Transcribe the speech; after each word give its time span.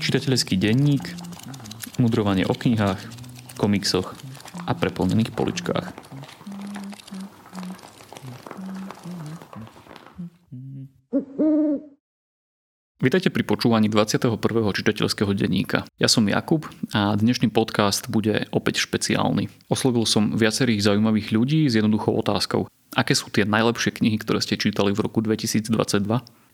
Čitateľský 0.00 0.58
denník, 0.58 1.06
mudrovanie 1.96 2.44
o 2.44 2.52
knihách, 2.52 3.00
komiksoch 3.56 4.12
a 4.66 4.72
preplnených 4.76 5.32
poličkách. 5.32 5.86
Vítajte 13.00 13.32
pri 13.32 13.42
počúvaní 13.48 13.88
21. 13.88 14.36
čitateľského 14.76 15.32
denníka. 15.32 15.88
Ja 15.96 16.04
som 16.04 16.28
Jakub 16.28 16.68
a 16.92 17.16
dnešný 17.16 17.48
podcast 17.48 18.12
bude 18.12 18.44
opäť 18.52 18.84
špeciálny. 18.84 19.48
Oslovil 19.72 20.04
som 20.04 20.36
viacerých 20.36 20.84
zaujímavých 20.84 21.32
ľudí 21.32 21.64
s 21.64 21.80
jednoduchou 21.80 22.12
otázkou. 22.20 22.68
Aké 22.92 23.16
sú 23.16 23.32
tie 23.32 23.48
najlepšie 23.48 23.96
knihy, 23.96 24.20
ktoré 24.20 24.44
ste 24.44 24.60
čítali 24.60 24.92
v 24.92 25.00
roku 25.06 25.24
2022? 25.24 25.70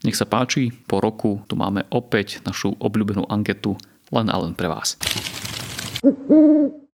Nech 0.05 0.19
sa 0.19 0.29
páči, 0.29 0.75
po 0.85 1.01
roku 1.01 1.41
tu 1.49 1.57
máme 1.57 1.89
opäť 1.89 2.45
našu 2.45 2.77
obľúbenú 2.77 3.25
anketu 3.33 3.81
len 4.13 4.29
a 4.29 4.37
len 4.37 4.53
pre 4.53 4.69
vás. 4.69 5.01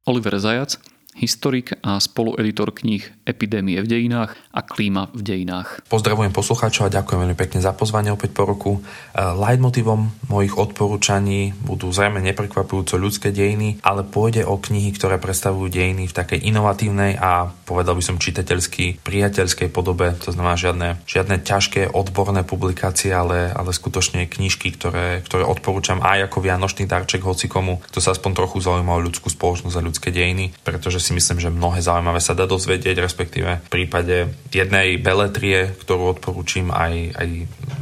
Oliver 0.07 0.35
Zajac, 0.39 0.81
historik 1.17 1.73
a 1.81 1.97
spolueditor 1.97 2.69
kníh 2.71 3.01
Epidémie 3.25 3.81
v 3.81 3.89
dejinách 3.89 4.37
a 4.53 4.61
Klíma 4.61 5.09
v 5.11 5.21
dejinách. 5.25 5.81
Pozdravujem 5.89 6.29
poslucháčov 6.29 6.87
a 6.87 6.93
ďakujem 6.93 7.19
veľmi 7.25 7.37
pekne 7.37 7.59
za 7.59 7.73
pozvanie 7.73 8.13
opäť 8.13 8.37
po 8.37 8.45
roku. 8.45 8.71
E, 8.77 8.81
leitmotivom 9.17 10.29
mojich 10.29 10.53
odporúčaní 10.53 11.57
budú 11.57 11.89
zrejme 11.89 12.21
neprekvapujúco 12.21 13.01
ľudské 13.01 13.33
dejiny, 13.33 13.81
ale 13.81 14.05
pôjde 14.05 14.45
o 14.45 14.61
knihy, 14.61 14.93
ktoré 14.93 15.17
predstavujú 15.17 15.73
dejiny 15.73 16.05
v 16.05 16.13
takej 16.13 16.39
inovatívnej 16.45 17.17
a 17.17 17.49
povedal 17.65 17.97
by 17.97 18.03
som 18.05 18.21
čitateľsky 18.21 19.01
priateľskej 19.01 19.73
podobe. 19.73 20.13
To 20.21 20.29
znamená 20.29 20.53
žiadne, 20.53 21.01
žiadne 21.09 21.41
ťažké 21.41 21.89
odborné 21.89 22.45
publikácie, 22.45 23.09
ale, 23.09 23.49
ale 23.49 23.73
skutočne 23.73 24.29
knižky, 24.29 24.69
ktoré, 24.77 25.25
ktoré 25.25 25.43
odporúčam 25.43 25.99
aj 26.05 26.29
ako 26.29 26.37
vianočný 26.45 26.85
darček 26.85 27.25
hocikomu, 27.25 27.81
kto 27.89 27.97
sa 27.97 28.13
aspoň 28.13 28.31
trochu 28.37 28.61
zaujíma 28.61 28.93
o 28.93 29.03
ľudskú 29.03 29.33
spoločnosť 29.33 29.75
a 29.75 29.85
ľudské 29.87 30.09
dejiny, 30.13 30.53
pretože 30.61 31.06
si 31.07 31.15
myslím, 31.15 31.39
že 31.39 31.47
mnohé 31.47 31.79
zaujímavé 31.79 32.19
sa 32.19 32.35
dá 32.35 32.43
dozvedieť, 32.43 32.99
respektíve 32.99 33.63
v 33.63 33.69
prípade 33.71 34.27
jednej 34.51 34.99
beletrie, 34.99 35.71
ktorú 35.79 36.19
odporúčam 36.19 36.75
aj, 36.75 37.15
aj 37.15 37.27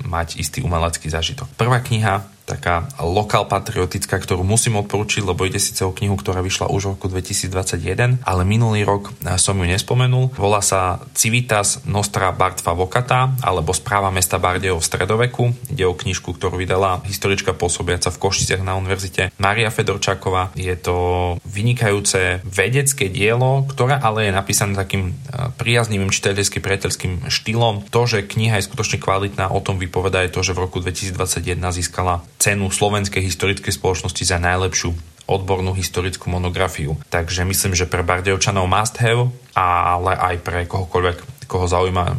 mať 0.06 0.28
istý 0.38 0.62
umelecký 0.62 1.10
zážitok. 1.10 1.50
Prvá 1.58 1.82
kniha 1.82 2.35
taká 2.46 2.88
lokál 3.02 3.50
patriotická, 3.50 4.22
ktorú 4.22 4.46
musím 4.46 4.78
odporučiť, 4.80 5.26
lebo 5.26 5.44
ide 5.50 5.58
síce 5.58 5.82
o 5.82 5.92
knihu, 5.92 6.14
ktorá 6.16 6.46
vyšla 6.46 6.70
už 6.70 6.82
v 6.86 6.92
roku 6.96 7.08
2021, 7.10 8.22
ale 8.22 8.42
minulý 8.46 8.86
rok 8.86 9.12
som 9.42 9.58
ju 9.58 9.66
nespomenul. 9.66 10.32
Volá 10.38 10.62
sa 10.62 11.02
Civitas 11.18 11.82
Nostra 11.90 12.30
Bartva 12.32 12.78
Vokata, 12.78 13.34
alebo 13.42 13.74
Správa 13.74 14.14
mesta 14.14 14.38
Bardejov 14.38 14.80
v 14.80 14.88
stredoveku. 14.88 15.44
Ide 15.74 15.90
o 15.90 15.98
knižku, 15.98 16.38
ktorú 16.38 16.62
vydala 16.62 17.02
historička 17.04 17.58
pôsobiaca 17.58 18.14
v 18.14 18.22
Košiciach 18.22 18.62
na 18.62 18.78
univerzite 18.78 19.34
Maria 19.42 19.74
Fedorčáková. 19.74 20.54
Je 20.54 20.74
to 20.78 20.96
vynikajúce 21.44 22.46
vedecké 22.46 23.10
dielo, 23.10 23.66
ktoré 23.66 23.98
ale 23.98 24.30
je 24.30 24.38
napísané 24.38 24.78
takým 24.78 25.12
e, 25.12 25.14
priaznivým 25.58 26.14
čitateľským 26.14 26.62
priateľským 26.62 27.14
štýlom. 27.28 27.90
To, 27.90 28.02
že 28.06 28.28
kniha 28.28 28.62
je 28.62 28.68
skutočne 28.70 29.02
kvalitná, 29.02 29.50
o 29.50 29.60
tom 29.64 29.82
vypoveda 29.82 30.22
aj 30.28 30.36
to, 30.36 30.46
že 30.46 30.54
v 30.54 30.64
roku 30.70 30.78
2021 30.84 31.58
získala 31.74 32.22
cenu 32.46 32.70
Slovenskej 32.70 33.26
historickej 33.26 33.74
spoločnosti 33.74 34.22
za 34.22 34.38
najlepšiu 34.38 34.94
odbornú 35.26 35.74
historickú 35.74 36.30
monografiu. 36.30 36.94
Takže 37.10 37.42
myslím, 37.50 37.74
že 37.74 37.90
pre 37.90 38.06
Bardejovčanov 38.06 38.70
must 38.70 39.02
have, 39.02 39.34
ale 39.58 40.14
aj 40.14 40.36
pre 40.46 40.70
kohokoľvek, 40.70 41.50
koho 41.50 41.66
zaujíma, 41.66 42.14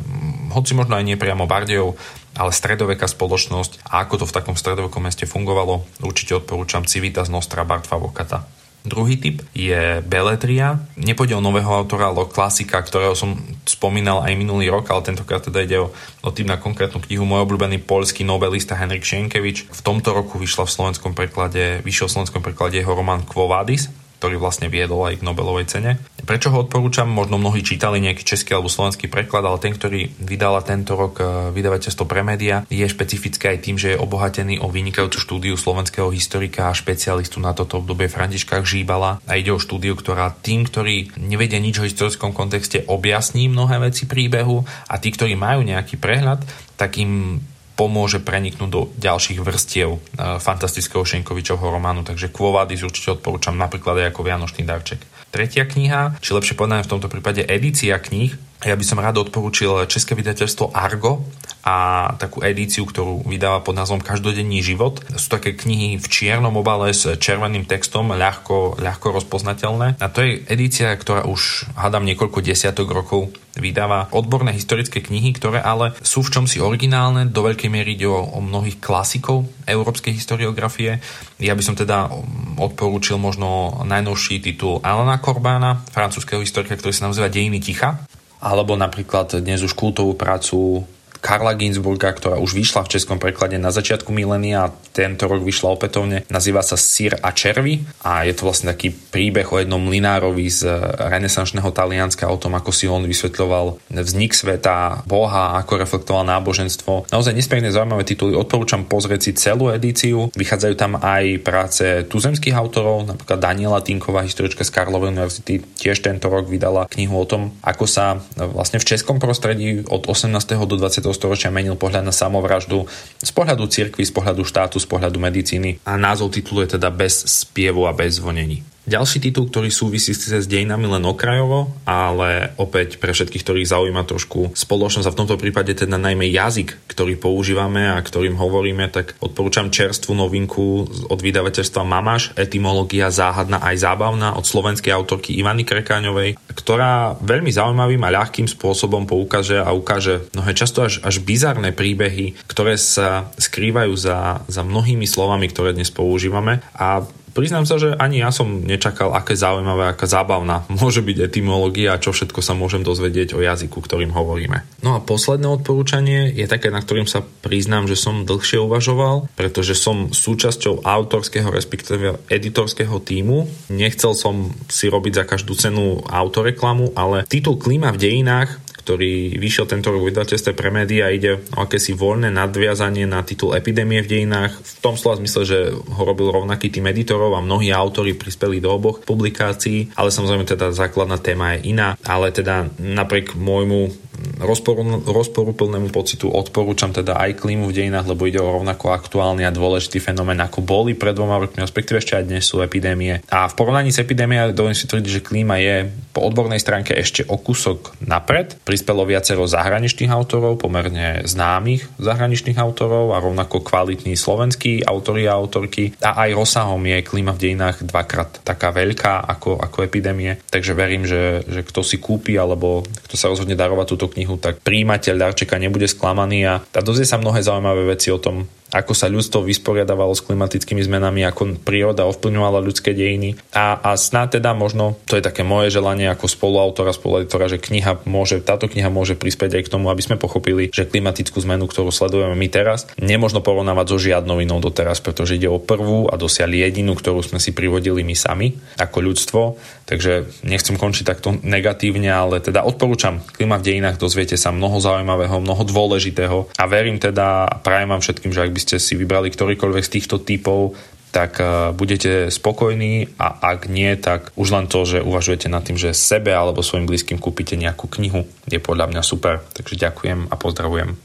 hoci 0.50 0.74
možno 0.74 0.98
aj 0.98 1.06
nie 1.06 1.14
priamo 1.14 1.46
Bardejov, 1.46 1.94
ale 2.34 2.50
stredoveká 2.50 3.06
spoločnosť 3.06 3.86
a 3.86 4.02
ako 4.02 4.22
to 4.22 4.28
v 4.28 4.34
takom 4.34 4.58
stredovekom 4.58 5.06
meste 5.06 5.30
fungovalo, 5.30 5.86
určite 6.02 6.34
odporúčam 6.34 6.82
Civitas 6.82 7.30
Nostra 7.30 7.62
Bartva 7.62 8.02
Vokata. 8.02 8.55
Druhý 8.86 9.18
typ 9.18 9.42
je 9.50 9.98
Beletria. 10.06 10.78
Nepôjde 10.94 11.34
o 11.34 11.42
nového 11.42 11.66
autora, 11.66 12.14
ale 12.14 12.22
klasika, 12.30 12.78
ktorého 12.78 13.18
som 13.18 13.34
spomínal 13.66 14.22
aj 14.22 14.38
minulý 14.38 14.70
rok, 14.70 14.86
ale 14.94 15.02
tentokrát 15.02 15.42
teda 15.42 15.66
ide 15.66 15.82
o, 15.82 15.90
o 16.22 16.30
tým 16.30 16.46
na 16.46 16.54
konkrétnu 16.54 17.02
knihu. 17.02 17.26
Môj 17.26 17.42
obľúbený 17.42 17.82
polský 17.82 18.22
novelista 18.22 18.78
Henrik 18.78 19.02
Sienkiewicz. 19.02 19.66
V 19.74 19.80
tomto 19.82 20.14
roku 20.14 20.38
vyšla 20.38 20.70
v 20.70 20.74
slovenskom 20.78 21.18
preklade, 21.18 21.82
vyšiel 21.82 22.06
v 22.06 22.14
slovenskom 22.14 22.42
preklade 22.46 22.78
jeho 22.78 22.94
román 22.94 23.26
Quo 23.26 23.50
Vadis, 23.50 23.90
ktorý 24.18 24.40
vlastne 24.40 24.72
viedol 24.72 25.04
aj 25.06 25.20
k 25.20 25.26
Nobelovej 25.26 25.66
cene. 25.68 26.00
Prečo 26.26 26.50
ho 26.50 26.66
odporúčam? 26.66 27.06
Možno 27.06 27.38
mnohí 27.38 27.62
čítali 27.62 28.02
nejaký 28.02 28.26
český 28.26 28.56
alebo 28.56 28.72
slovenský 28.72 29.06
preklad, 29.06 29.46
ale 29.46 29.62
ten, 29.62 29.76
ktorý 29.76 30.10
vydala 30.18 30.64
tento 30.66 30.98
rok 30.98 31.20
eh, 31.20 31.26
vydavateľstvo 31.54 32.04
Premedia, 32.08 32.66
je 32.66 32.82
špecifické 32.82 33.54
aj 33.54 33.58
tým, 33.62 33.76
že 33.76 33.94
je 33.94 34.00
obohatený 34.00 34.58
o 34.58 34.72
vynikajúcu 34.72 35.18
štúdiu 35.20 35.54
slovenského 35.54 36.10
historika 36.10 36.68
a 36.68 36.76
špecialistu 36.76 37.38
na 37.38 37.54
toto 37.54 37.78
obdobie 37.78 38.10
Františka 38.10 38.58
Žíbala. 38.66 39.22
A 39.28 39.32
ide 39.38 39.54
o 39.54 39.62
štúdiu, 39.62 39.94
ktorá 39.94 40.34
tým, 40.34 40.66
ktorí 40.66 41.14
nevedia 41.20 41.62
nič 41.62 41.78
o 41.78 41.86
historickom 41.86 42.34
kontexte, 42.34 42.82
objasní 42.90 43.46
mnohé 43.46 43.78
veci 43.78 44.10
príbehu 44.10 44.66
a 44.90 44.94
tí, 44.98 45.14
ktorí 45.14 45.38
majú 45.38 45.62
nejaký 45.62 46.00
prehľad, 46.00 46.42
tak 46.74 46.98
im 46.98 47.40
pomôže 47.76 48.24
preniknúť 48.24 48.70
do 48.72 48.88
ďalších 48.96 49.38
vrstiev 49.44 49.90
e, 49.94 50.00
fantastického 50.40 51.04
Šenkovičovho 51.04 51.68
románu, 51.68 52.02
takže 52.02 52.32
Kvovadis 52.32 52.82
určite 52.82 53.20
odporúčam 53.20 53.54
napríklad 53.54 54.00
aj 54.00 54.16
ako 54.16 54.20
Vianočný 54.24 54.64
darček. 54.64 55.04
Tretia 55.28 55.68
kniha, 55.68 56.16
či 56.24 56.32
lepšie 56.32 56.56
povedané 56.56 56.80
v 56.80 56.92
tomto 56.96 57.12
prípade 57.12 57.44
edícia 57.44 58.00
kníh, 58.00 58.32
ja 58.64 58.72
by 58.72 58.84
som 58.88 58.96
rád 58.96 59.20
odporúčil 59.20 59.84
české 59.84 60.16
vydateľstvo 60.16 60.72
Argo 60.72 61.28
a 61.66 61.76
takú 62.14 62.46
edíciu, 62.46 62.86
ktorú 62.86 63.26
vydáva 63.26 63.58
pod 63.66 63.74
názvom 63.74 63.98
Každodenný 63.98 64.62
život. 64.62 65.02
Sú 65.18 65.26
také 65.34 65.58
knihy 65.58 65.98
v 65.98 66.06
čiernom 66.06 66.54
obale 66.54 66.94
s 66.94 67.10
červeným 67.18 67.66
textom, 67.66 68.14
ľahko, 68.14 68.78
ľahko 68.78 69.18
rozpoznateľné. 69.18 69.98
A 69.98 70.06
to 70.06 70.22
je 70.22 70.46
edícia, 70.46 70.94
ktorá 70.94 71.26
už 71.26 71.66
hádam 71.74 72.06
niekoľko 72.06 72.38
desiatok 72.38 72.94
rokov 72.94 73.34
vydáva 73.56 74.12
odborné 74.12 74.52
historické 74.52 75.00
knihy, 75.00 75.32
ktoré 75.34 75.58
ale 75.64 75.96
sú 76.04 76.20
v 76.22 76.28
čomsi 76.38 76.60
originálne, 76.60 77.26
do 77.26 77.40
veľkej 77.40 77.72
miery 77.72 77.96
ide 77.96 78.04
o, 78.06 78.20
o 78.20 78.38
mnohých 78.44 78.78
klasikov 78.78 79.48
európskej 79.64 80.12
historiografie. 80.12 81.00
Ja 81.40 81.56
by 81.56 81.62
som 81.64 81.74
teda 81.74 82.12
odporúčil 82.60 83.16
možno 83.16 83.80
najnovší 83.82 84.44
titul 84.44 84.84
Alana 84.84 85.18
Corbána, 85.18 85.82
francúzského 85.88 86.44
historika, 86.44 86.76
ktorý 86.76 86.92
sa 86.92 87.08
nazýva 87.08 87.32
Dejiny 87.32 87.58
ticha 87.58 88.06
alebo 88.36 88.76
napríklad 88.76 89.40
dnes 89.40 89.64
už 89.64 89.72
kultovú 89.72 90.12
prácu 90.12 90.84
Karla 91.20 91.56
Ginsburga, 91.56 92.12
ktorá 92.12 92.36
už 92.40 92.56
vyšla 92.56 92.84
v 92.86 92.92
českom 92.98 93.18
preklade 93.20 93.56
na 93.56 93.72
začiatku 93.72 94.12
milénia 94.12 94.68
a 94.68 94.72
tento 94.92 95.28
rok 95.28 95.44
vyšla 95.44 95.68
opätovne. 95.76 96.24
Nazýva 96.28 96.60
sa 96.60 96.74
Sir 96.78 97.16
a 97.20 97.32
červy 97.32 97.84
a 98.04 98.24
je 98.24 98.32
to 98.36 98.48
vlastne 98.48 98.72
taký 98.72 98.92
príbeh 98.92 99.48
o 99.52 99.60
jednom 99.60 99.80
mlinárovi 99.80 100.48
z 100.48 100.66
renesančného 100.96 101.68
Talianska 101.72 102.28
o 102.28 102.40
tom, 102.40 102.56
ako 102.56 102.70
si 102.72 102.90
on 102.90 103.04
vysvetľoval 103.04 103.92
vznik 103.92 104.32
sveta, 104.34 105.06
Boha, 105.06 105.56
ako 105.60 105.72
reflektoval 105.80 106.26
náboženstvo. 106.26 107.08
Naozaj 107.12 107.36
nesmierne 107.36 107.70
zaujímavé 107.72 108.02
tituly. 108.02 108.34
Odporúčam 108.34 108.84
pozrieť 108.84 109.20
si 109.28 109.32
celú 109.36 109.70
edíciu. 109.70 110.32
Vychádzajú 110.34 110.74
tam 110.74 110.98
aj 110.98 111.24
práce 111.44 111.84
tuzemských 112.10 112.56
autorov, 112.56 113.06
napríklad 113.06 113.38
Daniela 113.38 113.80
Tinková, 113.84 114.26
historička 114.26 114.66
z 114.66 114.74
Karlovej 114.74 115.14
univerzity, 115.14 115.62
tiež 115.76 116.02
tento 116.02 116.26
rok 116.26 116.50
vydala 116.50 116.90
knihu 116.90 117.14
o 117.14 117.26
tom, 117.28 117.54
ako 117.62 117.86
sa 117.86 118.18
vlastne 118.34 118.82
v 118.82 118.88
českom 118.88 119.22
prostredí 119.22 119.86
od 119.86 120.10
18. 120.10 120.34
do 120.66 120.76
20 120.76 121.05
storočia 121.12 121.50
menil 121.50 121.74
pohľad 121.74 122.06
na 122.06 122.14
samovraždu 122.14 122.86
z 123.20 123.30
pohľadu 123.34 123.66
cirkvy, 123.66 124.02
z 124.06 124.12
pohľadu 124.14 124.42
štátu, 124.46 124.78
z 124.78 124.86
pohľadu 124.86 125.18
medicíny 125.18 125.82
a 125.84 125.98
názov 125.98 126.32
titulu 126.32 126.64
je 126.64 126.78
teda 126.78 126.88
Bez 126.94 127.26
spievu 127.26 127.84
a 127.84 127.92
bez 127.92 128.22
zvonení. 128.22 128.75
Ďalší 128.86 129.18
titul, 129.18 129.50
ktorý 129.50 129.66
súvisí 129.66 130.14
s 130.14 130.46
dejinami 130.46 130.86
len 130.86 131.02
okrajovo, 131.02 131.74
ale 131.82 132.54
opäť 132.54 133.02
pre 133.02 133.10
všetkých, 133.10 133.42
ktorých 133.42 133.66
zaujíma 133.66 134.06
trošku 134.06 134.54
spoločnosť 134.54 135.10
a 135.10 135.14
v 135.14 135.18
tomto 135.18 135.36
prípade 135.42 135.74
teda 135.74 135.98
najmä 135.98 136.30
jazyk, 136.30 136.86
ktorý 136.86 137.18
používame 137.18 137.90
a 137.90 137.98
ktorým 137.98 138.38
hovoríme, 138.38 138.86
tak 138.94 139.18
odporúčam 139.18 139.74
čerstvú 139.74 140.14
novinku 140.14 140.86
od 141.10 141.18
vydavateľstva 141.18 141.82
Mamaš, 141.82 142.30
etymológia 142.38 143.10
záhadná 143.10 143.58
aj 143.58 143.74
zábavná 143.82 144.38
od 144.38 144.46
slovenskej 144.46 144.94
autorky 144.94 145.34
Ivany 145.34 145.66
Krekáňovej, 145.66 146.38
ktorá 146.54 147.18
veľmi 147.18 147.50
zaujímavým 147.50 148.06
a 148.06 148.14
ľahkým 148.22 148.46
spôsobom 148.46 149.02
poukáže 149.02 149.58
a 149.58 149.74
ukáže 149.74 150.30
mnohé 150.30 150.54
často 150.54 150.86
až, 150.86 151.02
až 151.02 151.18
bizarné 151.26 151.74
príbehy, 151.74 152.38
ktoré 152.46 152.78
sa 152.78 153.34
skrývajú 153.34 153.98
za, 153.98 154.46
za 154.46 154.62
mnohými 154.62 155.10
slovami, 155.10 155.50
ktoré 155.50 155.74
dnes 155.74 155.90
používame. 155.90 156.62
A 156.78 157.02
Priznám 157.36 157.68
sa, 157.68 157.76
že 157.76 157.92
ani 157.92 158.24
ja 158.24 158.32
som 158.32 158.64
nečakal, 158.64 159.12
aké 159.12 159.36
zaujímavé, 159.36 159.92
aká 159.92 160.08
zábavná 160.08 160.64
môže 160.80 161.04
byť 161.04 161.28
etymológia 161.28 161.92
a 161.92 162.00
čo 162.00 162.16
všetko 162.16 162.40
sa 162.40 162.56
môžem 162.56 162.80
dozvedieť 162.80 163.36
o 163.36 163.44
jazyku, 163.44 163.76
ktorým 163.84 164.16
hovoríme. 164.16 164.64
No 164.80 164.96
a 164.96 165.04
posledné 165.04 165.44
odporúčanie 165.44 166.32
je 166.32 166.48
také, 166.48 166.72
na 166.72 166.80
ktorým 166.80 167.04
sa 167.04 167.20
priznám, 167.20 167.84
že 167.84 168.00
som 168.00 168.24
dlhšie 168.24 168.56
uvažoval, 168.64 169.28
pretože 169.36 169.76
som 169.76 170.08
súčasťou 170.08 170.80
autorského, 170.80 171.52
respektíve 171.52 172.24
editorského 172.32 172.96
týmu. 173.04 173.44
Nechcel 173.68 174.16
som 174.16 174.56
si 174.72 174.88
robiť 174.88 175.20
za 175.20 175.24
každú 175.28 175.52
cenu 175.52 176.00
autoreklamu, 176.08 176.96
ale 176.96 177.28
titul 177.28 177.60
Klíma 177.60 177.92
v 177.92 178.00
dejinách 178.00 178.65
ktorý 178.86 179.34
vyšiel 179.42 179.66
tento 179.66 179.90
rok 179.90 180.06
v 180.06 180.14
vydateľstve 180.14 180.54
pre 180.54 180.70
médiá. 180.70 181.10
Ide 181.10 181.42
o 181.58 181.66
akési 181.66 181.90
voľné 181.90 182.30
nadviazanie 182.30 183.02
na 183.02 183.26
titul 183.26 183.58
Epidémie 183.58 183.98
v 183.98 184.10
dejinách. 184.14 184.62
V 184.62 184.72
tom 184.78 184.94
slova 184.94 185.18
zmysle, 185.18 185.42
že 185.42 185.58
ho 185.74 186.02
robil 186.06 186.30
rovnaký 186.30 186.70
tým 186.70 186.86
editorov 186.86 187.34
a 187.34 187.42
mnohí 187.42 187.74
autori 187.74 188.14
prispeli 188.14 188.62
do 188.62 188.70
oboch 188.70 189.02
publikácií, 189.02 189.90
ale 189.98 190.14
samozrejme 190.14 190.46
teda 190.46 190.70
základná 190.70 191.18
téma 191.18 191.58
je 191.58 191.74
iná. 191.74 191.98
Ale 192.06 192.30
teda 192.30 192.70
napriek 192.78 193.34
môjmu 193.34 194.05
rozporu, 194.40 195.02
rozporuplnému 195.04 195.90
pocitu 195.90 196.28
odporúčam 196.28 196.92
teda 196.92 197.16
aj 197.16 197.40
klímu 197.40 197.68
v 197.70 197.76
dejinách, 197.82 198.06
lebo 198.10 198.28
ide 198.28 198.40
o 198.40 198.60
rovnako 198.60 198.92
aktuálny 198.92 199.44
a 199.46 199.54
dôležitý 199.54 200.00
fenomén, 200.02 200.38
ako 200.40 200.62
boli 200.62 200.92
pred 200.92 201.16
dvoma 201.16 201.40
rokmi, 201.40 201.64
respektíve 201.64 202.00
ešte 202.00 202.16
aj 202.20 202.24
dnes 202.28 202.44
sú 202.44 202.60
epidémie. 202.60 203.24
A 203.32 203.48
v 203.48 203.54
porovnaní 203.56 203.90
s 203.92 204.02
epidémiou 204.02 204.52
dovolím 204.52 204.76
si 204.76 204.88
tvrdiť, 204.88 205.10
že 205.10 205.24
klíma 205.24 205.56
je 205.60 205.88
po 206.12 206.24
odbornej 206.24 206.60
stránke 206.60 206.96
ešte 206.96 207.24
o 207.28 207.36
kúsok 207.36 207.96
napred. 208.04 208.56
Prispelo 208.64 209.04
viacero 209.04 209.44
zahraničných 209.44 210.12
autorov, 210.12 210.60
pomerne 210.60 211.24
známych 211.24 211.88
zahraničných 212.00 212.56
autorov 212.56 213.12
a 213.12 213.20
rovnako 213.20 213.60
kvalitní 213.64 214.16
slovenskí 214.16 214.84
autori 214.84 215.28
a 215.28 215.36
autorky. 215.36 215.92
A 216.00 216.26
aj 216.28 216.36
rozsahom 216.36 216.80
je 216.84 217.04
klíma 217.04 217.36
v 217.36 217.42
dejinách 217.50 217.84
dvakrát 217.84 218.40
taká 218.44 218.72
veľká 218.72 219.28
ako, 219.36 219.60
ako 219.60 219.78
epidémie. 219.84 220.40
Takže 220.48 220.72
verím, 220.72 221.04
že, 221.04 221.44
že 221.44 221.60
kto 221.64 221.80
si 221.84 222.00
kúpi 222.00 222.36
alebo 222.36 222.84
kto 223.08 223.14
sa 223.16 223.28
rozhodne 223.28 223.58
darovať 223.58 223.86
túto 223.92 224.05
knihu, 224.12 224.38
tak 224.38 224.62
príjimateľ 224.62 225.14
darčeka 225.16 225.56
nebude 225.56 225.90
sklamaný 225.90 226.38
a, 226.46 226.54
a 226.62 226.80
dozvie 226.84 227.08
sa 227.08 227.18
mnohé 227.18 227.42
zaujímavé 227.42 227.96
veci 227.96 228.12
o 228.12 228.20
tom, 228.20 228.46
ako 228.74 228.92
sa 228.98 229.06
ľudstvo 229.06 229.46
vysporiadavalo 229.46 230.10
s 230.10 230.26
klimatickými 230.26 230.82
zmenami, 230.82 231.22
ako 231.22 231.62
príroda 231.62 232.02
ovplyvňovala 232.10 232.58
ľudské 232.58 232.92
dejiny. 232.92 233.38
A, 233.54 233.78
a 233.78 233.94
snáď 233.94 234.42
teda 234.42 234.58
možno, 234.58 234.98
to 235.06 235.14
je 235.14 235.22
také 235.22 235.46
moje 235.46 235.70
želanie 235.70 236.10
ako 236.10 236.26
spoluautora, 236.26 236.90
spolueditora, 236.90 237.46
že 237.46 237.62
kniha 237.62 238.02
môže, 238.10 238.42
táto 238.42 238.66
kniha 238.66 238.90
môže 238.90 239.14
prispieť 239.14 239.62
aj 239.62 239.62
k 239.70 239.72
tomu, 239.72 239.86
aby 239.88 240.02
sme 240.02 240.18
pochopili, 240.18 240.74
že 240.74 240.88
klimatickú 240.88 241.38
zmenu, 241.46 241.70
ktorú 241.70 241.94
sledujeme 241.94 242.34
my 242.34 242.48
teraz, 242.50 242.90
nemôžno 242.98 243.38
porovnávať 243.38 243.86
so 243.94 243.98
žiadnou 244.02 244.42
inou 244.42 244.58
doteraz, 244.58 244.98
pretože 244.98 245.38
ide 245.38 245.46
o 245.46 245.62
prvú 245.62 246.10
a 246.10 246.18
dosiahli 246.18 246.66
jedinú, 246.66 246.98
ktorú 246.98 247.22
sme 247.22 247.38
si 247.38 247.54
privodili 247.54 248.02
my 248.02 248.18
sami 248.18 248.50
ako 248.82 248.98
ľudstvo. 248.98 249.42
Takže 249.86 250.42
nechcem 250.42 250.74
končiť 250.74 251.06
takto 251.06 251.38
negatívne, 251.46 252.10
ale 252.10 252.42
teda 252.42 252.66
odporúčam 252.66 253.22
Klima 253.22 253.62
v 253.62 253.70
dejinách, 253.70 254.02
dozviete 254.02 254.34
sa 254.34 254.50
mnoho 254.50 254.82
zaujímavého, 254.82 255.38
mnoho 255.38 255.62
dôležitého 255.62 256.50
a 256.58 256.64
verím 256.66 256.98
teda 256.98 257.46
a 257.46 257.54
prajem 257.62 257.94
vám 257.94 258.02
všetkým, 258.02 258.34
že 258.34 258.42
ak 258.42 258.50
by 258.50 258.60
ste 258.66 258.76
si 258.82 258.98
vybrali 258.98 259.30
ktorýkoľvek 259.30 259.84
z 259.86 259.94
týchto 259.94 260.18
typov, 260.26 260.74
tak 261.14 261.38
e, 261.38 261.70
budete 261.70 262.34
spokojní 262.34 263.14
a 263.16 263.54
ak 263.54 263.70
nie, 263.70 263.94
tak 263.94 264.34
už 264.34 264.48
len 264.52 264.66
to, 264.66 264.82
že 264.82 265.06
uvažujete 265.06 265.46
nad 265.46 265.62
tým, 265.62 265.78
že 265.78 265.94
sebe 265.94 266.34
alebo 266.34 266.66
svojim 266.66 266.90
blízkym 266.90 267.22
kúpite 267.22 267.54
nejakú 267.54 267.86
knihu, 267.96 268.26
je 268.50 268.58
podľa 268.58 268.90
mňa 268.90 269.02
super. 269.06 269.40
Takže 269.54 269.78
ďakujem 269.78 270.28
a 270.28 270.34
pozdravujem. 270.34 270.98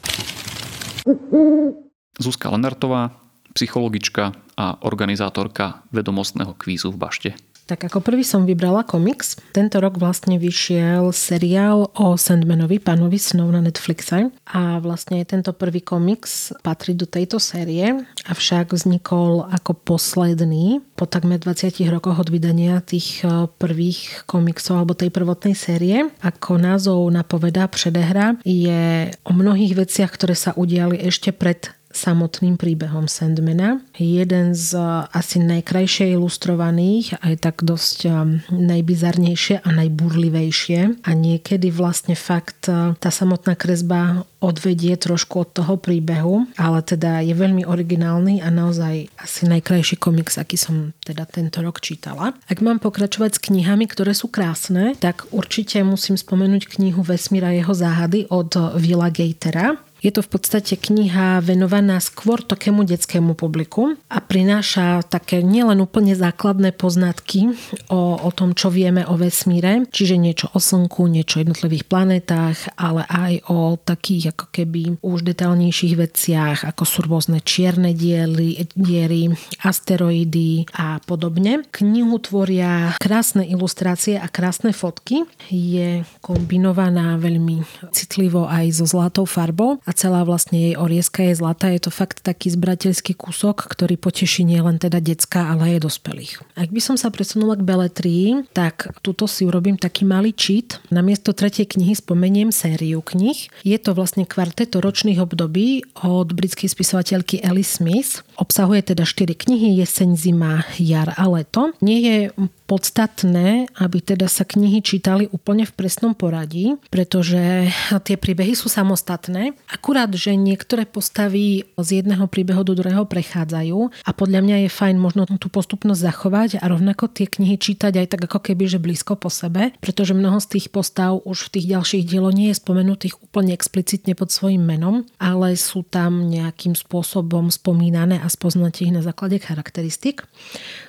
Zuzka 2.17 2.49
Lenartová, 2.49 3.13
psychologička 3.53 4.35
a 4.57 4.65
organizátorka 4.83 5.85
vedomostného 5.93 6.57
kvízu 6.57 6.91
v 6.91 6.97
Bašte. 6.97 7.31
Tak 7.71 7.87
ako 7.87 8.03
prvý 8.03 8.27
som 8.27 8.43
vybrala 8.43 8.83
komiks. 8.83 9.39
Tento 9.55 9.79
rok 9.79 9.95
vlastne 9.95 10.35
vyšiel 10.35 11.15
seriál 11.15 11.87
o 11.95 12.19
Sandmanovi, 12.19 12.83
pánovi 12.83 13.15
Snow 13.15 13.47
na 13.47 13.63
Netflixe. 13.63 14.27
A 14.51 14.83
vlastne 14.83 15.23
tento 15.23 15.55
prvý 15.55 15.79
komiks 15.79 16.51
patrí 16.67 16.99
do 16.99 17.07
tejto 17.07 17.39
série, 17.39 17.95
avšak 18.27 18.75
vznikol 18.75 19.47
ako 19.47 19.71
posledný 19.87 20.83
po 20.99 21.07
takmer 21.07 21.39
20 21.39 21.71
rokoch 21.87 22.19
od 22.19 22.27
vydania 22.27 22.83
tých 22.83 23.23
e, 23.23 23.47
prvých 23.47 24.27
komiksov 24.27 24.83
alebo 24.83 24.91
tej 24.91 25.07
prvotnej 25.07 25.55
série. 25.55 26.11
Ako 26.27 26.59
názov 26.59 27.07
napovedá 27.07 27.71
predehra, 27.71 28.35
je 28.43 29.15
o 29.23 29.31
mnohých 29.31 29.79
veciach, 29.79 30.11
ktoré 30.11 30.35
sa 30.35 30.51
udiali 30.59 30.99
ešte 30.99 31.31
pred 31.31 31.71
samotným 31.93 32.57
príbehom 32.57 33.05
Sandmana. 33.05 33.83
Jeden 33.95 34.57
z 34.57 34.75
eh, 34.75 35.05
asi 35.11 35.37
najkrajšie 35.39 36.15
ilustrovaných, 36.17 37.21
aj 37.21 37.35
tak 37.39 37.55
dosť 37.61 37.97
eh, 38.07 38.13
najbizarnejšie 38.51 39.61
a 39.63 39.69
najburlivejšie. 39.69 41.05
A 41.05 41.09
niekedy 41.13 41.69
vlastne 41.69 42.17
fakt 42.17 42.67
eh, 42.71 42.95
tá 42.97 43.09
samotná 43.13 43.53
kresba 43.55 44.25
odvedie 44.41 44.97
trošku 44.97 45.45
od 45.45 45.49
toho 45.53 45.77
príbehu, 45.77 46.49
ale 46.57 46.81
teda 46.81 47.21
je 47.21 47.37
veľmi 47.37 47.61
originálny 47.61 48.41
a 48.41 48.49
naozaj 48.49 49.13
asi 49.21 49.45
najkrajší 49.45 50.01
komiks, 50.01 50.41
aký 50.41 50.57
som 50.57 50.97
teda 51.05 51.29
tento 51.29 51.61
rok 51.61 51.77
čítala. 51.77 52.33
Ak 52.49 52.57
mám 52.65 52.81
pokračovať 52.81 53.37
s 53.37 53.43
knihami, 53.45 53.85
ktoré 53.85 54.17
sú 54.17 54.33
krásne, 54.33 54.97
tak 54.97 55.29
určite 55.29 55.85
musím 55.85 56.17
spomenúť 56.17 56.73
knihu 56.73 57.05
Vesmíra 57.05 57.53
jeho 57.53 57.73
záhady 57.77 58.25
od 58.33 58.49
Villa 58.81 59.13
Gatera. 59.13 59.77
Je 60.01 60.09
to 60.09 60.25
v 60.25 60.33
podstate 60.33 60.81
kniha 60.81 61.45
venovaná 61.45 62.01
skôr 62.01 62.41
takému 62.41 62.81
detskému 62.89 63.37
publiku 63.37 63.93
a 64.09 64.17
prináša 64.17 65.05
také 65.05 65.45
nielen 65.45 65.77
úplne 65.77 66.17
základné 66.17 66.73
poznatky 66.73 67.53
o, 67.93 68.17
o 68.17 68.29
tom, 68.33 68.57
čo 68.57 68.73
vieme 68.73 69.05
o 69.05 69.13
vesmíre, 69.13 69.85
čiže 69.93 70.17
niečo 70.17 70.49
o 70.51 70.59
Slnku, 70.59 71.05
niečo 71.05 71.37
o 71.37 71.41
jednotlivých 71.45 71.85
planetách, 71.85 72.81
ale 72.81 73.05
aj 73.05 73.33
o 73.53 73.77
takých 73.77 74.33
ako 74.33 74.45
keby 74.49 74.81
už 75.05 75.21
detailnejších 75.21 75.93
veciach, 75.93 76.65
ako 76.65 76.81
sú 76.81 77.05
rôzne 77.05 77.37
čierne 77.45 77.93
diely, 77.93 78.57
diery, 78.73 79.29
asteroidy 79.61 80.65
a 80.81 80.97
podobne. 81.05 81.61
Knihu 81.77 82.17
tvoria 82.17 82.97
krásne 82.97 83.45
ilustrácie 83.45 84.17
a 84.17 84.25
krásne 84.25 84.73
fotky. 84.73 85.29
Je 85.53 86.01
kombinovaná 86.25 87.21
veľmi 87.21 87.61
citlivo 87.93 88.49
aj 88.49 88.81
so 88.81 88.89
zlatou 88.89 89.29
farbou 89.29 89.77
celá 89.93 90.23
vlastne 90.27 90.71
jej 90.71 90.75
orieska 90.77 91.25
je 91.25 91.37
zlatá. 91.37 91.71
Je 91.71 91.81
to 91.83 91.91
fakt 91.93 92.21
taký 92.25 92.51
zbrateľský 92.53 93.17
kúsok, 93.17 93.65
ktorý 93.67 93.95
poteší 93.95 94.43
nielen 94.43 94.77
teda 94.81 95.01
decka, 95.01 95.51
ale 95.51 95.77
aj 95.77 95.87
dospelých. 95.87 96.43
Ak 96.57 96.69
by 96.69 96.81
som 96.81 96.95
sa 96.99 97.13
presunula 97.13 97.57
k 97.57 97.65
beletrii, 97.65 98.47
tak 98.51 98.91
tuto 99.05 99.25
si 99.25 99.43
urobím 99.47 99.75
taký 99.75 100.03
malý 100.07 100.33
cheat. 100.35 100.81
Namiesto 100.93 101.33
tretej 101.35 101.69
knihy 101.71 101.97
spomeniem 101.97 102.49
sériu 102.53 103.01
knih. 103.01 103.51
Je 103.65 103.77
to 103.77 103.95
vlastne 103.97 104.27
kvarteto 104.27 104.81
ročných 104.81 105.21
období 105.21 105.85
od 106.05 106.29
britskej 106.33 106.69
spisovateľky 106.69 107.41
Alice 107.41 107.81
Smith. 107.81 108.21
Obsahuje 108.41 108.81
teda 108.81 109.05
4 109.05 109.37
knihy, 109.37 109.77
jeseň, 109.85 110.17
zima, 110.17 110.65
jar 110.81 111.13
a 111.13 111.29
leto. 111.29 111.77
Nie 111.77 111.99
je 112.01 112.17
podstatné, 112.65 113.69
aby 113.77 114.01
teda 114.01 114.25
sa 114.25 114.47
knihy 114.47 114.81
čítali 114.81 115.29
úplne 115.29 115.67
v 115.67 115.75
presnom 115.77 116.17
poradí, 116.17 116.73
pretože 116.89 117.69
tie 118.01 118.17
príbehy 118.17 118.57
sú 118.57 118.65
samostatné. 118.65 119.53
Akurát, 119.69 120.09
že 120.09 120.33
niektoré 120.33 120.89
postavy 120.89 121.69
z 121.75 122.01
jedného 122.01 122.25
príbehu 122.31 122.65
do 122.65 122.73
druhého 122.73 123.05
prechádzajú 123.05 124.07
a 124.07 124.11
podľa 124.15 124.39
mňa 124.41 124.57
je 124.65 124.69
fajn 124.71 124.95
možno 124.97 125.27
tú 125.37 125.51
postupnosť 125.51 126.01
zachovať 126.01 126.49
a 126.63 126.65
rovnako 126.65 127.11
tie 127.11 127.27
knihy 127.29 127.61
čítať 127.61 127.93
aj 127.99 128.07
tak 128.17 128.25
ako 128.25 128.39
keby, 128.39 128.71
že 128.71 128.79
blízko 128.81 129.19
po 129.19 129.27
sebe, 129.27 129.75
pretože 129.83 130.15
mnoho 130.15 130.39
z 130.39 130.57
tých 130.57 130.73
postav 130.73 131.19
už 131.27 131.51
v 131.51 131.59
tých 131.59 131.65
ďalších 131.75 132.07
dieloch 132.07 132.33
nie 132.33 132.55
je 132.55 132.57
spomenutých 132.63 133.19
úplne 133.19 133.51
explicitne 133.51 134.15
pod 134.15 134.31
svojim 134.31 134.63
menom, 134.63 135.03
ale 135.19 135.59
sú 135.59 135.83
tam 135.83 136.31
nejakým 136.31 136.73
spôsobom 136.79 137.51
spomínané 137.51 138.23
a 138.23 138.30
spoznáte 138.31 138.83
ich 138.83 138.91
na 138.91 139.01
základe 139.01 139.39
charakteristik. 139.39 140.21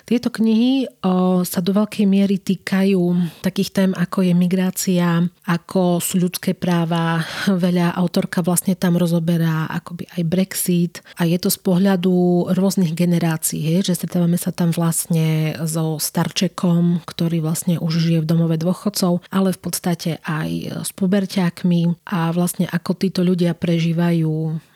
Tieto 0.03 0.29
knihy 0.35 0.87
o, 1.03 1.43
sa 1.47 1.63
do 1.63 1.73
veľkej 1.73 2.07
miery 2.07 2.37
týkajú 2.43 3.01
takých 3.41 3.71
tém, 3.71 3.91
ako 3.95 4.27
je 4.27 4.33
migrácia, 4.35 5.23
ako 5.47 6.03
sú 6.03 6.19
ľudské 6.23 6.53
práva. 6.53 7.23
Veľa 7.65 7.95
autorka 7.95 8.43
vlastne 8.43 8.75
tam 8.75 8.99
rozoberá 8.99 9.71
akoby 9.71 10.11
aj 10.19 10.23
Brexit 10.27 10.95
a 11.17 11.27
je 11.27 11.39
to 11.39 11.49
z 11.49 11.59
pohľadu 11.63 12.49
rôznych 12.53 12.93
generácií, 12.93 13.63
hej, 13.63 13.87
že 13.87 14.03
stretávame 14.03 14.37
sa 14.37 14.51
tam 14.51 14.75
vlastne 14.75 15.55
so 15.63 15.97
starčekom, 16.03 17.07
ktorý 17.07 17.39
vlastne 17.45 17.79
už 17.79 18.03
žije 18.03 18.21
v 18.23 18.29
domove 18.29 18.57
dôchodcov, 18.59 19.23
ale 19.31 19.55
v 19.55 19.61
podstate 19.61 20.11
aj 20.27 20.83
s 20.83 20.91
puberťákmi 20.97 22.11
a 22.11 22.35
vlastne 22.35 22.67
ako 22.67 22.99
títo 22.99 23.21
ľudia 23.23 23.55
prežívajú 23.55 24.33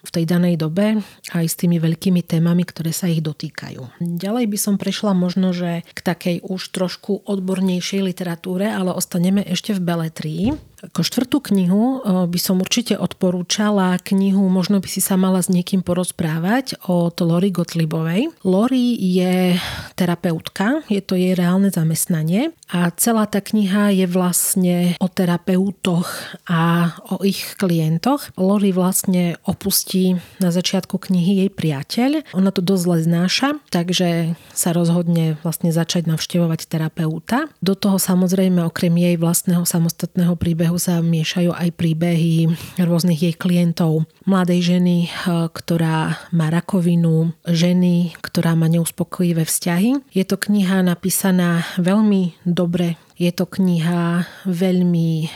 v 0.06 0.14
tej 0.14 0.24
danej 0.24 0.54
dobe 0.54 1.02
aj 1.34 1.44
s 1.50 1.58
tými 1.58 1.82
veľkými 1.82 2.22
témami, 2.22 2.62
ktoré 2.62 2.94
sa 2.94 3.10
ich 3.10 3.18
dotýkajú. 3.18 3.98
Ďalej 3.98 4.46
by 4.46 4.58
som 4.58 4.78
prešla 4.78 5.15
možno, 5.16 5.56
že 5.56 5.82
k 5.96 5.98
takej 6.04 6.36
už 6.44 6.60
trošku 6.70 7.24
odbornejšej 7.24 8.00
literatúre, 8.04 8.68
ale 8.68 8.92
ostaneme 8.92 9.40
ešte 9.42 9.72
v 9.72 9.80
beletrii. 9.80 10.44
Ako 10.92 11.02
štvrtú 11.02 11.38
knihu 11.52 12.00
eh, 12.02 12.26
by 12.26 12.38
som 12.40 12.62
určite 12.62 12.98
odporúčala 12.98 13.98
knihu 14.02 14.48
Možno 14.48 14.80
by 14.80 14.88
si 14.88 15.04
sa 15.04 15.18
mala 15.18 15.42
s 15.42 15.52
niekým 15.52 15.84
porozprávať 15.84 16.80
od 16.88 17.18
Lori 17.20 17.50
Gotlibovej. 17.52 18.32
Lori 18.46 18.96
je 18.96 19.58
terapeutka, 19.98 20.86
je 20.88 21.02
to 21.02 21.18
jej 21.18 21.36
reálne 21.36 21.68
zamestnanie 21.68 22.56
a 22.70 22.90
celá 22.94 23.30
tá 23.30 23.38
kniha 23.38 23.94
je 23.94 24.06
vlastne 24.10 24.76
o 24.98 25.06
terapeutoch 25.06 26.08
a 26.50 26.94
o 27.14 27.22
ich 27.22 27.54
klientoch. 27.58 28.34
Lori 28.34 28.74
vlastne 28.74 29.38
opustí 29.46 30.18
na 30.42 30.50
začiatku 30.50 30.98
knihy 30.98 31.46
jej 31.46 31.50
priateľ. 31.50 32.26
Ona 32.34 32.50
to 32.50 32.64
dosť 32.64 32.82
zle 32.82 32.96
znáša, 33.06 33.48
takže 33.70 34.38
sa 34.50 34.70
rozhodne 34.74 35.38
vlastne 35.42 35.70
začať 35.70 36.10
navštevovať 36.10 36.66
terapeuta. 36.66 37.50
Do 37.62 37.78
toho 37.78 38.02
samozrejme 38.02 38.62
okrem 38.66 38.94
jej 38.94 39.14
vlastného 39.18 39.62
samostatného 39.62 40.34
príbehu 40.34 40.75
príbehu 40.76 41.00
sa 41.00 41.00
miešajú 41.00 41.56
aj 41.56 41.68
príbehy 41.72 42.52
rôznych 42.76 43.24
jej 43.24 43.34
klientov. 43.34 44.04
Mladej 44.28 44.76
ženy, 44.76 45.08
ktorá 45.24 46.20
má 46.36 46.52
rakovinu, 46.52 47.32
ženy, 47.48 48.12
ktorá 48.20 48.52
má 48.52 48.68
neuspokojivé 48.68 49.48
vzťahy. 49.48 50.04
Je 50.12 50.24
to 50.28 50.36
kniha 50.36 50.84
napísaná 50.84 51.64
veľmi 51.80 52.36
dobre 52.44 53.00
je 53.16 53.32
to 53.32 53.48
kniha 53.48 54.28
veľmi 54.44 55.24
e, 55.24 55.28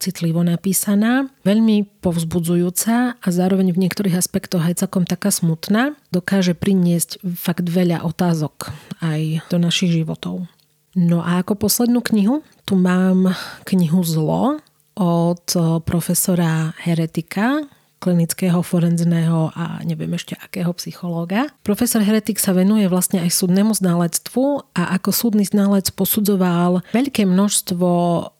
citlivo 0.00 0.40
napísaná, 0.40 1.28
veľmi 1.44 2.00
povzbudzujúca 2.00 3.20
a 3.20 3.28
zároveň 3.28 3.76
v 3.76 3.84
niektorých 3.84 4.16
aspektoch 4.16 4.64
aj 4.64 4.80
celkom 4.80 5.04
taká 5.04 5.28
smutná. 5.28 5.92
Dokáže 6.08 6.56
priniesť 6.56 7.20
fakt 7.36 7.68
veľa 7.68 8.08
otázok 8.08 8.72
aj 9.04 9.44
do 9.52 9.60
našich 9.60 10.00
životov. 10.00 10.48
No 10.96 11.20
a 11.20 11.44
ako 11.44 11.60
poslednú 11.60 12.00
knihu, 12.08 12.40
tu 12.64 12.72
mám 12.72 13.36
knihu 13.68 14.00
Zlo 14.00 14.64
od 14.96 15.44
e, 15.52 15.60
profesora 15.84 16.72
Heretika, 16.80 17.62
klinického, 17.96 18.60
forenzného 18.60 19.56
a 19.56 19.80
neviem 19.84 20.12
ešte 20.12 20.36
akého 20.36 20.68
psychológa. 20.76 21.48
Profesor 21.64 22.04
Heretik 22.04 22.36
sa 22.36 22.52
venuje 22.52 22.84
vlastne 22.92 23.24
aj 23.24 23.32
súdnemu 23.32 23.72
znalectvu 23.72 24.72
a 24.76 24.92
ako 25.00 25.10
súdny 25.12 25.48
znalec 25.48 25.88
posudzoval 25.96 26.84
veľké 26.92 27.24
množstvo 27.24 27.88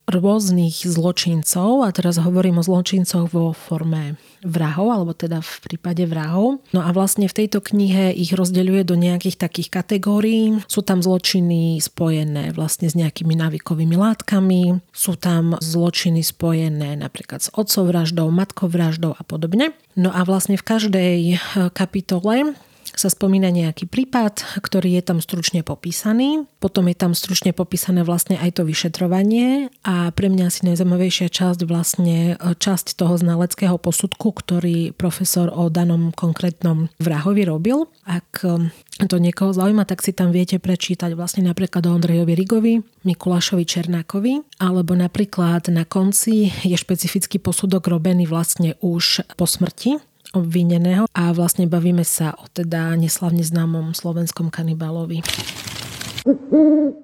rôznych 0.07 0.87
zločincov, 0.87 1.83
a 1.83 1.91
teraz 1.91 2.23
hovorím 2.23 2.63
o 2.63 2.67
zločincoch 2.67 3.27
vo 3.31 3.51
forme 3.51 4.15
vrahov, 4.47 4.95
alebo 4.95 5.11
teda 5.11 5.43
v 5.43 5.55
prípade 5.67 6.07
vrahov. 6.07 6.63
No 6.71 6.79
a 6.79 6.95
vlastne 6.95 7.27
v 7.27 7.35
tejto 7.43 7.59
knihe 7.59 8.15
ich 8.15 8.31
rozdeľuje 8.31 8.87
do 8.87 8.95
nejakých 8.95 9.35
takých 9.35 9.75
kategórií. 9.75 10.63
Sú 10.71 10.87
tam 10.87 11.03
zločiny 11.03 11.83
spojené 11.83 12.55
vlastne 12.55 12.87
s 12.87 12.95
nejakými 12.95 13.35
návykovými 13.35 13.99
látkami, 13.99 14.79
sú 14.95 15.19
tam 15.19 15.59
zločiny 15.59 16.23
spojené 16.23 16.95
napríklad 16.95 17.43
s 17.43 17.51
otcovraždou, 17.51 18.31
matkovraždou 18.31 19.19
a 19.19 19.23
podobne. 19.27 19.75
No 19.99 20.15
a 20.15 20.23
vlastne 20.23 20.55
v 20.55 20.63
každej 20.63 21.19
kapitole 21.75 22.55
sa 22.97 23.13
spomína 23.13 23.53
nejaký 23.53 23.85
prípad, 23.85 24.57
ktorý 24.65 24.97
je 24.97 25.03
tam 25.05 25.21
stručne 25.21 25.61
popísaný. 25.61 26.49
Potom 26.59 26.89
je 26.89 26.97
tam 26.97 27.13
stručne 27.13 27.53
popísané 27.53 28.01
vlastne 28.01 28.41
aj 28.41 28.57
to 28.57 28.63
vyšetrovanie 28.65 29.69
a 29.85 30.09
pre 30.17 30.33
mňa 30.33 30.49
asi 30.49 30.65
najzaujímavejšia 30.73 31.29
časť 31.29 31.61
vlastne 31.69 32.35
e, 32.35 32.57
časť 32.57 32.97
toho 32.97 33.21
znaleckého 33.21 33.77
posudku, 33.77 34.33
ktorý 34.33 34.97
profesor 34.97 35.53
o 35.53 35.69
danom 35.69 36.09
konkrétnom 36.17 36.89
vrahovi 36.97 37.45
robil. 37.45 37.85
Ak 38.09 38.41
e, 38.41 38.73
to 39.05 39.21
niekoho 39.21 39.53
zaujíma, 39.53 39.85
tak 39.85 40.01
si 40.01 40.17
tam 40.17 40.33
viete 40.33 40.57
prečítať 40.57 41.13
vlastne 41.13 41.45
napríklad 41.45 41.85
o 41.85 41.93
Ondrejovi 41.93 42.33
Rigovi, 42.33 42.75
Mikulášovi 43.05 43.69
Černákovi, 43.69 44.57
alebo 44.57 44.97
napríklad 44.97 45.69
na 45.69 45.85
konci 45.85 46.49
je 46.65 46.77
špecifický 46.81 47.37
posudok 47.37 47.93
robený 47.93 48.25
vlastne 48.25 48.73
už 48.81 49.21
po 49.37 49.45
smrti 49.45 50.01
obvineného 50.35 51.07
a 51.15 51.31
vlastne 51.31 51.69
bavíme 51.71 52.03
sa 52.03 52.35
o 52.39 52.51
teda 52.51 52.97
neslavne 52.99 53.45
známom 53.45 53.95
slovenskom 53.95 54.51
kanibalovi. 54.51 55.23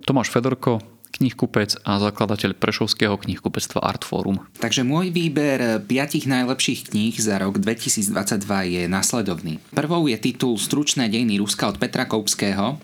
Tomáš 0.02 0.34
Fedorko, 0.34 0.82
knihkupec 1.12 1.78
a 1.86 2.02
zakladateľ 2.02 2.58
Prešovského 2.58 3.14
knihkupectva 3.14 3.84
Artforum. 3.84 4.42
Takže 4.58 4.82
môj 4.82 5.14
výber 5.14 5.78
piatich 5.84 6.26
najlepších 6.26 6.90
kníh 6.90 7.14
za 7.14 7.38
rok 7.38 7.62
2022 7.62 8.10
je 8.66 8.82
nasledovný. 8.90 9.62
Prvou 9.70 10.08
je 10.10 10.18
titul 10.18 10.58
Stručné 10.58 11.06
dejiny 11.06 11.38
Ruska 11.38 11.70
od 11.70 11.78
Petra 11.78 12.08
Koupského 12.08 12.80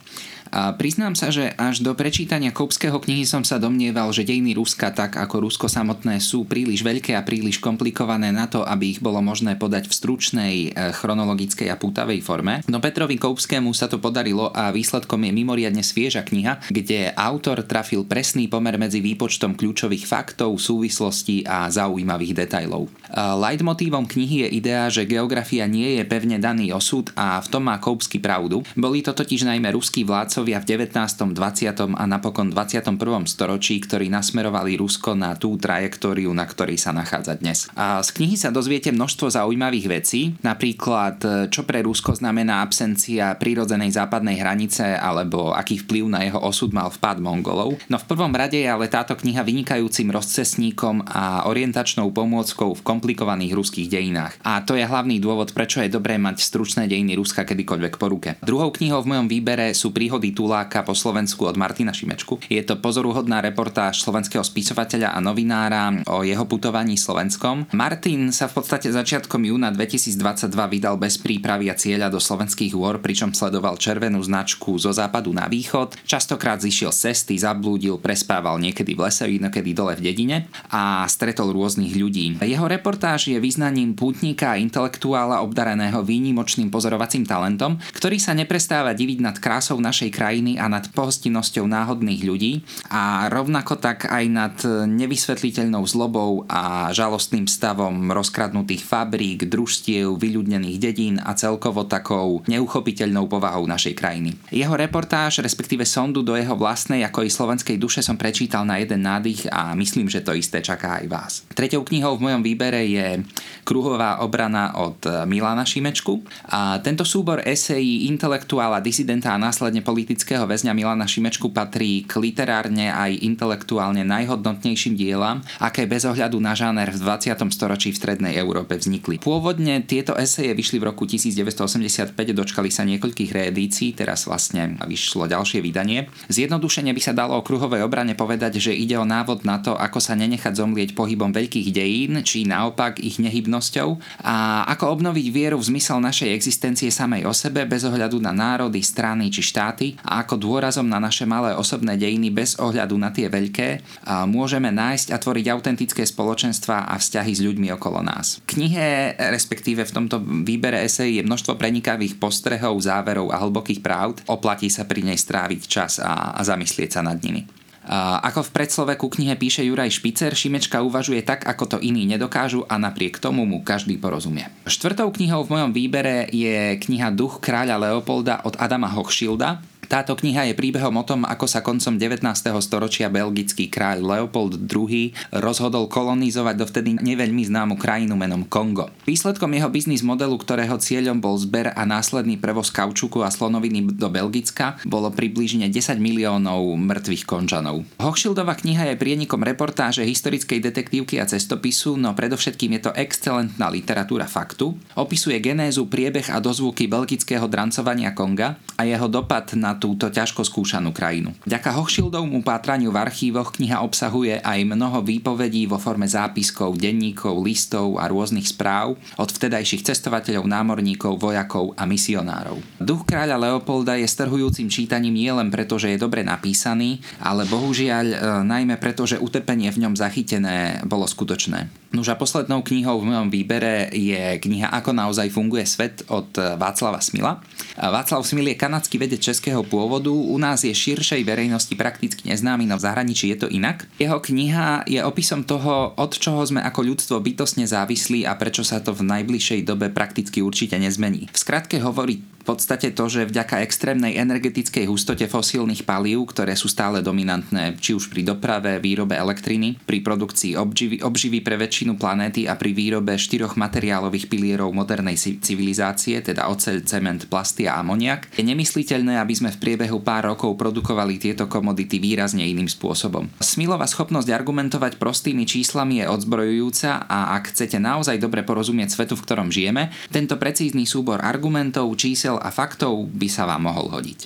a 0.49 0.73
priznám 0.73 1.13
sa, 1.13 1.29
že 1.29 1.53
až 1.61 1.85
do 1.85 1.93
prečítania 1.93 2.51
Koupského 2.55 2.97
knihy 2.97 3.29
som 3.29 3.45
sa 3.45 3.61
domnieval, 3.61 4.09
že 4.17 4.25
dejiny 4.25 4.57
Ruska, 4.57 4.89
tak 4.97 5.21
ako 5.21 5.45
Rusko 5.45 5.69
samotné, 5.69 6.25
sú 6.25 6.49
príliš 6.49 6.81
veľké 6.81 7.13
a 7.13 7.21
príliš 7.21 7.61
komplikované 7.61 8.33
na 8.33 8.49
to, 8.49 8.65
aby 8.65 8.97
ich 8.97 9.01
bolo 9.05 9.21
možné 9.21 9.61
podať 9.61 9.93
v 9.93 9.93
stručnej, 9.93 10.55
e, 10.73 10.93
chronologickej 10.97 11.69
a 11.69 11.77
pútavej 11.77 12.25
forme. 12.25 12.65
No 12.65 12.81
Petrovi 12.81 13.21
Koupskému 13.21 13.69
sa 13.77 13.93
to 13.93 14.01
podarilo 14.01 14.49
a 14.57 14.73
výsledkom 14.73 15.21
je 15.29 15.33
mimoriadne 15.37 15.85
svieža 15.85 16.25
kniha, 16.25 16.73
kde 16.73 17.13
autor 17.13 17.61
trafil 17.69 18.09
presný 18.09 18.49
pomer 18.49 18.81
medzi 18.81 19.05
výpočtom 19.05 19.53
kľúčových 19.53 20.09
faktov, 20.09 20.57
súvislostí 20.57 21.45
a 21.45 21.69
zaujímavých 21.69 22.47
detajlov. 22.47 22.89
Leitmotívom 23.13 24.09
knihy 24.09 24.49
je 24.49 24.49
idea, 24.57 24.89
že 24.89 25.05
geografia 25.05 25.69
nie 25.69 26.01
je 26.01 26.05
pevne 26.09 26.41
daný 26.41 26.73
osud 26.73 27.13
a 27.13 27.37
v 27.45 27.49
tom 27.53 27.69
má 27.69 27.77
Koupsky 27.77 28.17
pravdu. 28.17 28.65
Boli 28.73 29.05
to 29.05 29.13
totiž 29.13 29.45
najmä 29.45 29.77
ruskí 29.77 30.09
vládci 30.09 30.38
vodcovia 30.39 30.63
v 30.63 30.87
19., 30.87 31.35
20. 31.35 31.99
a 31.99 32.05
napokon 32.07 32.55
21. 32.55 32.95
storočí, 33.27 33.83
ktorí 33.83 34.07
nasmerovali 34.07 34.79
Rusko 34.79 35.19
na 35.19 35.35
tú 35.35 35.59
trajektóriu, 35.59 36.31
na 36.31 36.47
ktorej 36.47 36.79
sa 36.79 36.95
nachádza 36.95 37.35
dnes. 37.43 37.67
A 37.75 37.99
z 38.07 38.15
knihy 38.15 38.39
sa 38.39 38.55
dozviete 38.55 38.95
množstvo 38.95 39.35
zaujímavých 39.35 39.87
vecí, 39.91 40.39
napríklad 40.47 41.51
čo 41.51 41.67
pre 41.67 41.83
Rusko 41.83 42.15
znamená 42.15 42.63
absencia 42.63 43.35
prírodzenej 43.35 43.99
západnej 43.99 44.39
hranice 44.39 44.95
alebo 44.95 45.51
aký 45.51 45.83
vplyv 45.83 46.07
na 46.07 46.23
jeho 46.23 46.39
osud 46.39 46.71
mal 46.71 46.95
vpád 46.95 47.19
Mongolov. 47.19 47.75
No 47.91 47.99
v 47.99 48.07
prvom 48.07 48.31
rade 48.31 48.63
je 48.63 48.71
ale 48.71 48.87
táto 48.87 49.19
kniha 49.19 49.43
vynikajúcim 49.43 50.07
rozcesníkom 50.15 51.03
a 51.03 51.51
orientačnou 51.51 52.15
pomôckou 52.15 52.79
v 52.79 52.85
komplikovaných 52.87 53.59
ruských 53.59 53.91
dejinách. 53.91 54.39
A 54.47 54.63
to 54.63 54.79
je 54.79 54.87
hlavný 54.87 55.19
dôvod, 55.19 55.51
prečo 55.51 55.83
je 55.83 55.91
dobré 55.91 56.15
mať 56.15 56.47
stručné 56.47 56.87
dejiny 56.87 57.19
Ruska 57.19 57.43
kedykoľvek 57.43 57.99
po 57.99 58.07
ruke. 58.07 58.31
Druhou 58.47 58.71
knihou 58.71 59.03
v 59.03 59.11
mojom 59.19 59.27
výbere 59.27 59.75
sú 59.75 59.91
príhody 59.91 60.28
tituláka 60.29 60.85
po 60.85 60.93
Slovensku 60.93 61.49
od 61.49 61.57
Martina 61.57 61.97
Šimečku. 61.97 62.45
Je 62.53 62.61
to 62.61 62.77
pozoruhodná 62.77 63.41
reportáž 63.41 64.05
slovenského 64.05 64.45
spisovateľa 64.45 65.17
a 65.17 65.19
novinára 65.25 66.05
o 66.05 66.21
jeho 66.21 66.45
putovaní 66.45 67.01
Slovenskom. 67.01 67.73
Martin 67.73 68.29
sa 68.29 68.45
v 68.45 68.61
podstate 68.61 68.93
začiatkom 68.93 69.41
júna 69.49 69.73
2022 69.73 70.53
vydal 70.53 71.01
bez 71.01 71.17
prípravy 71.17 71.73
a 71.73 71.79
cieľa 71.79 72.13
do 72.13 72.21
slovenských 72.21 72.77
hôr, 72.77 73.01
pričom 73.01 73.33
sledoval 73.33 73.81
červenú 73.81 74.21
značku 74.21 74.77
zo 74.77 74.93
západu 74.93 75.33
na 75.33 75.49
východ. 75.49 75.97
Častokrát 76.05 76.61
zišiel 76.61 76.93
cesty, 76.93 77.41
zablúdil, 77.41 77.97
prespával 77.97 78.61
niekedy 78.61 78.93
v 78.93 79.09
lese, 79.09 79.25
inokedy 79.25 79.73
dole 79.73 79.97
v 79.97 80.13
dedine 80.13 80.37
a 80.69 81.09
stretol 81.09 81.57
rôznych 81.57 81.97
ľudí. 81.97 82.37
Jeho 82.37 82.69
reportáž 82.69 83.33
je 83.33 83.41
význaním 83.41 83.97
pútnika 83.97 84.53
a 84.53 84.61
intelektuála 84.61 85.41
obdareného 85.41 86.05
výnimočným 86.05 86.69
pozorovacím 86.69 87.25
talentom, 87.25 87.81
ktorý 87.97 88.21
sa 88.21 88.37
neprestáva 88.37 88.93
diviť 88.93 89.19
nad 89.25 89.37
krásou 89.41 89.81
našej 89.81 90.11
krajiny 90.19 90.59
a 90.59 90.67
nad 90.67 90.83
pohostinnosťou 90.91 91.71
náhodných 91.71 92.27
ľudí 92.27 92.67
a 92.91 93.31
rovnako 93.31 93.79
tak 93.79 94.11
aj 94.11 94.25
nad 94.27 94.57
nevysvetliteľnou 94.91 95.87
zlobou 95.87 96.43
a 96.51 96.91
žalostným 96.91 97.47
stavom 97.47 98.11
rozkradnutých 98.11 98.83
fabrík, 98.83 99.47
družstiev, 99.47 100.19
vyľudnených 100.19 100.79
dedín 100.83 101.15
a 101.23 101.39
celkovo 101.39 101.87
takou 101.87 102.43
neuchopiteľnou 102.51 103.31
povahou 103.31 103.71
našej 103.71 103.95
krajiny. 103.95 104.35
Jeho 104.51 104.75
reportáž, 104.75 105.39
respektíve 105.39 105.87
sondu 105.87 106.27
do 106.27 106.35
jeho 106.35 106.59
vlastnej 106.59 107.07
ako 107.07 107.23
i 107.23 107.31
slovenskej 107.31 107.79
duše 107.79 108.03
som 108.03 108.19
prečítal 108.19 108.67
na 108.67 108.83
jeden 108.83 109.07
nádych 109.07 109.47
a 109.55 109.79
myslím, 109.79 110.11
že 110.11 110.27
to 110.27 110.35
isté 110.35 110.59
čaká 110.59 110.99
aj 110.99 111.07
vás. 111.07 111.33
Tretou 111.55 111.87
knihou 111.87 112.19
v 112.19 112.27
mojom 112.27 112.43
výbere 112.43 112.83
je 112.91 113.23
Kruhová 113.63 114.19
obrana 114.25 114.75
od 114.81 114.99
Milana 115.29 115.63
Šimečku 115.63 116.25
a 116.49 116.81
tento 116.81 117.05
súbor 117.05 117.45
esejí 117.45 118.09
intelektuála, 118.09 118.81
disidenta 118.81 119.37
a 119.37 119.39
následne 119.39 119.85
politi- 119.85 120.08
politického 120.09 120.49
väzňa 120.49 120.73
Milana 120.73 121.05
Šimečku 121.05 121.53
patrí 121.53 122.01
k 122.09 122.17
literárne 122.17 122.89
aj 122.89 123.29
intelektuálne 123.29 124.09
najhodnotnejším 124.09 124.97
dielam, 124.97 125.45
aké 125.61 125.85
bez 125.85 126.09
ohľadu 126.09 126.41
na 126.41 126.57
žáner 126.57 126.89
v 126.89 126.97
20. 126.97 127.37
storočí 127.53 127.93
v 127.93 128.01
strednej 128.01 128.41
Európe 128.41 128.81
vznikli. 128.81 129.21
Pôvodne 129.21 129.85
tieto 129.85 130.17
eseje 130.17 130.57
vyšli 130.57 130.81
v 130.81 130.89
roku 130.89 131.05
1985, 131.05 132.17
dočkali 132.17 132.73
sa 132.73 132.89
niekoľkých 132.89 133.37
reedícií, 133.37 133.93
teraz 133.93 134.25
vlastne 134.25 134.81
vyšlo 134.89 135.29
ďalšie 135.29 135.61
vydanie. 135.61 136.09
Zjednodušene 136.33 136.89
by 136.97 137.03
sa 137.05 137.13
dalo 137.13 137.37
o 137.37 137.45
kruhovej 137.45 137.85
obrane 137.85 138.17
povedať, 138.17 138.65
že 138.65 138.73
ide 138.73 138.97
o 138.97 139.05
návod 139.05 139.45
na 139.45 139.61
to, 139.61 139.77
ako 139.77 140.01
sa 140.01 140.17
nenechať 140.17 140.57
zomlieť 140.57 140.97
pohybom 140.97 141.37
veľkých 141.37 141.69
dejín, 141.69 142.25
či 142.25 142.49
naopak 142.49 142.97
ich 142.97 143.21
nehybnosťou 143.21 144.25
a 144.25 144.65
ako 144.73 144.89
obnoviť 144.89 145.27
vieru 145.29 145.61
v 145.61 145.69
zmysel 145.69 146.01
našej 146.01 146.33
existencie 146.33 146.89
samej 146.89 147.29
o 147.29 147.37
sebe 147.37 147.69
bez 147.69 147.85
ohľadu 147.85 148.17
na 148.25 148.33
národy, 148.33 148.81
strany 148.81 149.29
či 149.29 149.45
štáty 149.45 149.98
a 150.07 150.23
ako 150.23 150.39
dôrazom 150.39 150.87
na 150.87 151.03
naše 151.03 151.27
malé 151.27 151.55
osobné 151.59 151.99
dejiny 151.99 152.31
bez 152.31 152.55
ohľadu 152.59 152.95
na 152.99 153.11
tie 153.11 153.27
veľké 153.27 153.83
môžeme 154.31 154.71
nájsť 154.71 155.15
a 155.15 155.21
tvoriť 155.21 155.47
autentické 155.51 156.03
spoločenstva 156.07 156.91
a 156.91 156.95
vzťahy 156.99 157.33
s 157.35 157.45
ľuďmi 157.45 157.69
okolo 157.75 158.03
nás. 158.03 158.43
V 158.47 158.59
knihe, 158.59 159.19
respektíve 159.19 159.83
v 159.83 159.95
tomto 159.95 160.23
výbere 160.23 160.85
esej 160.87 161.19
je 161.19 161.27
množstvo 161.27 161.59
prenikavých 161.59 162.19
postrehov, 162.23 162.79
záverov 162.79 163.35
a 163.35 163.43
hlbokých 163.43 163.83
pravd. 163.83 164.27
Oplatí 164.31 164.71
sa 164.71 164.87
pri 164.87 165.03
nej 165.03 165.19
stráviť 165.19 165.61
čas 165.67 165.99
a, 165.99 166.35
a 166.35 166.41
zamyslieť 166.47 166.99
sa 166.99 167.03
nad 167.03 167.19
nimi. 167.19 167.47
Ako 167.89 168.45
v 168.45 168.53
predslove 168.53 168.93
ku 169.01 169.09
knihe 169.09 169.33
píše 169.33 169.65
Juraj 169.65 169.97
Špicer, 169.97 170.37
Šimečka 170.37 170.85
uvažuje 170.85 171.25
tak, 171.25 171.49
ako 171.49 171.65
to 171.65 171.79
iní 171.81 172.05
nedokážu 172.05 172.61
a 172.69 172.77
napriek 172.77 173.17
tomu 173.17 173.49
mu 173.49 173.65
každý 173.65 173.97
porozumie. 173.97 174.45
Štvrtou 174.69 175.09
knihou 175.09 175.49
v 175.49 175.57
mojom 175.57 175.73
výbere 175.73 176.29
je 176.29 176.77
kniha 176.85 177.09
Duch 177.17 177.41
kráľa 177.41 177.81
Leopolda 177.81 178.45
od 178.45 178.61
Adama 178.61 178.93
Hochschilda. 178.93 179.65
Táto 179.89 180.13
kniha 180.13 180.45
je 180.45 180.53
príbehom 180.53 181.01
o 181.01 181.05
tom, 181.09 181.25
ako 181.25 181.49
sa 181.49 181.65
koncom 181.65 181.97
19. 181.97 182.21
storočia 182.61 183.09
belgický 183.09 183.73
kráľ 183.73 184.05
Leopold 184.05 184.61
II 184.69 185.17
rozhodol 185.33 185.89
kolonizovať 185.89 186.61
dovtedy 186.61 187.01
neveľmi 187.01 187.49
známu 187.49 187.81
krajinu 187.81 188.13
menom 188.13 188.45
Kongo. 188.45 188.93
Výsledkom 189.09 189.49
jeho 189.57 189.73
biznis 189.73 190.05
modelu, 190.05 190.37
ktorého 190.37 190.77
cieľom 190.77 191.25
bol 191.25 191.41
zber 191.41 191.73
a 191.73 191.89
následný 191.89 192.37
prevoz 192.37 192.69
kaučuku 192.69 193.25
a 193.25 193.33
slonoviny 193.33 193.97
do 193.97 194.13
Belgicka, 194.13 194.77
bolo 194.85 195.09
približne 195.09 195.73
10 195.73 195.97
miliónov 195.97 196.69
mŕtvych 196.77 197.25
končanov. 197.25 197.89
Hochschildová 197.97 198.61
kniha 198.61 198.93
je 198.93 199.01
prienikom 199.01 199.41
reportáže 199.41 200.05
historickej 200.05 200.69
detektívky 200.69 201.17
a 201.17 201.25
cestopisu, 201.25 201.97
no 201.97 202.13
predovšetkým 202.13 202.77
je 202.77 202.81
to 202.85 202.93
excelentná 202.93 203.73
literatúra 203.73 204.29
faktu. 204.29 204.77
Opisuje 205.01 205.41
genézu, 205.41 205.89
priebeh 205.89 206.29
a 206.29 206.45
dozvuky 206.45 206.85
belgického 206.85 207.49
drancovania 207.49 208.13
Konga 208.13 208.61
a 208.77 208.85
jeho 208.85 209.09
dopad 209.09 209.57
na 209.57 209.78
túto 209.79 210.11
ťažko 210.11 210.45
skúšanú 210.45 210.91
krajinu. 210.91 211.33
Vďaka 211.47 211.73
Hochschildovmu 211.79 212.43
pátraniu 212.43 212.91
v 212.91 213.01
archívoch 213.01 213.55
kniha 213.55 213.81
obsahuje 213.87 214.43
aj 214.43 214.59
mnoho 214.67 215.01
výpovedí 215.01 215.65
vo 215.71 215.79
forme 215.79 216.11
zápiskov, 216.11 216.77
denníkov, 216.77 217.39
listov 217.41 217.97
a 217.97 218.11
rôznych 218.11 218.51
správ 218.51 218.99
od 219.17 219.29
vtedajších 219.31 219.87
cestovateľov, 219.87 220.51
námorníkov, 220.51 221.17
vojakov 221.17 221.73
a 221.79 221.87
misionárov. 221.87 222.59
Duch 222.83 223.07
kráľa 223.07 223.39
Leopolda 223.39 223.95
je 223.97 224.11
strhujúcim 224.11 224.67
čítaním 224.67 225.15
nielen 225.15 225.49
preto, 225.49 225.79
že 225.79 225.95
je 225.95 226.03
dobre 226.03 226.27
napísaný, 226.27 227.01
ale 227.23 227.47
bohužiaľ 227.47 228.07
e, 228.11 228.17
najmä 228.45 228.77
preto, 228.77 229.07
že 229.07 229.23
utrpenie 229.23 229.71
v 229.71 229.87
ňom 229.87 229.95
zachytené 229.95 230.83
bolo 230.85 231.07
skutočné. 231.07 231.71
Nuž 231.89 232.13
a 232.13 232.21
poslednou 232.21 232.61
knihou 232.61 233.01
v 233.01 233.09
mojom 233.09 233.29
výbere 233.33 233.89
je 233.89 234.37
kniha 234.45 234.69
Ako 234.77 234.93
naozaj 234.93 235.33
funguje 235.33 235.65
svet 235.65 236.05
od 236.13 236.29
Václava 236.37 237.01
Smila. 237.01 237.41
Václav 237.81 238.21
Smil 238.27 238.53
je 238.53 238.61
kanadský 238.61 239.01
vedec 239.01 239.25
českého 239.25 239.65
pôvodu, 239.69 240.11
u 240.11 240.37
nás 240.41 240.65
je 240.65 240.73
širšej 240.73 241.23
verejnosti 241.23 241.77
prakticky 241.77 242.25
neznámy, 242.27 242.65
no 242.65 242.81
v 242.81 242.85
zahraničí 242.89 243.29
je 243.29 243.45
to 243.45 243.49
inak. 243.53 243.85
Jeho 244.01 244.19
kniha 244.19 244.89
je 244.89 245.05
opisom 245.05 245.45
toho, 245.45 245.93
od 245.95 246.17
čoho 246.17 246.41
sme 246.43 246.65
ako 246.65 246.81
ľudstvo 246.83 247.21
bytosne 247.21 247.69
závislí 247.69 248.25
a 248.25 248.33
prečo 248.35 248.65
sa 248.65 248.81
to 248.81 248.97
v 248.97 249.05
najbližšej 249.05 249.69
dobe 249.69 249.93
prakticky 249.93 250.41
určite 250.41 250.81
nezmení. 250.81 251.29
V 251.29 251.39
skratke 251.39 251.77
hovorí 251.85 252.25
podstate 252.49 252.97
to, 252.97 253.05
že 253.13 253.29
vďaka 253.29 253.61
extrémnej 253.61 254.17
energetickej 254.17 254.89
hustote 254.89 255.29
fosílnych 255.29 255.85
palív, 255.85 256.33
ktoré 256.33 256.57
sú 256.57 256.73
stále 256.73 257.05
dominantné 257.05 257.77
či 257.77 257.93
už 257.93 258.09
pri 258.09 258.25
doprave, 258.25 258.81
výrobe 258.81 259.21
elektriny, 259.21 259.77
pri 259.85 260.01
produkcii 260.01 260.57
obživy, 260.57 261.05
obživy 261.05 261.45
pre 261.45 261.61
väčšinu 261.61 262.01
planéty 262.01 262.49
a 262.49 262.57
pri 262.57 262.73
výrobe 262.73 263.13
štyroch 263.21 263.61
materiálových 263.61 264.33
pilierov 264.33 264.73
modernej 264.73 265.21
civilizácie, 265.21 266.25
teda 266.25 266.49
oceľ, 266.49 266.81
cement, 266.89 267.21
plasty 267.29 267.69
a 267.69 267.77
amoniak, 267.85 268.33
je 268.33 268.47
nemysliteľné, 268.47 269.21
aby 269.21 269.35
sme 269.37 269.53
v 269.53 269.61
priebehu 269.61 270.01
pár 270.01 270.33
rokov 270.33 270.57
produkovali 270.57 271.21
tieto 271.21 271.45
komodity 271.51 272.01
výrazne 272.01 272.49
iným 272.49 272.71
spôsobom. 272.71 273.29
Smilová 273.45 273.85
schopnosť 273.85 274.33
argumentovať 274.33 274.97
prostými 274.97 275.45
číslami 275.45 276.01
je 276.01 276.07
odzbrojujúca 276.09 277.05
a 277.05 277.37
ak 277.37 277.53
chcete 277.53 277.77
naozaj 277.77 278.17
dobre 278.17 278.41
porozumieť 278.47 278.95
svetu, 278.95 279.19
v 279.19 279.25
ktorom 279.27 279.53
žijeme, 279.53 279.91
tento 280.09 280.39
precízny 280.39 280.87
súbor 280.87 281.21
argumentov, 281.21 281.91
čísel 281.99 282.38
a 282.41 282.49
faktov 282.55 283.11
by 283.11 283.29
sa 283.29 283.45
vám 283.45 283.69
mohol 283.69 283.93
hodiť. 283.93 284.21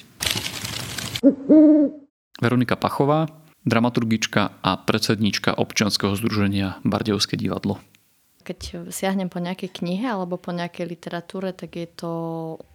Veronika 2.43 2.75
Pachová, 2.75 3.31
dramaturgička 3.63 4.59
a 4.63 4.71
predsednička 4.79 5.55
občianskeho 5.55 6.19
združenia 6.19 6.83
Bardejovské 6.83 7.39
divadlo. 7.39 7.79
Keď 8.43 8.91
siahnem 8.91 9.31
po 9.31 9.39
nejakej 9.39 9.71
knihe 9.83 10.07
alebo 10.07 10.37
po 10.37 10.51
nejakej 10.51 10.87
literatúre, 10.87 11.55
tak 11.55 11.79
je 11.79 11.89
to 11.89 12.13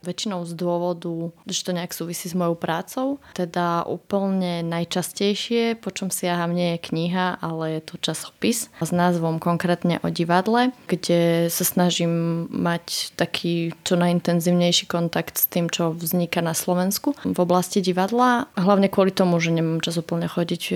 väčšinou 0.01 0.47
z 0.47 0.53
dôvodu, 0.55 1.35
že 1.43 1.67
to 1.67 1.75
nejak 1.75 1.91
súvisí 1.91 2.31
s 2.31 2.35
mojou 2.35 2.55
prácou. 2.55 3.07
Teda 3.35 3.83
úplne 3.83 4.63
najčastejšie, 4.63 5.75
po 5.79 5.91
čom 5.91 6.07
siaham, 6.07 6.55
nie 6.55 6.75
je 6.75 6.85
kniha, 6.91 7.43
ale 7.43 7.79
je 7.79 7.81
to 7.83 7.95
časopis 7.99 8.71
s 8.71 8.91
názvom 8.95 9.43
konkrétne 9.43 9.99
o 10.01 10.09
divadle, 10.09 10.71
kde 10.87 11.51
sa 11.51 11.63
snažím 11.67 12.47
mať 12.47 13.17
taký 13.19 13.75
čo 13.83 13.99
najintenzívnejší 13.99 14.87
kontakt 14.87 15.35
s 15.35 15.45
tým, 15.51 15.67
čo 15.67 15.91
vzniká 15.91 16.39
na 16.39 16.55
Slovensku 16.55 17.13
v 17.21 17.39
oblasti 17.39 17.83
divadla. 17.83 18.47
Hlavne 18.55 18.87
kvôli 18.87 19.11
tomu, 19.11 19.37
že 19.43 19.51
nemám 19.51 19.83
čas 19.83 19.99
úplne 19.99 20.31
chodiť 20.31 20.63
e, 20.71 20.75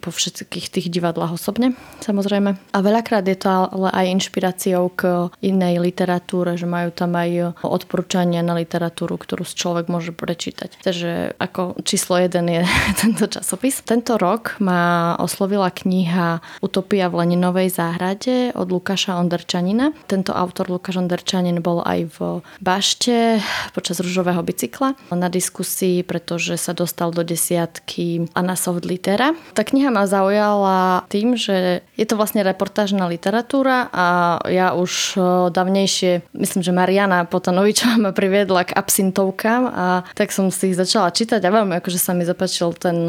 po 0.00 0.10
všetkých 0.10 0.66
tých 0.72 0.86
divadlách 0.88 1.36
osobne, 1.36 1.76
samozrejme. 2.00 2.56
A 2.56 2.78
veľakrát 2.80 3.26
je 3.28 3.36
to 3.36 3.48
ale 3.50 3.88
aj 3.92 4.06
inšpiráciou 4.14 4.94
k 4.94 5.28
inej 5.42 5.82
literatúre, 5.82 6.54
že 6.54 6.64
majú 6.64 6.94
tam 6.94 7.18
aj 7.18 7.58
odporúčania 7.60 8.40
na 8.40 8.54
literatúru, 8.54 9.18
ktorú 9.18 9.42
si 9.42 9.58
človek 9.58 9.90
môže 9.90 10.14
prečítať. 10.14 10.80
Takže 10.80 11.36
ako 11.36 11.82
číslo 11.82 12.16
jeden 12.22 12.46
je 12.48 12.62
tento 13.02 13.26
časopis. 13.26 13.82
Tento 13.82 14.16
rok 14.16 14.56
ma 14.62 15.14
oslovila 15.18 15.68
kniha 15.68 16.40
Utopia 16.62 17.10
v 17.10 17.26
Leninovej 17.26 17.74
záhrade 17.74 18.54
od 18.54 18.70
Lukáša 18.70 19.18
Onderčanina. 19.18 19.90
Tento 20.06 20.32
autor 20.32 20.70
Lukáš 20.70 21.02
Onderčanin 21.02 21.58
bol 21.60 21.82
aj 21.82 22.00
v 22.16 22.18
Bašte 22.62 23.42
počas 23.74 23.98
ružového 23.98 24.40
bicykla 24.44 24.94
na 25.10 25.28
diskusii, 25.32 26.06
pretože 26.06 26.54
sa 26.60 26.76
dostal 26.76 27.10
do 27.10 27.24
desiatky 27.24 28.30
Anna 28.36 28.54
Soft 28.54 28.86
Litera. 28.86 29.32
Tá 29.56 29.62
kniha 29.64 29.90
ma 29.90 30.04
zaujala 30.04 31.06
tým, 31.08 31.34
že 31.34 31.82
je 31.96 32.06
to 32.06 32.18
vlastne 32.18 32.44
reportážna 32.44 33.08
literatúra 33.08 33.88
a 33.90 34.03
ja 34.48 34.72
už 34.74 35.18
dávnejšie, 35.50 36.26
myslím, 36.34 36.62
že 36.62 36.72
Mariana 36.74 37.24
Potanovičová 37.28 37.96
ma 38.00 38.10
priviedla 38.10 38.66
k 38.68 38.76
absintovkám 38.76 39.62
a 39.68 39.86
tak 40.18 40.34
som 40.34 40.50
si 40.50 40.72
ich 40.72 40.78
začala 40.78 41.14
čítať 41.14 41.40
a 41.44 41.54
veľmi 41.54 41.78
akože 41.78 41.98
sa 42.00 42.12
mi 42.16 42.26
zapačil 42.26 42.74
ten 42.76 43.06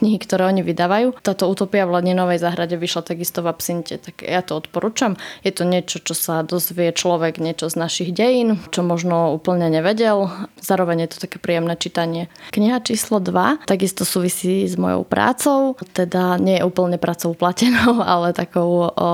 knihy, 0.00 0.18
ktoré 0.18 0.50
oni 0.50 0.66
vydávajú. 0.66 1.20
Táto 1.22 1.46
Utopia 1.48 1.86
v 1.86 2.00
Laninovej 2.00 2.42
záhrade 2.42 2.74
vyšla 2.74 3.02
takisto 3.14 3.40
v 3.40 3.50
absinte, 3.52 3.96
tak 4.00 4.24
ja 4.24 4.42
to 4.42 4.58
odporúčam. 4.58 5.14
Je 5.46 5.52
to 5.54 5.62
niečo, 5.68 6.02
čo 6.02 6.12
sa 6.16 6.42
dozvie 6.42 6.90
človek 6.90 7.38
niečo 7.38 7.70
z 7.70 7.76
našich 7.78 8.10
dejín, 8.10 8.58
čo 8.74 8.82
možno 8.82 9.32
úplne 9.32 9.70
nevedel. 9.70 10.30
Zároveň 10.58 11.06
je 11.06 11.10
to 11.14 11.18
také 11.28 11.38
príjemné 11.38 11.78
čítanie. 11.78 12.26
Kniha 12.50 12.82
číslo 12.82 13.22
2 13.22 13.68
takisto 13.68 14.02
súvisí 14.08 14.66
s 14.66 14.74
mojou 14.74 15.04
prácou, 15.04 15.76
teda 15.94 16.40
nie 16.40 16.58
je 16.58 16.66
úplne 16.66 16.96
pracou 16.96 17.36
platenou, 17.36 18.02
ale 18.12 18.34
takou, 18.34 18.90
o, 18.90 19.10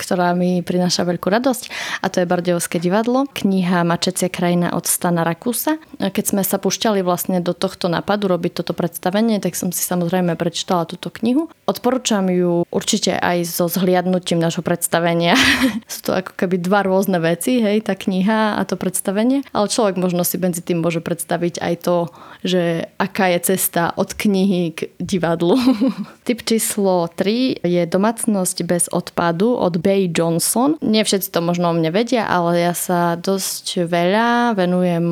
ktorá 0.00 0.34
mi 0.34 0.49
prináša 0.58 1.06
veľkú 1.06 1.30
radosť 1.30 1.70
a 2.02 2.10
to 2.10 2.18
je 2.18 2.26
Bardejovské 2.26 2.82
divadlo. 2.82 3.30
Kniha 3.30 3.86
Mačecia 3.86 4.26
krajina 4.26 4.74
od 4.74 4.90
Stana 4.90 5.22
Rakusa. 5.22 5.78
Keď 6.02 6.24
sme 6.26 6.42
sa 6.42 6.58
pušťali 6.58 7.06
vlastne 7.06 7.38
do 7.38 7.54
tohto 7.54 7.86
nápadu 7.86 8.26
robiť 8.26 8.58
toto 8.58 8.74
predstavenie, 8.74 9.38
tak 9.38 9.54
som 9.54 9.70
si 9.70 9.86
samozrejme 9.86 10.34
prečítala 10.34 10.90
túto 10.90 11.14
knihu. 11.22 11.46
Odporúčam 11.70 12.26
ju 12.26 12.66
určite 12.74 13.14
aj 13.14 13.46
so 13.46 13.70
zhliadnutím 13.70 14.42
nášho 14.42 14.66
predstavenia. 14.66 15.38
Sú 15.92 16.10
to 16.10 16.18
ako 16.18 16.34
keby 16.34 16.58
dva 16.58 16.82
rôzne 16.82 17.22
veci, 17.22 17.62
hej, 17.62 17.86
tá 17.86 17.94
kniha 17.94 18.58
a 18.58 18.62
to 18.66 18.74
predstavenie, 18.74 19.46
ale 19.54 19.70
človek 19.70 19.94
možno 20.00 20.26
si 20.26 20.34
medzi 20.42 20.66
tým 20.66 20.82
môže 20.82 20.98
predstaviť 20.98 21.62
aj 21.62 21.74
to, 21.86 21.96
že 22.42 22.90
aká 22.98 23.30
je 23.38 23.54
cesta 23.54 23.94
od 23.94 24.10
knihy 24.18 24.74
k 24.74 24.78
divadlu. 24.98 25.54
Typ 26.26 26.42
číslo 26.42 27.06
3 27.06 27.62
je 27.62 27.82
Domácnosť 27.86 28.56
bez 28.64 28.88
odpadu 28.90 29.54
od 29.54 29.78
Bay 29.78 30.08
Johnson 30.08 30.39
Johnson. 30.40 30.80
Nie 30.80 31.04
všetci 31.04 31.28
to 31.28 31.44
možno 31.44 31.68
o 31.68 31.76
mne 31.76 31.92
vedia, 31.92 32.24
ale 32.24 32.64
ja 32.64 32.72
sa 32.72 33.20
dosť 33.20 33.84
veľa 33.84 34.56
venujem 34.56 35.06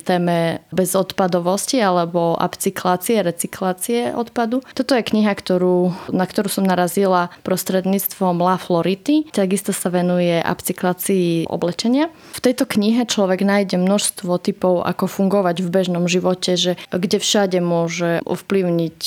téme 0.00 0.64
bezodpadovosti 0.72 1.84
alebo 1.84 2.32
upcyklácie, 2.40 3.20
recyklácie 3.20 4.16
odpadu. 4.16 4.64
Toto 4.72 4.96
je 4.96 5.04
kniha, 5.04 5.36
ktorú, 5.36 5.92
na 6.08 6.24
ktorú 6.24 6.48
som 6.48 6.64
narazila 6.64 7.28
prostredníctvom 7.44 8.40
La 8.40 8.56
Flority. 8.56 9.28
Takisto 9.28 9.76
sa 9.76 9.92
venuje 9.92 10.40
upcyklácii 10.40 11.52
oblečenia. 11.52 12.08
V 12.32 12.40
tejto 12.40 12.64
knihe 12.64 13.04
človek 13.04 13.44
nájde 13.44 13.76
množstvo 13.76 14.40
typov, 14.40 14.80
ako 14.88 15.04
fungovať 15.12 15.60
v 15.60 15.68
bežnom 15.68 16.08
živote, 16.08 16.56
že 16.56 16.80
kde 16.88 17.20
všade 17.20 17.60
môže 17.60 18.24
ovplyvniť 18.24 18.98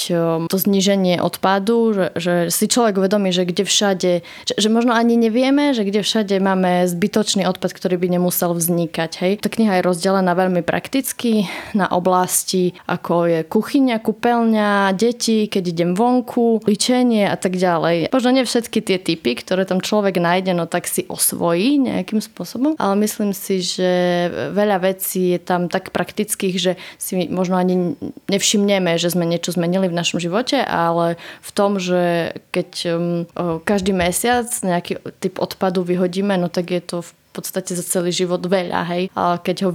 to 0.46 0.58
zníženie 0.62 1.18
odpadu, 1.18 1.98
že, 1.98 2.06
že 2.14 2.34
si 2.54 2.70
človek 2.70 3.02
uvedomí, 3.02 3.34
že 3.34 3.50
kde 3.50 3.64
všade, 3.66 4.12
že, 4.46 4.54
že 4.54 4.70
možno 4.70 4.94
ani 4.94 5.18
nevie, 5.18 5.47
vieme, 5.48 5.72
že 5.72 5.88
kde 5.88 6.04
všade 6.04 6.36
máme 6.44 6.84
zbytočný 6.92 7.48
odpad, 7.48 7.72
ktorý 7.72 7.96
by 7.96 8.20
nemusel 8.20 8.52
vznikať. 8.52 9.12
Hej. 9.24 9.34
Tá 9.40 9.48
kniha 9.48 9.80
je 9.80 9.88
rozdelená 9.88 10.36
veľmi 10.36 10.60
prakticky 10.60 11.48
na 11.72 11.88
oblasti, 11.88 12.76
ako 12.84 13.32
je 13.32 13.40
kuchyňa, 13.48 14.04
kúpeľňa, 14.04 14.92
deti, 14.92 15.48
keď 15.48 15.64
idem 15.72 15.92
vonku, 15.96 16.68
ličenie 16.68 17.32
a 17.32 17.40
tak 17.40 17.56
ďalej. 17.56 18.12
Možno 18.12 18.36
nie 18.36 18.44
všetky 18.44 18.84
tie 18.84 19.00
typy, 19.00 19.40
ktoré 19.40 19.64
tam 19.64 19.80
človek 19.80 20.20
nájde, 20.20 20.52
no 20.52 20.68
tak 20.68 20.84
si 20.84 21.08
osvojí 21.08 21.80
nejakým 21.80 22.20
spôsobom, 22.20 22.76
ale 22.76 23.00
myslím 23.08 23.32
si, 23.32 23.64
že 23.64 24.28
veľa 24.52 24.84
vecí 24.84 25.32
je 25.32 25.40
tam 25.40 25.72
tak 25.72 25.96
praktických, 25.96 26.56
že 26.60 26.72
si 27.00 27.24
možno 27.32 27.56
ani 27.56 27.96
nevšimneme, 28.28 29.00
že 29.00 29.16
sme 29.16 29.24
niečo 29.24 29.56
zmenili 29.56 29.88
v 29.88 29.96
našom 29.96 30.20
živote, 30.20 30.60
ale 30.60 31.16
v 31.40 31.52
tom, 31.56 31.80
že 31.80 32.36
keď 32.52 32.70
um, 32.92 33.24
každý 33.64 33.96
mesiac 33.96 34.52
nejaký 34.60 35.00
typ 35.24 35.37
odpadu 35.38 35.86
vyhodíme, 35.86 36.36
no 36.38 36.50
tak 36.50 36.74
je 36.74 36.82
to 36.82 36.98
v 37.06 37.12
podstate 37.34 37.78
za 37.78 37.86
celý 37.86 38.10
život 38.10 38.42
veľa, 38.42 38.82
hej. 38.90 39.04
A 39.14 39.38
keď 39.38 39.70
ho 39.70 39.72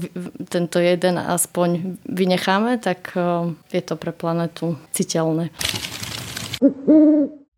tento 0.51 0.83
jeden 0.83 1.14
aspoň 1.18 1.98
vynecháme, 2.11 2.83
tak 2.83 3.14
e, 3.14 3.55
je 3.70 3.83
to 3.87 3.94
pre 3.94 4.11
planetu 4.11 4.75
citeľné. 4.90 5.55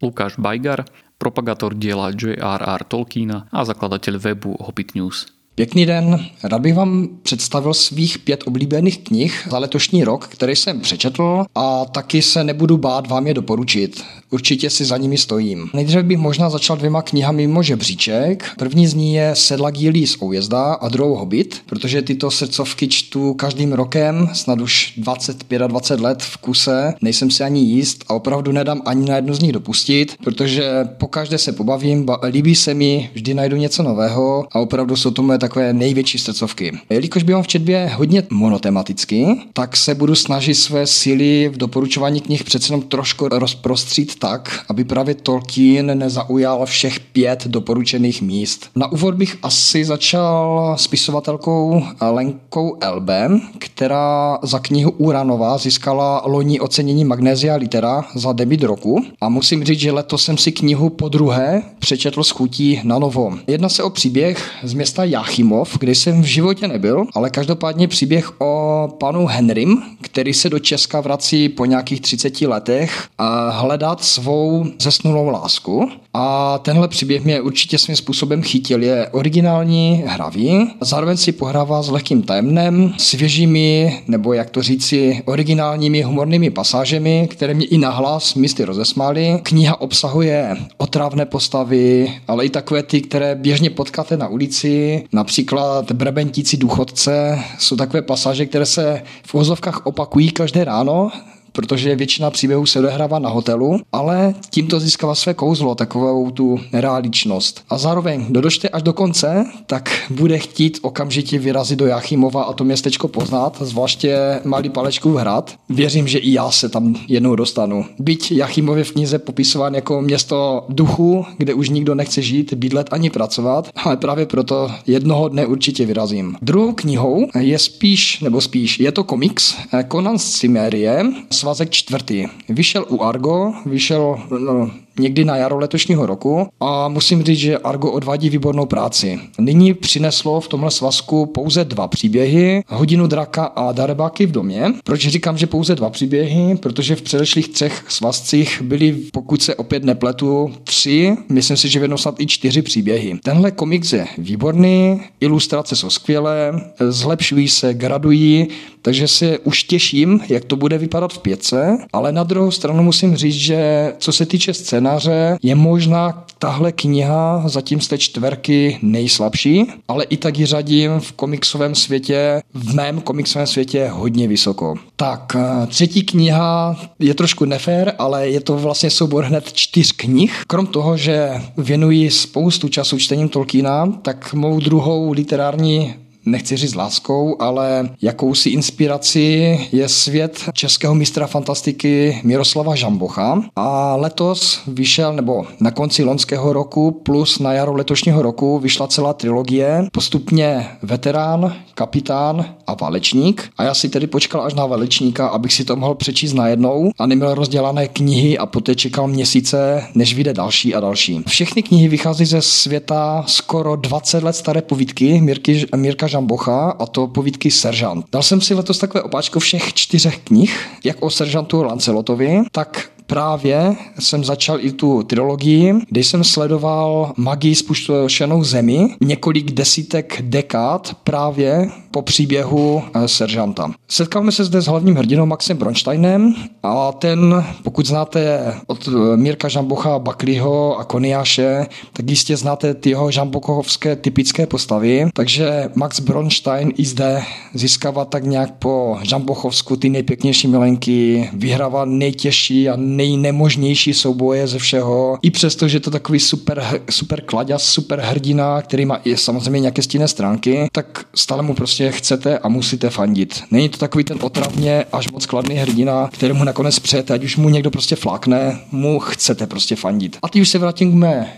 Lukáš 0.04 0.36
Bajgar, 0.36 0.84
propagátor 1.16 1.72
diela 1.72 2.12
J.R.R. 2.12 2.80
Tolkiena 2.84 3.48
a 3.48 3.64
zakladateľ 3.64 4.14
webu 4.20 4.52
Hobbit 4.60 4.92
News. 4.92 5.32
Pěkný 5.56 5.86
den, 5.86 6.26
rád 6.42 6.60
bych 6.60 6.74
vám 6.74 7.08
představil 7.22 7.74
svých 7.74 8.18
pět 8.18 8.42
oblíbených 8.46 8.98
knih 8.98 9.48
za 9.50 9.58
letošní 9.58 10.04
rok, 10.04 10.28
které 10.28 10.52
jsem 10.52 10.80
přečetl 10.80 11.44
a 11.54 11.84
taky 11.84 12.22
se 12.22 12.44
nebudu 12.44 12.76
bát 12.76 13.08
vám 13.08 13.26
je 13.26 13.34
doporučit. 13.34 14.04
Určitě 14.30 14.70
si 14.70 14.84
za 14.84 14.96
nimi 14.96 15.18
stojím. 15.18 15.70
Nejdřív 15.74 16.02
bych 16.02 16.18
možná 16.18 16.50
začal 16.50 16.76
dvěma 16.76 17.02
knihami 17.02 17.46
mimo 17.46 17.62
žebříček. 17.62 18.44
První 18.58 18.86
z 18.86 18.94
ní 18.94 19.14
je 19.14 19.30
Sedla 19.34 19.70
dílí 19.70 20.06
z 20.06 20.22
Oujezda 20.22 20.72
a 20.72 20.88
druhou 20.88 21.14
Hobbit, 21.14 21.62
protože 21.66 22.02
tyto 22.02 22.30
srdcovky 22.30 22.88
čtu 22.88 23.34
každým 23.34 23.72
rokem, 23.72 24.28
snad 24.32 24.60
už 24.60 24.94
25 24.96 25.62
a 25.62 25.66
20 25.66 26.00
let 26.00 26.22
v 26.22 26.36
kuse, 26.36 26.94
nejsem 27.02 27.30
si 27.30 27.44
ani 27.44 27.60
jíst 27.60 28.04
a 28.08 28.14
opravdu 28.14 28.52
nedám 28.52 28.82
ani 28.84 29.08
na 29.08 29.16
jednu 29.16 29.34
z 29.34 29.40
nich 29.40 29.52
dopustit, 29.52 30.16
protože 30.24 30.88
po 30.98 31.06
každé 31.06 31.38
se 31.38 31.52
pobavím, 31.52 32.06
líbí 32.28 32.54
se 32.54 32.74
mi, 32.74 33.10
vždy 33.14 33.34
najdu 33.34 33.56
něco 33.56 33.82
nového 33.82 34.46
a 34.52 34.58
opravdu 34.60 34.96
jsou 34.96 35.10
to 35.10 35.22
moje 35.22 35.38
takové 35.48 35.72
největší 35.72 36.18
srdcovky. 36.18 36.72
Jelikož 36.90 37.22
bývám 37.22 37.42
v 37.42 37.46
četbě 37.46 37.90
hodně 37.94 38.22
monotematicky, 38.30 39.26
tak 39.52 39.76
se 39.76 39.94
budu 39.94 40.14
snažit 40.14 40.54
své 40.54 40.86
síly 40.86 41.48
v 41.48 41.56
doporučování 41.56 42.20
knih 42.20 42.44
přece 42.44 42.72
jenom 42.72 42.82
trošku 42.82 43.28
rozprostřít 43.28 44.18
tak, 44.18 44.64
aby 44.68 44.84
právě 44.84 45.14
Tolkien 45.14 45.98
nezaujal 45.98 46.66
všech 46.66 47.00
pět 47.00 47.46
doporučených 47.46 48.22
míst. 48.22 48.66
Na 48.76 48.92
úvod 48.92 49.14
bych 49.14 49.36
asi 49.42 49.84
začal 49.84 50.74
spisovatelkou 50.78 51.82
Lenkou 52.00 52.76
Elbe, 52.80 53.30
která 53.58 54.38
za 54.42 54.58
knihu 54.58 54.90
Uranová 54.90 55.58
získala 55.58 56.22
loni 56.26 56.60
ocenění 56.60 57.04
Magnézia 57.04 57.56
Litera 57.56 58.04
za 58.14 58.32
debit 58.32 58.62
roku 58.62 59.04
a 59.20 59.28
musím 59.28 59.64
říct, 59.64 59.80
že 59.80 59.92
letos 59.92 60.24
jsem 60.24 60.38
si 60.38 60.52
knihu 60.52 60.90
po 60.90 61.08
druhé 61.08 61.62
přečetl 61.78 62.24
s 62.24 62.30
chutí 62.30 62.80
na 62.84 62.98
novo. 62.98 63.38
Jedná 63.46 63.68
se 63.68 63.82
o 63.82 63.90
příběh 63.90 64.50
z 64.62 64.74
města 64.74 65.04
Jachimov, 65.34 65.78
kde 65.78 65.94
jsem 65.94 66.22
v 66.22 66.24
životě 66.24 66.68
nebyl, 66.68 67.04
ale 67.14 67.30
každopádně 67.30 67.88
příběh 67.88 68.40
o 68.40 68.88
panu 69.00 69.26
Henrym, 69.26 69.82
který 70.00 70.34
se 70.34 70.50
do 70.50 70.58
Česka 70.58 71.00
vrací 71.00 71.48
po 71.48 71.64
nějakých 71.64 72.00
30 72.00 72.40
letech 72.40 73.08
a 73.18 73.50
hledat 73.50 74.04
svou 74.04 74.66
zesnulou 74.80 75.28
lásku. 75.28 75.90
A 76.16 76.58
tenhle 76.58 76.88
příběh 76.88 77.24
mě 77.24 77.40
určitě 77.40 77.78
svým 77.78 77.96
způsobem 77.96 78.42
chytil. 78.42 78.82
Je 78.82 79.08
originální, 79.08 80.04
hravý, 80.06 80.70
zároveň 80.80 81.16
si 81.16 81.32
pohrává 81.32 81.82
s 81.82 81.88
lehkým 81.88 82.22
tajemnem, 82.22 82.94
svěžími, 82.98 83.98
nebo 84.08 84.32
jak 84.32 84.50
to 84.50 84.62
říci, 84.62 85.22
originálními 85.24 86.02
humornými 86.02 86.50
pasážemi, 86.50 87.28
které 87.30 87.54
mě 87.54 87.66
i 87.66 87.78
nahlas 87.78 88.34
místy 88.34 88.64
rozesmály. 88.64 89.38
Kniha 89.42 89.80
obsahuje 89.80 90.56
otravné 90.76 91.26
postavy, 91.26 92.12
ale 92.28 92.46
i 92.46 92.50
takové 92.50 92.82
ty, 92.82 93.00
které 93.00 93.34
běžně 93.34 93.70
potkáte 93.70 94.16
na 94.16 94.28
ulici, 94.28 95.04
například 95.12 95.92
brebentící 95.92 96.56
důchodce. 96.56 97.38
Jsou 97.58 97.76
takové 97.76 98.02
pasáže, 98.02 98.46
které 98.46 98.66
se 98.66 99.02
v 99.26 99.34
ozovkách 99.34 99.86
opakují 99.86 100.30
každé 100.30 100.64
ráno, 100.64 101.10
protože 101.54 101.96
většina 101.96 102.30
příběhů 102.30 102.66
se 102.66 102.78
odehrává 102.78 103.18
na 103.18 103.28
hotelu, 103.28 103.80
ale 103.92 104.34
tímto 104.50 104.80
získává 104.80 105.14
své 105.14 105.34
kouzlo, 105.34 105.74
takovou 105.74 106.30
tu 106.30 106.60
realičnost. 106.72 107.64
A 107.70 107.78
zároveň, 107.78 108.26
kdo 108.28 108.40
dočte 108.40 108.68
až 108.68 108.82
do 108.82 108.92
konce, 108.92 109.44
tak 109.66 109.90
bude 110.10 110.38
chtít 110.38 110.78
okamžitě 110.82 111.38
vyrazit 111.38 111.78
do 111.78 111.86
Jachimova 111.86 112.42
a 112.42 112.52
to 112.52 112.64
městečko 112.64 113.08
poznat, 113.08 113.56
zvláště 113.60 114.40
malý 114.44 114.68
Palečkův 114.68 115.16
hrad. 115.16 115.54
Věřím, 115.68 116.08
že 116.08 116.18
i 116.18 116.32
já 116.32 116.50
se 116.50 116.68
tam 116.68 116.94
jednou 117.08 117.36
dostanu. 117.36 117.84
Byť 117.98 118.32
Jachimov 118.32 118.76
je 118.76 118.84
v 118.84 118.92
knize 118.92 119.18
popisován 119.18 119.74
jako 119.74 120.02
město 120.02 120.64
duchu, 120.68 121.26
kde 121.38 121.54
už 121.54 121.68
nikdo 121.68 121.94
nechce 121.94 122.22
žít, 122.22 122.54
bydlet 122.54 122.88
ani 122.90 123.10
pracovat, 123.10 123.68
ale 123.76 123.96
právě 123.96 124.26
proto 124.26 124.70
jednoho 124.86 125.28
dne 125.28 125.46
určitě 125.46 125.86
vyrazím. 125.86 126.36
Druhou 126.42 126.72
knihou 126.72 127.26
je 127.38 127.58
spíš, 127.58 128.20
nebo 128.20 128.40
spíš, 128.40 128.80
je 128.80 128.92
to 128.92 129.04
komiks 129.04 129.54
Conan 129.92 130.18
z 130.18 130.30
Cimerie 130.30 131.04
svazek 131.44 131.68
čtvrtý. 131.70 132.32
Vyšel 132.48 132.88
u 132.88 133.04
Argo, 133.04 133.52
vyšel 133.68 134.32
no, 134.32 134.72
někdy 134.98 135.24
na 135.24 135.36
jaro 135.36 135.58
letošního 135.58 136.06
roku 136.06 136.48
a 136.60 136.88
musím 136.88 137.22
říct, 137.22 137.38
že 137.38 137.58
Argo 137.58 137.90
odvádí 137.90 138.30
výbornou 138.30 138.66
práci. 138.66 139.20
Nyní 139.38 139.74
přineslo 139.74 140.40
v 140.40 140.48
tomhle 140.48 140.70
svazku 140.70 141.26
pouze 141.26 141.64
dva 141.64 141.88
příběhy, 141.88 142.62
Hodinu 142.68 143.06
draka 143.06 143.44
a 143.44 143.72
Darebáky 143.72 144.26
v 144.26 144.32
domě. 144.32 144.64
Proč 144.84 145.00
říkám, 145.00 145.38
že 145.38 145.46
pouze 145.46 145.74
dva 145.74 145.90
příběhy? 145.90 146.56
Protože 146.56 146.96
v 146.96 147.02
předešlých 147.02 147.48
třech 147.48 147.84
svazcích 147.88 148.62
byly, 148.62 148.92
pokud 149.12 149.42
se 149.42 149.54
opět 149.54 149.84
nepletu, 149.84 150.52
tři, 150.64 151.16
myslím 151.28 151.56
si, 151.56 151.68
že 151.68 151.78
v 151.78 151.82
jednou 151.82 151.96
snad 151.96 152.20
i 152.20 152.26
čtyři 152.26 152.62
příběhy. 152.62 153.18
Tenhle 153.22 153.50
komiks 153.50 153.92
je 153.92 154.06
výborný, 154.18 155.00
ilustrace 155.20 155.76
jsou 155.76 155.90
skvělé, 155.90 156.52
zlepšují 156.88 157.48
se, 157.48 157.74
gradují, 157.74 158.48
takže 158.82 159.08
se 159.08 159.38
už 159.38 159.62
těším, 159.62 160.20
jak 160.28 160.44
to 160.44 160.56
bude 160.56 160.78
vypadat 160.78 161.12
v 161.12 161.18
pětce, 161.18 161.78
ale 161.92 162.12
na 162.12 162.22
druhou 162.22 162.50
stranu 162.50 162.82
musím 162.82 163.16
říct, 163.16 163.34
že 163.34 163.92
co 163.98 164.12
se 164.12 164.26
týče 164.26 164.54
scénáře, 164.84 165.38
je 165.42 165.54
možná 165.54 166.24
tahle 166.38 166.72
kniha 166.72 167.42
zatím 167.46 167.80
z 167.80 167.88
té 167.88 167.98
čtverky 167.98 168.78
nejslabší, 168.82 169.66
ale 169.88 170.04
i 170.04 170.16
tak 170.16 170.38
ji 170.38 170.46
řadím 170.46 171.00
v 171.00 171.12
komiksovém 171.12 171.74
světě, 171.74 172.42
v 172.54 172.74
mém 172.74 173.00
komiksovém 173.00 173.46
světě 173.46 173.90
hodně 173.92 174.28
vysoko. 174.28 174.74
Tak, 174.96 175.36
eh, 175.36 175.66
třetí 175.66 176.02
kniha 176.02 176.76
je 176.98 177.14
trošku 177.14 177.44
nefér, 177.44 177.94
ale 177.98 178.28
je 178.28 178.40
to 178.40 178.56
vlastně 178.56 178.90
soubor 178.90 179.24
hned 179.24 179.52
čtyř 179.52 179.92
knih. 179.92 180.42
Krom 180.46 180.66
toho, 180.66 180.96
že 180.96 181.30
věnuji 181.56 182.10
spoustu 182.10 182.68
času 182.68 182.98
čtením 182.98 183.28
Tolkiena, 183.28 183.86
tak 184.02 184.34
mou 184.34 184.60
druhou 184.60 185.12
literární 185.12 185.94
nechci 186.26 186.56
říct 186.56 186.74
láskou, 186.74 187.36
ale 187.38 187.90
jakousi 188.02 188.50
inspiraci 188.50 189.58
je 189.72 189.88
svět 189.88 190.44
českého 190.52 190.94
mistra 190.94 191.26
fantastiky 191.26 192.20
Miroslava 192.24 192.74
Žambocha. 192.74 193.42
A 193.56 193.96
letos 193.96 194.60
vyšel, 194.66 195.12
nebo 195.12 195.46
na 195.60 195.70
konci 195.70 196.04
loňského 196.04 196.52
roku 196.52 196.90
plus 196.90 197.38
na 197.38 197.52
jaro 197.52 197.76
letošního 197.76 198.22
roku 198.22 198.58
vyšla 198.58 198.86
celá 198.86 199.12
trilogie. 199.12 199.88
Postupně 199.92 200.66
veterán, 200.82 201.56
kapitán 201.74 202.44
a 202.66 202.74
válečník. 202.74 203.50
A 203.56 203.64
já 203.64 203.74
si 203.74 203.88
tedy 203.88 204.06
počkal 204.06 204.42
až 204.42 204.54
na 204.54 204.66
válečníka, 204.66 205.28
abych 205.28 205.52
si 205.52 205.64
to 205.64 205.76
mohl 205.76 205.94
přečíst 205.94 206.32
najednou 206.32 206.90
a 206.98 207.06
neměl 207.06 207.34
rozdělané 207.34 207.88
knihy 207.88 208.38
a 208.38 208.46
poté 208.46 208.74
čekal 208.74 209.06
měsíce, 209.06 209.82
než 209.94 210.14
vyjde 210.14 210.32
další 210.32 210.74
a 210.74 210.80
další. 210.80 211.22
Všechny 211.28 211.62
knihy 211.62 211.88
vychází 211.88 212.24
ze 212.24 212.42
světa 212.42 213.24
skoro 213.26 213.76
20 213.76 214.22
let 214.22 214.36
staré 214.36 214.62
povídky 214.62 215.20
Mirky, 215.20 215.66
Mirka 215.76 216.08
Žambocha 216.14 216.70
a 216.78 216.86
to 216.86 217.06
povídky 217.06 217.50
Seržant. 217.50 218.06
Dal 218.12 218.22
jsem 218.22 218.40
si 218.40 218.54
letos 218.54 218.78
takové 218.78 219.02
opáčko 219.02 219.40
všech 219.40 219.74
čtyřech 219.74 220.18
knih, 220.18 220.68
jak 220.84 220.96
o 221.02 221.10
seržantu 221.10 221.62
Lancelotovi, 221.62 222.42
tak 222.52 222.90
právě 223.06 223.76
jsem 223.98 224.24
začal 224.24 224.60
i 224.60 224.72
tu 224.72 225.02
trilogii, 225.02 225.74
kde 225.88 226.00
jsem 226.00 226.24
sledoval 226.24 227.12
magii 227.16 227.54
spuštěnou 227.54 228.44
zemi 228.44 228.88
několik 229.00 229.52
desítek 229.52 230.22
dekád 230.22 230.96
právě 231.04 231.70
po 231.90 232.02
příběhu 232.02 232.82
eh, 232.94 233.08
seržanta. 233.08 233.72
Setkáme 233.88 234.32
se 234.32 234.44
zde 234.44 234.60
s 234.60 234.66
hlavním 234.66 234.96
hrdinou 234.96 235.26
Maxem 235.26 235.56
Bronsteinem 235.56 236.34
a 236.62 236.92
ten, 236.92 237.44
pokud 237.62 237.86
znáte 237.86 238.54
od 238.66 238.88
eh, 238.88 239.16
Mirka 239.16 239.48
Žambocha, 239.48 239.98
Bakliho 239.98 240.78
a 240.78 240.84
Koniáše, 240.84 241.66
tak 241.92 242.10
jistě 242.10 242.36
znáte 242.36 242.74
ty 242.74 242.90
jeho 242.90 243.10
žambochovské 243.10 243.96
typické 243.96 244.46
postavy. 244.46 245.08
Takže 245.14 245.70
Max 245.74 246.00
Bronstein 246.00 246.72
i 246.76 246.84
zde 246.84 247.22
získává 247.54 248.04
tak 248.04 248.24
nějak 248.24 248.54
po 248.58 248.98
Žambochovsku 249.02 249.76
ty 249.76 249.88
nejpěknější 249.88 250.48
milenky, 250.48 251.30
vyhrává 251.32 251.84
nejtěžší 251.84 252.68
a 252.68 252.76
nejnemožnější 252.96 253.94
souboje 253.94 254.46
ze 254.46 254.58
všeho. 254.58 255.18
I 255.22 255.30
přesto, 255.30 255.68
že 255.68 255.80
to 255.80 255.90
takový 255.90 256.20
super, 256.20 256.82
super 256.90 257.20
klaďas, 257.20 257.62
super 257.62 258.00
hrdina, 258.00 258.62
který 258.62 258.86
má 258.86 259.00
i 259.04 259.16
samozřejmě 259.16 259.60
nějaké 259.60 259.82
stinné 259.82 260.08
stránky, 260.08 260.68
tak 260.72 261.06
stále 261.14 261.42
mu 261.42 261.54
prostě 261.54 261.92
chcete 261.92 262.38
a 262.38 262.48
musíte 262.48 262.90
fandit. 262.90 263.42
Není 263.50 263.68
to 263.68 263.78
takový 263.78 264.04
ten 264.04 264.18
otravně 264.22 264.84
až 264.92 265.10
moc 265.10 265.26
kladný 265.26 265.54
hrdina, 265.54 266.08
kterému 266.12 266.44
nakonec 266.44 266.78
přejete, 266.78 267.14
ať 267.14 267.24
už 267.24 267.36
mu 267.36 267.48
někdo 267.48 267.70
prostě 267.70 267.96
flákne, 267.96 268.60
mu 268.70 269.00
chcete 269.00 269.46
prostě 269.46 269.76
fandit. 269.76 270.16
A 270.22 270.28
ty 270.28 270.40
už 270.40 270.48
se 270.48 270.58
vrátím 270.58 270.90
k 270.90 270.94
mé 270.94 271.32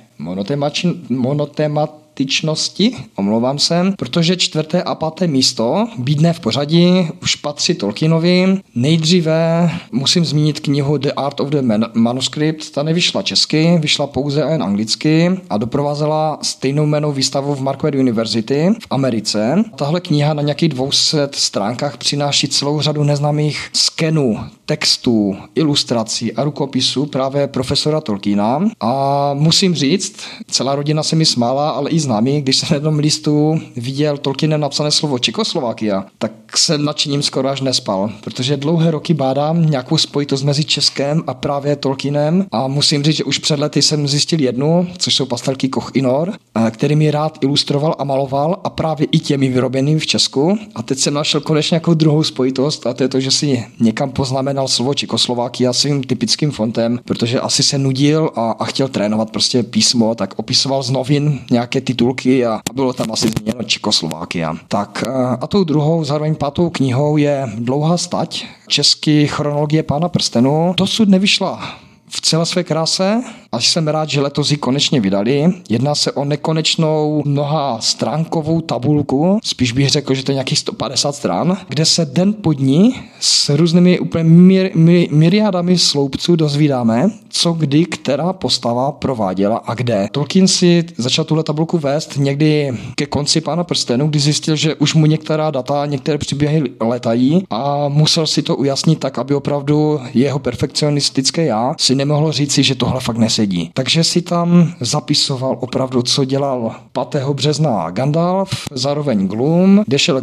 monotémat 1.09 2.06
systematičnosti, 2.17 2.97
omlouvám 3.17 3.59
se, 3.59 3.93
protože 3.99 4.37
čtvrté 4.37 4.83
a 4.83 4.95
páté 4.95 5.27
místo, 5.27 5.87
bídné 5.99 6.33
v 6.33 6.41
pořadí, 6.41 7.09
už 7.23 7.35
patří 7.35 7.75
Tolkienovi. 7.75 8.61
Nejdříve 8.75 9.71
musím 9.93 10.25
zmínit 10.25 10.61
knihu 10.61 10.99
The 10.99 11.11
Art 11.17 11.41
of 11.41 11.49
the 11.49 11.63
Manuscript, 11.95 12.71
ta 12.71 12.83
nevyšla 12.83 13.23
česky, 13.23 13.79
vyšla 13.81 14.07
pouze 14.07 14.41
jen 14.41 14.63
anglicky 14.63 15.31
a 15.51 15.57
doprovázela 15.57 16.39
stejnou 16.43 16.87
jmenou 16.87 17.13
výstavu 17.13 17.55
v 17.55 17.61
Marquette 17.61 17.99
University 17.99 18.69
v 18.81 18.87
Americe. 18.91 19.65
Tahle 19.77 20.01
kniha 20.01 20.35
na 20.35 20.43
nějakých 20.43 20.69
200 20.69 21.29
stránkách 21.33 21.97
přináší 21.97 22.49
celou 22.49 22.81
řadu 22.81 23.05
neznámých 23.05 23.69
skenů, 23.73 24.39
textů, 24.67 25.37
ilustrací 25.55 26.33
a 26.33 26.45
rukopisů 26.45 27.07
právě 27.07 27.47
profesora 27.47 28.01
Tolkiena. 28.01 28.69
A 28.81 29.31
musím 29.35 29.75
říct, 29.75 30.17
celá 30.51 30.75
rodina 30.75 31.03
se 31.03 31.17
mi 31.17 31.25
smála, 31.25 31.71
ale 31.71 31.91
i 31.91 32.06
známí, 32.07 32.43
když 32.43 32.57
jsem 32.57 32.69
na 32.71 32.77
jednom 32.77 32.99
listu 32.99 33.61
viděl 33.77 34.17
Tolkienem 34.17 34.61
napsané 34.61 34.91
slovo 34.91 35.19
Čekoslovakia, 35.19 36.07
tak 36.19 36.59
jsem 36.59 36.85
nadšením 36.85 37.23
skoro 37.23 37.49
až 37.49 37.61
nespal, 37.61 38.11
protože 38.25 38.57
dlouhé 38.57 38.91
roky 38.91 39.15
bádám 39.15 39.71
nějakou 39.71 39.99
spojitost 39.99 40.45
mezi 40.45 40.65
Českem 40.65 41.23
a 41.27 41.35
právě 41.35 41.77
Tolkienem 41.77 42.47
a 42.53 42.69
musím 42.69 43.03
říct, 43.03 43.17
že 43.17 43.25
už 43.25 43.39
před 43.39 43.59
lety 43.59 43.83
jsem 43.83 44.09
zjistil 44.09 44.41
jednu, 44.41 44.89
což 44.99 45.15
jsou 45.15 45.27
pastelky 45.27 45.69
Koch 45.69 45.91
Inor, 45.95 46.33
který 46.71 46.97
mi 46.97 47.11
rád 47.11 47.39
ilustroval 47.41 47.95
a 47.99 48.05
maloval 48.05 48.61
a 48.65 48.71
právě 48.71 49.07
i 49.13 49.19
těmi 49.19 49.49
vyrobenými 49.49 50.01
v 50.01 50.07
Česku. 50.07 50.59
A 50.75 50.83
teď 50.83 50.99
jsem 50.99 51.15
našel 51.15 51.41
konečně 51.41 51.75
nějakou 51.75 51.95
druhou 51.95 52.23
spojitost 52.23 52.87
a 52.87 52.95
to 52.95 53.03
je 53.03 53.09
to, 53.09 53.21
že 53.21 53.31
si 53.31 53.65
někam 53.81 54.11
poznamenal 54.11 54.69
slovo 54.69 54.95
Čekoslovákia 54.95 55.73
svým 55.73 56.05
typickým 56.05 56.51
fontem, 56.51 57.01
protože 57.05 57.41
asi 57.41 57.63
se 57.63 57.79
nudil 57.79 58.31
a, 58.35 58.51
a 58.51 58.65
chtěl 58.65 58.89
trénovat 58.89 59.31
prostě 59.31 59.63
písmo, 59.63 60.15
tak 60.15 60.35
opisoval 60.37 60.83
z 60.83 60.91
novin 60.91 61.41
nějaké 61.51 61.81
titulky 61.97 62.47
a, 62.47 62.61
bylo 62.75 62.93
tam 62.93 63.13
asi 63.13 63.29
změněno 63.29 63.65
Čekoslovákia. 63.65 64.55
Tak 64.69 65.05
a 65.41 65.47
tou 65.47 65.65
druhou, 65.65 66.05
zároveň 66.05 66.35
pátou 66.35 66.71
knihou 66.71 67.17
je 67.17 67.49
Dlouhá 67.59 67.97
stať, 67.97 68.47
český 68.69 69.27
chronologie 69.27 69.83
Pána 69.83 70.09
prstenu. 70.09 70.75
Dosud 70.77 71.09
nevyšla 71.09 71.86
v 72.09 72.21
celé 72.21 72.47
své 72.47 72.65
kráse 72.65 73.23
a 73.53 73.61
jsem 73.61 73.89
rád, 73.89 74.09
že 74.09 74.21
letos 74.21 74.51
ji 74.51 74.57
konečně 74.57 75.01
vydali. 75.01 75.45
Jedná 75.69 75.95
se 75.95 76.13
o 76.13 76.25
nekonečnou 76.25 77.23
mnoha 77.27 77.81
stránkovou 77.81 78.61
tabulku, 78.61 79.39
spíš 79.45 79.73
bych 79.73 79.89
řekl, 79.91 80.15
že 80.15 80.25
to 80.25 80.33
je 80.33 80.35
nějakých 80.35 80.59
150 80.59 81.15
stran, 81.15 81.57
kde 81.69 81.85
se 81.85 82.05
den 82.05 82.33
po 82.33 82.53
dní 82.53 82.95
s 83.21 83.49
různými 83.49 83.99
úplně 83.99 84.25
mir, 84.25 84.71
mir, 84.75 85.09
myriádami 85.11 85.79
sloupců 85.79 86.37
dozvídáme, 86.37 87.11
co 87.29 87.53
kdy 87.53 87.85
která 87.85 88.33
postava 88.33 88.93
prováděla 88.93 89.57
a 89.57 89.75
kde. 89.75 90.09
Tolkien 90.13 90.49
si 90.49 90.85
začal 90.97 91.25
tuhle 91.25 91.43
tabulku 91.45 91.79
vést 91.79 92.17
někdy 92.17 92.79
ke 92.95 93.07
konci 93.07 93.41
Pána 93.41 93.65
prstenů, 93.65 94.09
kdy 94.09 94.19
zjistil, 94.19 94.57
že 94.57 94.75
už 94.75 94.95
mu 94.95 95.07
některá 95.07 95.51
data, 95.51 95.87
některé 95.87 96.19
příběhy 96.19 96.63
letají 96.81 97.45
a 97.51 97.89
musel 97.89 98.27
si 98.27 98.43
to 98.43 98.57
ujasnit 98.57 98.99
tak, 98.99 99.19
aby 99.19 99.35
opravdu 99.35 100.01
jeho 100.15 100.39
perfekcionistické 100.39 101.45
já 101.45 101.75
si 101.79 101.95
nemohlo 101.97 102.33
říci, 102.33 102.63
že 102.63 102.75
tohle 102.75 103.01
fakt 103.01 103.17
nesedí. 103.17 103.71
Takže 103.75 104.05
si 104.05 104.23
tam 104.23 104.73
zapisoval 104.81 105.57
opravdu, 105.61 106.03
co 106.03 106.25
dělal 106.25 106.75
5. 107.11 107.25
března 107.29 107.91
Gandalf, 107.91 108.51
zároveň 108.71 109.29
Gloom, 109.29 109.83
kde 109.87 109.99
šel 109.99 110.23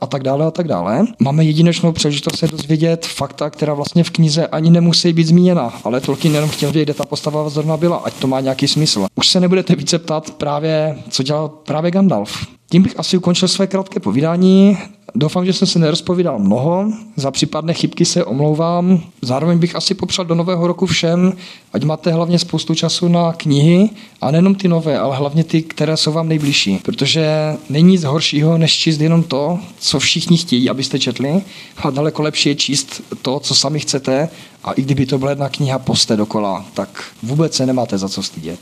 a 0.00 0.06
tak 0.06 0.22
dále 0.22 0.46
a 0.46 0.50
tak 0.50 0.68
dále. 0.68 1.04
Máme 1.20 1.44
jedinečnou 1.44 1.92
příležitost 1.92 2.38
se 2.38 2.48
dozvědět 2.48 3.06
fakta, 3.06 3.50
která 3.50 3.74
vlastně 3.74 4.04
v 4.04 4.10
knize 4.10 4.46
ani 4.46 4.70
nemusí 4.70 5.12
být 5.12 5.26
zmíněna, 5.26 5.72
ale 5.84 6.00
Tolkien 6.00 6.34
jenom 6.34 6.50
chtěl 6.50 6.72
vědět, 6.72 6.84
kde 6.84 6.94
ta 6.94 7.04
postava 7.04 7.48
zrovna 7.48 7.76
byla, 7.76 7.96
ať 7.96 8.14
to 8.14 8.26
má 8.26 8.40
nějaký 8.40 8.68
smysl. 8.68 9.06
Už 9.14 9.28
se 9.28 9.40
nebudete 9.40 9.74
více 9.74 9.98
ptát 9.98 10.30
právě, 10.30 10.98
co 11.10 11.22
dělal 11.22 11.48
právě 11.48 11.90
Gandalf. 11.90 12.46
Tím 12.70 12.82
bych 12.82 12.98
asi 12.98 13.16
ukončil 13.16 13.48
své 13.48 13.66
krátké 13.66 14.00
povídání. 14.00 14.78
Doufám, 15.14 15.46
že 15.46 15.52
jsem 15.52 15.68
se 15.68 15.78
nerozpovídal 15.78 16.38
mnoho, 16.38 16.92
za 17.16 17.30
případné 17.30 17.74
chybky 17.74 18.04
se 18.04 18.24
omlouvám. 18.24 19.02
Zároveň 19.22 19.58
bych 19.58 19.76
asi 19.76 19.94
popřál 19.94 20.24
do 20.24 20.34
nového 20.34 20.66
roku 20.66 20.86
všem, 20.86 21.32
ať 21.72 21.84
máte 21.84 22.12
hlavně 22.12 22.38
spoustu 22.38 22.74
času 22.74 23.08
na 23.08 23.32
knihy, 23.32 23.90
a 24.20 24.30
nejenom 24.30 24.54
ty 24.54 24.68
nové, 24.68 24.98
ale 24.98 25.16
hlavně 25.16 25.44
ty, 25.44 25.62
které 25.62 25.96
jsou 25.96 26.12
vám 26.12 26.28
nejbližší. 26.28 26.78
Protože 26.84 27.28
není 27.70 27.88
nic 27.88 28.04
horšího, 28.04 28.58
než 28.58 28.78
číst 28.78 29.00
jenom 29.00 29.22
to, 29.22 29.58
co 29.78 29.98
všichni 29.98 30.36
chtějí, 30.36 30.70
abyste 30.70 30.98
četli. 30.98 31.42
A 31.76 31.90
daleko 31.90 32.22
lepší 32.22 32.48
je 32.48 32.54
číst 32.54 33.02
to, 33.22 33.40
co 33.40 33.54
sami 33.54 33.80
chcete. 33.80 34.28
A 34.64 34.72
i 34.72 34.82
kdyby 34.82 35.06
to 35.06 35.18
byla 35.18 35.30
jedna 35.30 35.48
kniha 35.48 35.78
poste 35.78 36.16
dokola, 36.16 36.64
tak 36.74 37.04
vůbec 37.22 37.54
se 37.54 37.66
nemáte 37.66 37.98
za 37.98 38.08
co 38.08 38.22
stydět. 38.22 38.60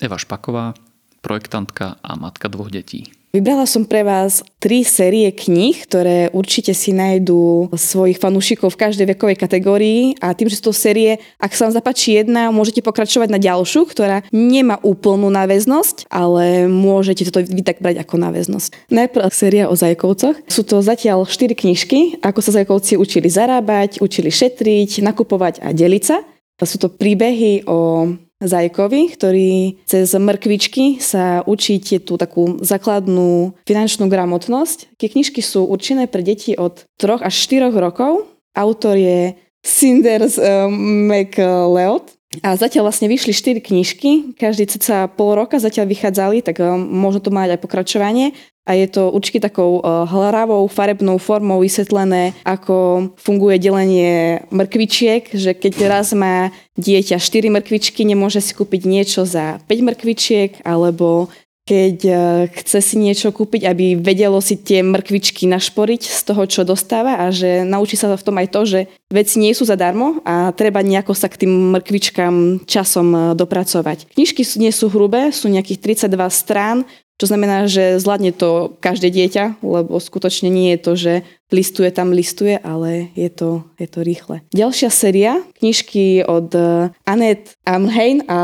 Eva 0.00 0.18
Špaková, 0.18 0.74
projektantka 1.20 1.96
a 2.02 2.16
matka 2.16 2.48
dvoch 2.48 2.70
detí. 2.70 3.12
Vybrala 3.32 3.64
som 3.64 3.88
pre 3.88 4.04
vás 4.04 4.44
tri 4.60 4.84
série 4.84 5.32
kníh, 5.32 5.88
ktoré 5.88 6.28
určite 6.36 6.76
si 6.76 6.92
nájdú 6.92 7.72
svojich 7.72 8.20
fanúšikov 8.20 8.76
v 8.76 8.80
každej 8.84 9.08
vekovej 9.16 9.40
kategórii 9.40 10.12
a 10.20 10.36
tým, 10.36 10.52
že 10.52 10.60
sú 10.60 10.68
to 10.68 10.76
série, 10.76 11.16
ak 11.40 11.56
sa 11.56 11.64
vám 11.64 11.72
zapáči 11.72 12.20
jedna, 12.20 12.52
môžete 12.52 12.84
pokračovať 12.84 13.32
na 13.32 13.40
ďalšiu, 13.40 13.88
ktorá 13.88 14.20
nemá 14.36 14.76
úplnú 14.84 15.32
náväznosť, 15.32 16.12
ale 16.12 16.68
môžete 16.68 17.24
to 17.32 17.40
vy 17.40 17.64
tak 17.64 17.80
brať 17.80 18.04
ako 18.04 18.20
náväznosť. 18.20 18.92
Najprv 18.92 19.32
séria 19.32 19.72
o 19.72 19.80
zajkovcoch. 19.80 20.36
Sú 20.52 20.60
to 20.68 20.84
zatiaľ 20.84 21.24
štyri 21.24 21.56
knižky, 21.56 22.20
ako 22.20 22.44
sa 22.44 22.52
zajkovci 22.52 23.00
učili 23.00 23.32
zarábať, 23.32 24.04
učili 24.04 24.28
šetriť, 24.28 25.00
nakupovať 25.00 25.64
a 25.64 25.72
deliť 25.72 26.04
sa. 26.04 26.20
Sú 26.62 26.78
to 26.78 26.92
príbehy 26.92 27.64
o 27.64 28.12
Zajkovi, 28.42 29.14
ktorý 29.14 29.82
cez 29.86 30.10
mrkvičky 30.12 30.98
sa 30.98 31.46
učíte 31.46 32.02
tú 32.02 32.18
takú 32.18 32.58
základnú 32.60 33.54
finančnú 33.64 34.10
gramotnosť. 34.10 34.98
Tie 34.98 35.08
knižky 35.08 35.40
sú 35.40 35.64
určené 35.66 36.10
pre 36.10 36.26
deti 36.26 36.58
od 36.58 36.84
3 36.98 37.22
až 37.22 37.34
4 37.48 37.70
rokov. 37.72 38.26
Autor 38.52 38.98
je 38.98 39.38
Cinders 39.62 40.36
uh, 40.36 40.66
McLeod. 40.68 42.18
A 42.40 42.56
zatiaľ 42.56 42.88
vlastne 42.88 43.12
vyšli 43.12 43.60
4 43.60 43.60
knižky, 43.60 44.32
každý 44.40 44.64
ceca 44.64 45.04
pol 45.04 45.36
roka 45.36 45.60
zatiaľ 45.60 45.84
vychádzali, 45.92 46.40
tak 46.40 46.64
uh, 46.64 46.80
možno 46.80 47.20
to 47.20 47.30
mať 47.30 47.56
aj 47.56 47.60
pokračovanie 47.60 48.32
a 48.62 48.78
je 48.78 48.86
to 48.86 49.10
určite 49.10 49.42
takou 49.42 49.82
uh, 49.82 50.06
hlavou, 50.06 50.70
farebnou 50.70 51.18
formou 51.18 51.58
vysvetlené, 51.58 52.30
ako 52.46 53.10
funguje 53.18 53.58
delenie 53.58 54.46
mrkvičiek, 54.54 55.34
že 55.34 55.50
keď 55.58 55.74
raz 55.90 56.14
má 56.14 56.54
dieťa 56.78 57.18
4 57.18 57.50
mrkvičky, 57.58 58.06
nemôže 58.06 58.38
si 58.38 58.54
kúpiť 58.54 58.86
niečo 58.86 59.26
za 59.26 59.58
5 59.66 59.66
mrkvičiek, 59.66 60.62
alebo 60.62 61.26
keď 61.62 61.96
uh, 62.06 62.16
chce 62.50 62.78
si 62.82 62.96
niečo 62.98 63.30
kúpiť, 63.30 63.66
aby 63.70 63.94
vedelo 63.94 64.42
si 64.42 64.58
tie 64.58 64.82
mrkvičky 64.82 65.46
našporiť 65.46 66.02
z 66.10 66.20
toho, 66.26 66.42
čo 66.46 66.66
dostáva 66.66 67.22
a 67.22 67.30
že 67.30 67.62
naučí 67.62 67.94
sa 67.94 68.10
v 68.14 68.26
tom 68.26 68.34
aj 68.38 68.48
to, 68.50 68.60
že 68.66 68.80
veci 69.10 69.38
nie 69.38 69.54
sú 69.54 69.62
zadarmo 69.62 70.22
a 70.26 70.50
treba 70.50 70.82
nejako 70.82 71.14
sa 71.14 71.30
k 71.30 71.46
tým 71.46 71.70
mrkvičkám 71.78 72.66
časom 72.66 73.08
uh, 73.14 73.22
dopracovať. 73.38 74.10
Knižky 74.14 74.42
nie 74.58 74.74
sú 74.74 74.90
hrubé, 74.90 75.30
sú 75.30 75.46
nejakých 75.50 76.02
32 76.02 76.30
strán, 76.34 76.82
čo 77.20 77.30
znamená, 77.30 77.70
že 77.70 78.02
zvládne 78.02 78.34
to 78.34 78.74
každé 78.82 79.12
dieťa, 79.14 79.62
lebo 79.62 80.00
skutočne 80.00 80.50
nie 80.50 80.74
je 80.74 80.78
to, 80.80 80.92
že 80.98 81.12
listuje 81.52 81.92
tam 81.92 82.10
listuje, 82.10 82.56
ale 82.56 83.12
je 83.12 83.28
to, 83.28 83.68
je 83.76 83.86
to 83.86 84.00
rýchle. 84.00 84.40
Ďalšia 84.56 84.88
séria, 84.88 85.32
knižky 85.60 86.24
od 86.24 86.48
eh, 86.56 86.90
Annette 87.04 87.54
Amhein 87.68 88.24
a 88.26 88.40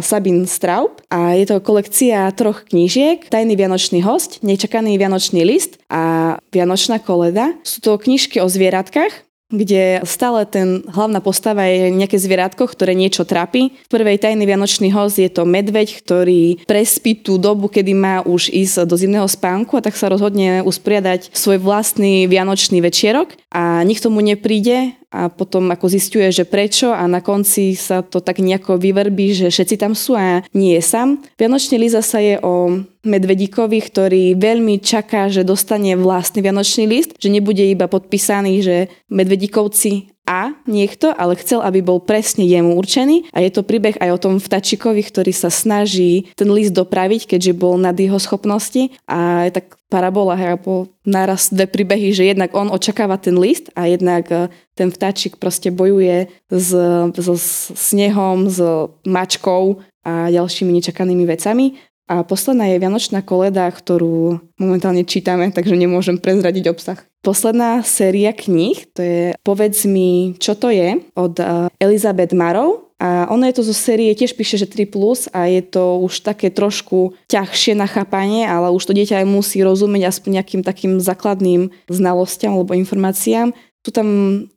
Sabine 0.00 0.48
Straub 0.48 1.04
a 1.12 1.36
je 1.36 1.44
to 1.44 1.60
kolekcia 1.60 2.32
troch 2.32 2.64
knížiek 2.66 3.28
Tajný 3.28 3.54
vianočný 3.54 4.00
host, 4.00 4.40
Nečakaný 4.40 4.96
vianočný 4.96 5.44
list 5.44 5.76
a 5.92 6.34
Vianočná 6.50 6.98
koleda. 6.98 7.52
Sú 7.62 7.84
to 7.84 8.00
knižky 8.00 8.40
o 8.40 8.48
zvieratkách, 8.48 9.29
kde 9.50 10.00
stále 10.06 10.46
ten 10.46 10.86
hlavná 10.86 11.18
postava 11.18 11.66
je 11.66 11.90
nejaké 11.90 12.16
zvieratko, 12.16 12.70
ktoré 12.70 12.94
niečo 12.94 13.26
trápi. 13.26 13.74
V 13.86 13.92
prvej 13.92 14.22
tajný 14.22 14.46
vianočný 14.46 14.94
hoz 14.94 15.18
je 15.18 15.26
to 15.26 15.42
medveď, 15.42 16.00
ktorý 16.00 16.62
prespí 16.64 17.18
tú 17.18 17.36
dobu, 17.36 17.66
kedy 17.66 17.92
má 17.92 18.22
už 18.22 18.48
ísť 18.54 18.86
do 18.86 18.94
zimného 18.94 19.26
spánku 19.26 19.76
a 19.76 19.84
tak 19.84 19.98
sa 19.98 20.06
rozhodne 20.08 20.62
usporiadať 20.62 21.34
svoj 21.34 21.58
vlastný 21.58 22.30
vianočný 22.30 22.78
večierok 22.78 23.34
a 23.50 23.82
nikto 23.82 24.08
mu 24.08 24.22
nepríde 24.22 24.99
a 25.10 25.26
potom 25.26 25.66
ako 25.74 25.90
zistuje, 25.90 26.30
že 26.30 26.46
prečo 26.46 26.94
a 26.94 27.02
na 27.10 27.18
konci 27.18 27.74
sa 27.74 28.06
to 28.06 28.22
tak 28.22 28.38
nejako 28.38 28.78
vyverbí, 28.78 29.34
že 29.34 29.50
všetci 29.50 29.76
tam 29.76 29.92
sú 29.98 30.14
a 30.14 30.46
nie 30.54 30.78
je 30.78 30.82
sám. 30.86 31.18
Vianočný 31.34 31.82
Liza 31.82 31.98
sa 31.98 32.22
je 32.22 32.38
o 32.38 32.86
medvedíkovi, 33.02 33.78
ktorý 33.82 34.38
veľmi 34.38 34.78
čaká, 34.78 35.26
že 35.26 35.42
dostane 35.42 35.98
vlastný 35.98 36.46
Vianočný 36.46 36.86
list, 36.86 37.18
že 37.18 37.32
nebude 37.32 37.66
iba 37.66 37.90
podpísaný, 37.90 38.62
že 38.62 38.76
medvedíkovci 39.10 40.14
a 40.30 40.54
niekto, 40.70 41.10
ale 41.10 41.34
chcel, 41.42 41.58
aby 41.58 41.82
bol 41.82 41.98
presne 41.98 42.46
jemu 42.46 42.78
určený 42.78 43.34
a 43.34 43.42
je 43.42 43.50
to 43.50 43.66
príbeh 43.66 43.98
aj 43.98 44.10
o 44.14 44.22
tom 44.22 44.34
vtačikovi, 44.38 45.02
ktorý 45.02 45.34
sa 45.34 45.50
snaží 45.50 46.30
ten 46.38 46.46
list 46.54 46.70
dopraviť, 46.70 47.34
keďže 47.34 47.58
bol 47.58 47.74
nad 47.74 47.98
jeho 47.98 48.20
schopnosti 48.22 48.94
a 49.10 49.50
je 49.50 49.58
tak 49.58 49.79
parabola, 49.90 50.38
alebo 50.38 50.94
naraz 51.02 51.50
dve 51.50 51.66
príbehy, 51.66 52.14
že 52.14 52.30
jednak 52.30 52.54
on 52.54 52.70
očakáva 52.70 53.18
ten 53.18 53.34
list 53.34 53.74
a 53.74 53.90
jednak 53.90 54.30
e, 54.30 54.46
ten 54.78 54.94
vtáčik 54.94 55.36
proste 55.36 55.74
bojuje 55.74 56.30
s, 56.48 56.70
s 57.18 57.44
snehom, 57.74 58.46
s 58.46 58.62
mačkou 59.02 59.82
a 60.06 60.30
ďalšími 60.30 60.70
nečakanými 60.78 61.26
vecami. 61.26 61.76
A 62.10 62.26
posledná 62.26 62.66
je 62.66 62.82
Vianočná 62.82 63.22
koleda, 63.22 63.70
ktorú 63.70 64.42
momentálne 64.58 65.06
čítame, 65.06 65.54
takže 65.54 65.78
nemôžem 65.78 66.18
prezradiť 66.18 66.66
obsah. 66.74 66.98
Posledná 67.22 67.86
séria 67.86 68.34
kníh, 68.34 68.82
to 68.90 69.00
je 69.04 69.22
Povedz 69.46 69.86
mi, 69.86 70.34
čo 70.42 70.58
to 70.58 70.74
je, 70.74 70.98
od 71.14 71.38
eh, 71.38 71.70
Elizabeth 71.78 72.34
Marov. 72.34 72.89
A 73.00 73.32
ono 73.32 73.48
je 73.48 73.56
to 73.56 73.64
zo 73.64 73.72
série, 73.72 74.12
tiež 74.12 74.36
píše, 74.36 74.60
že 74.60 74.68
3+, 74.68 74.84
plus 74.84 75.24
a 75.32 75.48
je 75.48 75.64
to 75.64 76.04
už 76.04 76.20
také 76.20 76.52
trošku 76.52 77.16
ťažšie 77.32 77.72
na 77.72 77.88
chápanie, 77.88 78.44
ale 78.44 78.68
už 78.68 78.84
to 78.84 78.92
dieťa 78.92 79.24
aj 79.24 79.26
musí 79.26 79.64
rozumieť 79.64 80.12
aspoň 80.12 80.30
nejakým 80.36 80.60
takým 80.60 81.00
základným 81.00 81.72
znalostiam 81.88 82.52
alebo 82.60 82.76
informáciám. 82.76 83.56
Sú 83.80 83.96
tam 83.96 84.08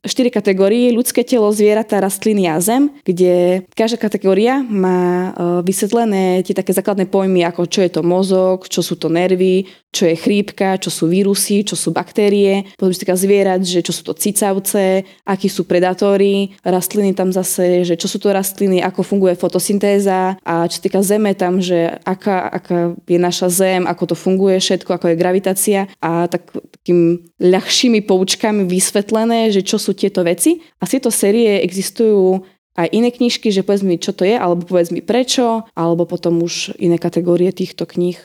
štyri 0.03 0.27
kategórie, 0.27 0.91
ľudské 0.91 1.23
telo, 1.23 1.47
zvieratá, 1.55 2.03
rastliny 2.03 2.43
a 2.51 2.59
zem, 2.59 2.91
kde 3.07 3.63
každá 3.71 3.95
kategória 3.95 4.59
má 4.59 5.31
e, 5.31 5.63
vysvetlené 5.63 6.43
tie 6.43 6.51
také 6.51 6.75
základné 6.75 7.07
pojmy, 7.07 7.47
ako 7.47 7.63
čo 7.71 7.87
je 7.87 7.91
to 7.95 8.03
mozog, 8.03 8.67
čo 8.67 8.83
sú 8.83 8.99
to 8.99 9.07
nervy, 9.07 9.63
čo 9.95 10.11
je 10.11 10.19
chrípka, 10.19 10.75
čo 10.75 10.91
sú 10.91 11.07
vírusy, 11.07 11.63
čo 11.63 11.79
sú 11.79 11.95
baktérie, 11.95 12.67
potom 12.75 12.91
sa 12.91 12.99
týka 12.99 13.15
zvierat, 13.15 13.63
že 13.63 13.79
čo 13.79 13.95
sú 13.95 14.11
to 14.11 14.13
cicavce, 14.19 15.07
akí 15.23 15.47
sú 15.47 15.63
predátory, 15.63 16.59
rastliny 16.59 17.15
tam 17.15 17.31
zase, 17.31 17.87
že 17.87 17.95
čo 17.95 18.11
sú 18.11 18.19
to 18.19 18.27
rastliny, 18.27 18.83
ako 18.83 19.07
funguje 19.07 19.39
fotosyntéza 19.39 20.35
a 20.43 20.67
čo 20.67 20.83
týka 20.83 20.99
zeme 20.99 21.31
tam, 21.31 21.63
že 21.63 21.95
aká, 22.03 22.51
aká 22.51 22.91
je 23.07 23.19
naša 23.23 23.47
zem, 23.47 23.87
ako 23.87 24.11
to 24.11 24.15
funguje 24.19 24.59
všetko, 24.59 24.99
ako 24.99 25.15
je 25.15 25.21
gravitácia 25.21 25.79
a 26.03 26.27
tak, 26.27 26.51
takým 26.83 27.23
ľahšími 27.39 28.03
poučkami 28.03 28.67
vysvetlené 28.67 29.12
vysvetlené, 29.13 29.53
že 29.53 29.61
čo 29.61 29.77
sú 29.77 29.93
tieto 29.93 30.25
veci. 30.25 30.65
A 30.81 30.89
z 30.89 30.97
tejto 30.97 31.13
série 31.13 31.61
existujú 31.61 32.41
aj 32.73 32.89
iné 32.89 33.13
knižky, 33.13 33.53
že 33.53 33.61
povedz 33.61 33.85
mi, 33.85 34.01
čo 34.01 34.17
to 34.17 34.25
je, 34.25 34.33
alebo 34.33 34.65
povedz 34.65 34.89
mi 34.89 35.05
prečo, 35.05 35.69
alebo 35.77 36.09
potom 36.09 36.41
už 36.41 36.73
iné 36.81 36.97
kategórie 36.97 37.53
týchto 37.53 37.85
kníh. 37.85 38.17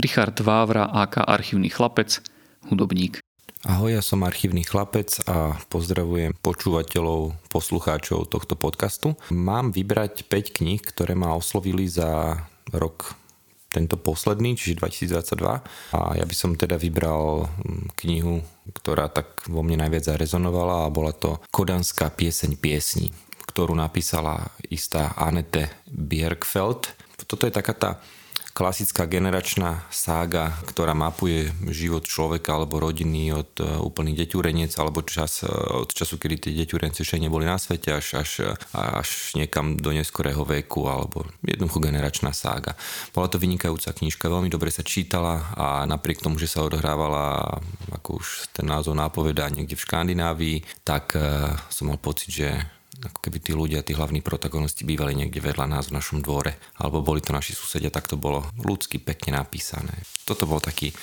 Richard 0.00 0.40
Vávra, 0.40 0.88
AK 0.88 1.28
archívny 1.28 1.68
chlapec, 1.68 2.24
hudobník. 2.72 3.20
Ahoj, 3.66 3.98
ja 3.98 4.00
som 4.00 4.24
archívny 4.24 4.64
chlapec 4.64 5.20
a 5.28 5.58
pozdravujem 5.68 6.32
počúvateľov, 6.40 7.36
poslucháčov 7.52 8.30
tohto 8.32 8.54
podcastu. 8.56 9.18
Mám 9.28 9.76
vybrať 9.76 10.24
5 10.24 10.56
kníh, 10.62 10.80
ktoré 10.80 11.12
ma 11.18 11.36
oslovili 11.36 11.84
za 11.90 12.40
rok 12.72 13.12
tento 13.76 14.00
posledný, 14.00 14.56
čiže 14.56 14.80
2022. 14.80 15.92
A 15.92 16.00
ja 16.16 16.24
by 16.24 16.34
som 16.34 16.56
teda 16.56 16.80
vybral 16.80 17.44
mm, 17.44 17.92
knihu, 18.00 18.40
ktorá 18.72 19.12
tak 19.12 19.44
vo 19.52 19.60
mne 19.60 19.84
najviac 19.84 20.16
zarezonovala 20.16 20.88
a 20.88 20.92
bola 20.92 21.12
to 21.12 21.36
Kodanská 21.52 22.08
pieseň 22.16 22.56
piesní, 22.56 23.12
ktorú 23.44 23.76
napísala 23.76 24.48
istá 24.72 25.12
Annette 25.20 25.84
Biergfeld. 25.84 26.88
Toto 27.28 27.44
je 27.44 27.52
taká 27.52 27.74
tá 27.76 27.90
klasická 28.56 29.04
generačná 29.04 29.84
sága, 29.92 30.56
ktorá 30.64 30.96
mapuje 30.96 31.52
život 31.68 32.08
človeka 32.08 32.56
alebo 32.56 32.80
rodiny 32.80 33.36
od 33.36 33.52
e, 33.60 33.68
úplných 33.84 34.24
deťureniec 34.24 34.72
alebo 34.80 35.04
čas, 35.04 35.44
e, 35.44 35.52
od 35.52 35.92
času, 35.92 36.16
kedy 36.16 36.48
tie 36.48 36.52
deťurence 36.64 37.04
ešte 37.04 37.20
neboli 37.20 37.44
na 37.44 37.60
svete 37.60 37.92
až, 37.92 38.24
až, 38.24 38.56
až 38.72 39.36
niekam 39.36 39.76
do 39.76 39.92
neskorého 39.92 40.40
veku 40.48 40.88
alebo 40.88 41.28
jednoducho 41.44 41.84
generačná 41.84 42.32
sága. 42.32 42.72
Bola 43.12 43.28
to 43.28 43.36
vynikajúca 43.36 43.92
knižka, 43.92 44.32
veľmi 44.32 44.48
dobre 44.48 44.72
sa 44.72 44.80
čítala 44.80 45.52
a 45.52 45.84
napriek 45.84 46.24
tomu, 46.24 46.40
že 46.40 46.48
sa 46.48 46.64
odohrávala, 46.64 47.60
ako 47.92 48.24
už 48.24 48.56
ten 48.56 48.64
názov 48.64 48.96
nápovedá, 48.96 49.52
niekde 49.52 49.76
v 49.76 49.84
Škandinávii, 49.84 50.58
tak 50.80 51.12
e, 51.12 51.52
som 51.68 51.92
mal 51.92 52.00
pocit, 52.00 52.32
že 52.32 52.48
ako 53.02 53.18
keby 53.20 53.38
tí 53.42 53.52
ľudia, 53.52 53.84
tí 53.84 53.92
hlavní 53.92 54.24
protagonisti 54.24 54.88
bývali 54.88 55.12
niekde 55.12 55.44
vedľa 55.44 55.66
nás 55.68 55.92
v 55.92 55.96
našom 56.00 56.24
dvore, 56.24 56.56
alebo 56.80 57.04
boli 57.04 57.20
to 57.20 57.36
naši 57.36 57.52
susedia, 57.52 57.92
tak 57.92 58.08
to 58.08 58.16
bolo 58.16 58.46
ľudsky 58.62 58.96
pekne 59.02 59.36
napísané. 59.36 59.92
Toto 60.24 60.48
bol 60.48 60.64
taký 60.64 60.96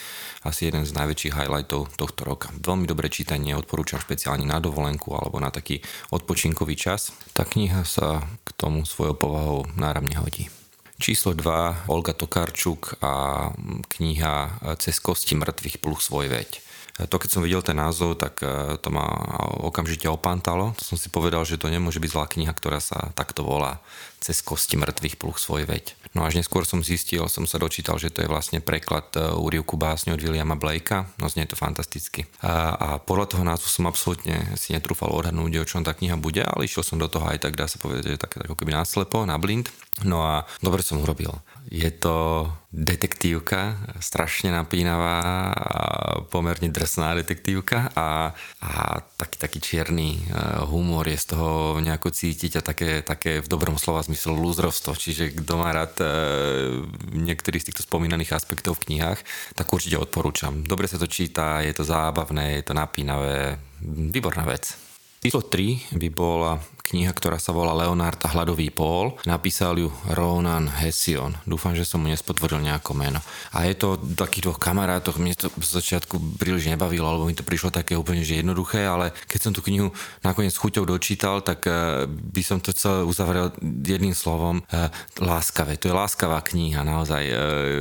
asi 0.44 0.68
jeden 0.68 0.84
z 0.84 0.92
najväčších 0.92 1.38
highlightov 1.38 1.94
tohto 1.96 2.28
roka. 2.28 2.52
Veľmi 2.60 2.90
dobré 2.90 3.08
čítanie, 3.08 3.56
odporúčam 3.56 4.02
špeciálne 4.02 4.44
na 4.44 4.60
dovolenku 4.60 5.16
alebo 5.16 5.40
na 5.40 5.54
taký 5.54 5.80
odpočinkový 6.12 6.76
čas. 6.76 7.16
Tá 7.32 7.48
kniha 7.48 7.88
sa 7.88 8.26
k 8.44 8.50
tomu 8.58 8.84
svojou 8.84 9.16
povahou 9.16 9.60
náramne 9.80 10.20
hodí. 10.20 10.52
Číslo 11.00 11.34
2, 11.34 11.90
Olga 11.90 12.14
Tokarčuk 12.14 13.02
a 13.02 13.50
kniha 13.98 14.62
Cez 14.78 15.02
kosti 15.02 15.36
mŕtvych 15.36 15.82
plus 15.82 16.08
svoj 16.08 16.30
veď. 16.30 16.64
To, 16.94 17.18
keď 17.18 17.30
som 17.34 17.42
videl 17.42 17.66
ten 17.66 17.74
názov, 17.74 18.22
tak 18.22 18.46
e, 18.46 18.78
to 18.78 18.94
ma 18.94 19.10
okamžite 19.66 20.06
opantalo. 20.06 20.78
To 20.78 20.84
som 20.94 20.98
si 20.98 21.10
povedal, 21.10 21.42
že 21.42 21.58
to 21.58 21.66
nemôže 21.66 21.98
byť 21.98 22.12
zlá 22.14 22.26
kniha, 22.30 22.54
ktorá 22.54 22.78
sa 22.78 23.10
takto 23.18 23.42
volá 23.42 23.82
cez 24.22 24.46
kosti 24.46 24.78
mŕtvych 24.78 25.18
pluch 25.18 25.42
svoj 25.42 25.66
veď. 25.66 25.98
No 26.14 26.22
až 26.22 26.38
neskôr 26.38 26.62
som 26.70 26.86
zistil, 26.86 27.26
som 27.26 27.50
sa 27.50 27.58
dočítal, 27.58 27.98
že 27.98 28.14
to 28.14 28.22
je 28.22 28.30
vlastne 28.30 28.62
preklad 28.62 29.10
e, 29.18 29.26
úrivku 29.34 29.74
básne 29.74 30.14
od 30.14 30.22
Williama 30.22 30.54
Blakea, 30.54 31.10
no 31.18 31.26
znie 31.26 31.50
to 31.50 31.58
fantasticky. 31.58 32.30
A, 32.46 32.78
a 32.78 32.88
podľa 33.02 33.34
toho 33.34 33.44
názvu 33.44 33.66
som 33.66 33.90
absolútne 33.90 34.54
si 34.54 34.78
netrúfal 34.78 35.10
odhadnúť, 35.10 35.66
o 35.66 35.66
čom 35.66 35.82
tá 35.82 35.98
kniha 35.98 36.14
bude, 36.14 36.46
ale 36.46 36.70
išiel 36.70 36.86
som 36.86 37.02
do 37.02 37.10
toho 37.10 37.26
aj 37.26 37.42
tak, 37.42 37.58
dá 37.58 37.66
sa 37.66 37.82
povedať, 37.82 38.14
že 38.14 38.22
také 38.22 38.46
ako 38.46 38.54
keby 38.54 38.78
náslepo, 38.78 39.26
na 39.26 39.42
blind. 39.42 39.74
No 40.06 40.22
a 40.22 40.46
dobre 40.62 40.86
som 40.86 41.02
urobil. 41.02 41.34
Je 41.72 41.88
to 41.96 42.48
detektívka, 42.74 43.78
strašne 44.02 44.50
napínavá 44.52 45.22
pomerne 46.28 46.68
drsná 46.74 47.14
detektívka 47.16 47.94
a, 47.94 48.34
a 48.60 48.72
taký, 49.16 49.38
taký 49.38 49.60
čierny 49.62 50.10
e, 50.18 50.22
humor 50.68 51.06
je 51.06 51.16
z 51.16 51.26
toho 51.38 51.78
nejako 51.80 52.10
cítiť 52.10 52.60
a 52.60 52.66
také, 52.66 53.06
také 53.06 53.40
v 53.40 53.48
dobrom 53.48 53.78
slova 53.78 54.02
zmysle 54.04 54.34
lúzrovstvo, 54.34 54.98
čiže 54.98 55.38
kto 55.40 55.54
má 55.56 55.70
rád 55.72 55.94
e, 56.02 56.06
niektorý 57.14 57.62
z 57.62 57.72
týchto 57.72 57.86
spomínaných 57.86 58.34
aspektov 58.34 58.82
v 58.82 58.90
knihách, 58.90 59.22
tak 59.54 59.70
určite 59.70 60.02
odporúčam. 60.02 60.66
Dobre 60.66 60.90
sa 60.90 60.98
to 60.98 61.06
číta, 61.06 61.62
je 61.62 61.72
to 61.78 61.86
zábavné, 61.86 62.60
je 62.60 62.64
to 62.66 62.74
napínavé, 62.74 63.62
výborná 63.86 64.44
vec. 64.50 64.74
Číslo 65.24 65.40
3 65.40 65.96
by 65.96 66.10
bola 66.12 66.60
kniha, 66.84 67.16
ktorá 67.16 67.40
sa 67.40 67.56
volá 67.56 67.72
Leonard 67.72 68.20
a 68.28 68.32
hladový 68.36 68.68
pól. 68.68 69.16
Napísal 69.24 69.80
ju 69.80 69.90
Ronan 70.12 70.68
Hession. 70.68 71.32
Dúfam, 71.48 71.72
že 71.72 71.88
som 71.88 72.04
mu 72.04 72.12
nespotvoril 72.12 72.60
nejako 72.60 72.92
meno. 72.92 73.24
A 73.56 73.64
je 73.64 73.80
to 73.80 73.96
takých 73.96 74.52
dvoch 74.52 74.60
kamarátoch. 74.60 75.16
Mne 75.16 75.32
to 75.40 75.48
v 75.56 75.64
začiatku 75.64 76.20
príliš 76.36 76.68
nebavilo, 76.68 77.08
alebo 77.08 77.24
mi 77.24 77.36
to 77.36 77.48
prišlo 77.48 77.72
také 77.72 77.96
úplne 77.96 78.28
že 78.28 78.44
jednoduché, 78.44 78.84
ale 78.84 79.16
keď 79.32 79.40
som 79.40 79.52
tú 79.56 79.64
knihu 79.64 79.96
nakoniec 80.28 80.52
chuťou 80.52 80.84
dočítal, 80.84 81.40
tak 81.40 81.64
eh, 81.72 82.04
by 82.08 82.44
som 82.44 82.60
to 82.60 82.76
chcel 82.76 83.08
uzavrel 83.08 83.56
jedným 83.64 84.12
slovom 84.12 84.60
eh, 84.68 84.92
láskavé. 85.24 85.80
To 85.80 85.88
je 85.88 85.96
láskavá 85.96 86.44
kniha 86.44 86.84
naozaj, 86.84 87.24
eh, 87.24 87.36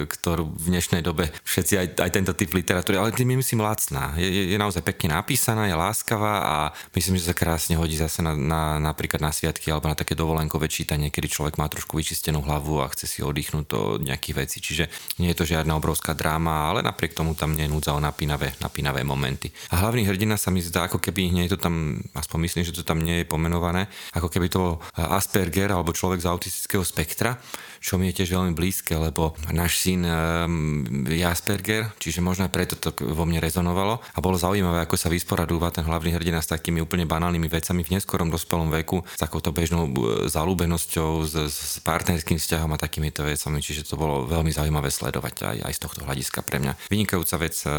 ktorú 0.07 0.47
v 0.47 0.79
dnešnej 0.79 1.03
dobe 1.03 1.27
všetci 1.43 1.75
aj, 1.75 1.87
aj 1.99 2.11
tento 2.15 2.33
typ 2.39 2.55
literatúry, 2.55 3.03
ale 3.03 3.11
tým 3.11 3.35
myslím 3.35 3.67
lacná. 3.67 4.15
Je, 4.15 4.31
je, 4.31 4.43
je 4.55 4.59
naozaj 4.63 4.87
pekne 4.87 5.19
napísaná, 5.19 5.67
je 5.67 5.75
láskavá 5.75 6.35
a 6.47 6.57
myslím, 6.95 7.19
že 7.19 7.27
sa 7.27 7.35
krásne 7.35 7.75
hodí 7.75 7.99
zase 7.99 8.23
na, 8.23 8.39
na, 8.39 8.63
na 8.79 8.92
napríklad 8.93 9.25
na 9.25 9.33
sviatky 9.33 9.73
alebo 9.73 9.89
na 9.89 9.97
také 9.97 10.13
dovolenkové 10.13 10.69
čítanie, 10.69 11.09
kedy 11.09 11.29
človek 11.33 11.57
má 11.57 11.67
trošku 11.73 11.97
vyčistenú 11.97 12.45
hlavu 12.45 12.85
a 12.85 12.93
chce 12.93 13.09
si 13.09 13.19
oddychnúť 13.25 13.65
od 13.73 14.01
nejakých 14.05 14.37
vecí. 14.37 14.59
Čiže 14.61 14.93
nie 15.19 15.33
je 15.33 15.39
to 15.41 15.49
žiadna 15.49 15.73
obrovská 15.77 16.13
dráma, 16.13 16.69
ale 16.69 16.85
napriek 16.85 17.17
tomu 17.17 17.33
tam 17.33 17.57
nie 17.57 17.65
je 17.65 17.73
núdza 17.73 17.97
o 17.97 18.01
napínavé, 18.01 18.53
napínavé 18.61 19.01
momenty. 19.03 19.49
A 19.73 19.81
hlavný 19.81 20.05
hrdina 20.05 20.37
sa 20.37 20.53
mi 20.53 20.61
zdá, 20.61 20.87
ako 20.87 21.01
keby 21.01 21.33
nie 21.33 21.49
je 21.49 21.57
to 21.57 21.69
tam, 21.69 22.05
aspoň 22.13 22.39
myslím, 22.47 22.63
že 22.69 22.77
to 22.77 22.85
tam 22.85 23.01
nie 23.01 23.23
je 23.23 23.31
pomenované, 23.31 23.89
ako 24.13 24.29
keby 24.29 24.53
to 24.53 24.59
bol 24.61 24.73
Asperger 24.95 25.73
alebo 25.73 25.97
človek 25.97 26.21
z 26.21 26.29
autistického 26.29 26.85
spektra, 26.85 27.39
čo 27.83 27.99
mi 27.99 28.11
je 28.11 28.23
tiež 28.23 28.39
veľmi 28.39 28.55
blízke, 28.55 28.95
lebo 28.95 29.35
náš 29.51 29.83
syn 29.83 30.07
um, 30.07 30.87
je 31.03 31.27
Asperger, 31.27 31.91
čiže 31.99 32.23
možno 32.23 32.47
aj 32.47 32.55
preto 32.55 32.75
to 32.79 32.95
vo 32.95 33.27
mne 33.27 33.43
rezonovalo 33.43 33.99
a 33.99 34.19
bolo 34.23 34.39
zaujímavé, 34.39 34.87
ako 34.87 34.95
sa 34.95 35.11
vysporadúva 35.11 35.75
ten 35.75 35.83
hlavný 35.83 36.15
hrdina 36.15 36.39
s 36.39 36.55
takými 36.55 36.79
úplne 36.79 37.11
banálnymi 37.11 37.49
vecami 37.51 37.83
v 37.83 37.99
neskorom 37.99 38.31
dospelom 38.31 38.71
veku, 38.71 38.82
s 38.83 39.21
takouto 39.23 39.55
bežnou 39.55 39.87
e, 39.87 39.93
zalúbenosťou, 40.27 41.11
s, 41.23 41.35
s 41.47 41.79
partnerským 41.87 42.43
vzťahom 42.43 42.75
a 42.75 42.83
takýmito 42.83 43.23
vecami, 43.23 43.63
čiže 43.63 43.87
to 43.87 43.95
bolo 43.95 44.27
veľmi 44.27 44.51
zaujímavé 44.51 44.91
sledovať 44.91 45.35
aj, 45.47 45.59
aj 45.71 45.73
z 45.79 45.81
tohto 45.81 46.01
hľadiska 46.03 46.43
pre 46.43 46.59
mňa. 46.59 46.91
Vynikajúca 46.91 47.39
vec, 47.39 47.55
e, 47.63 47.71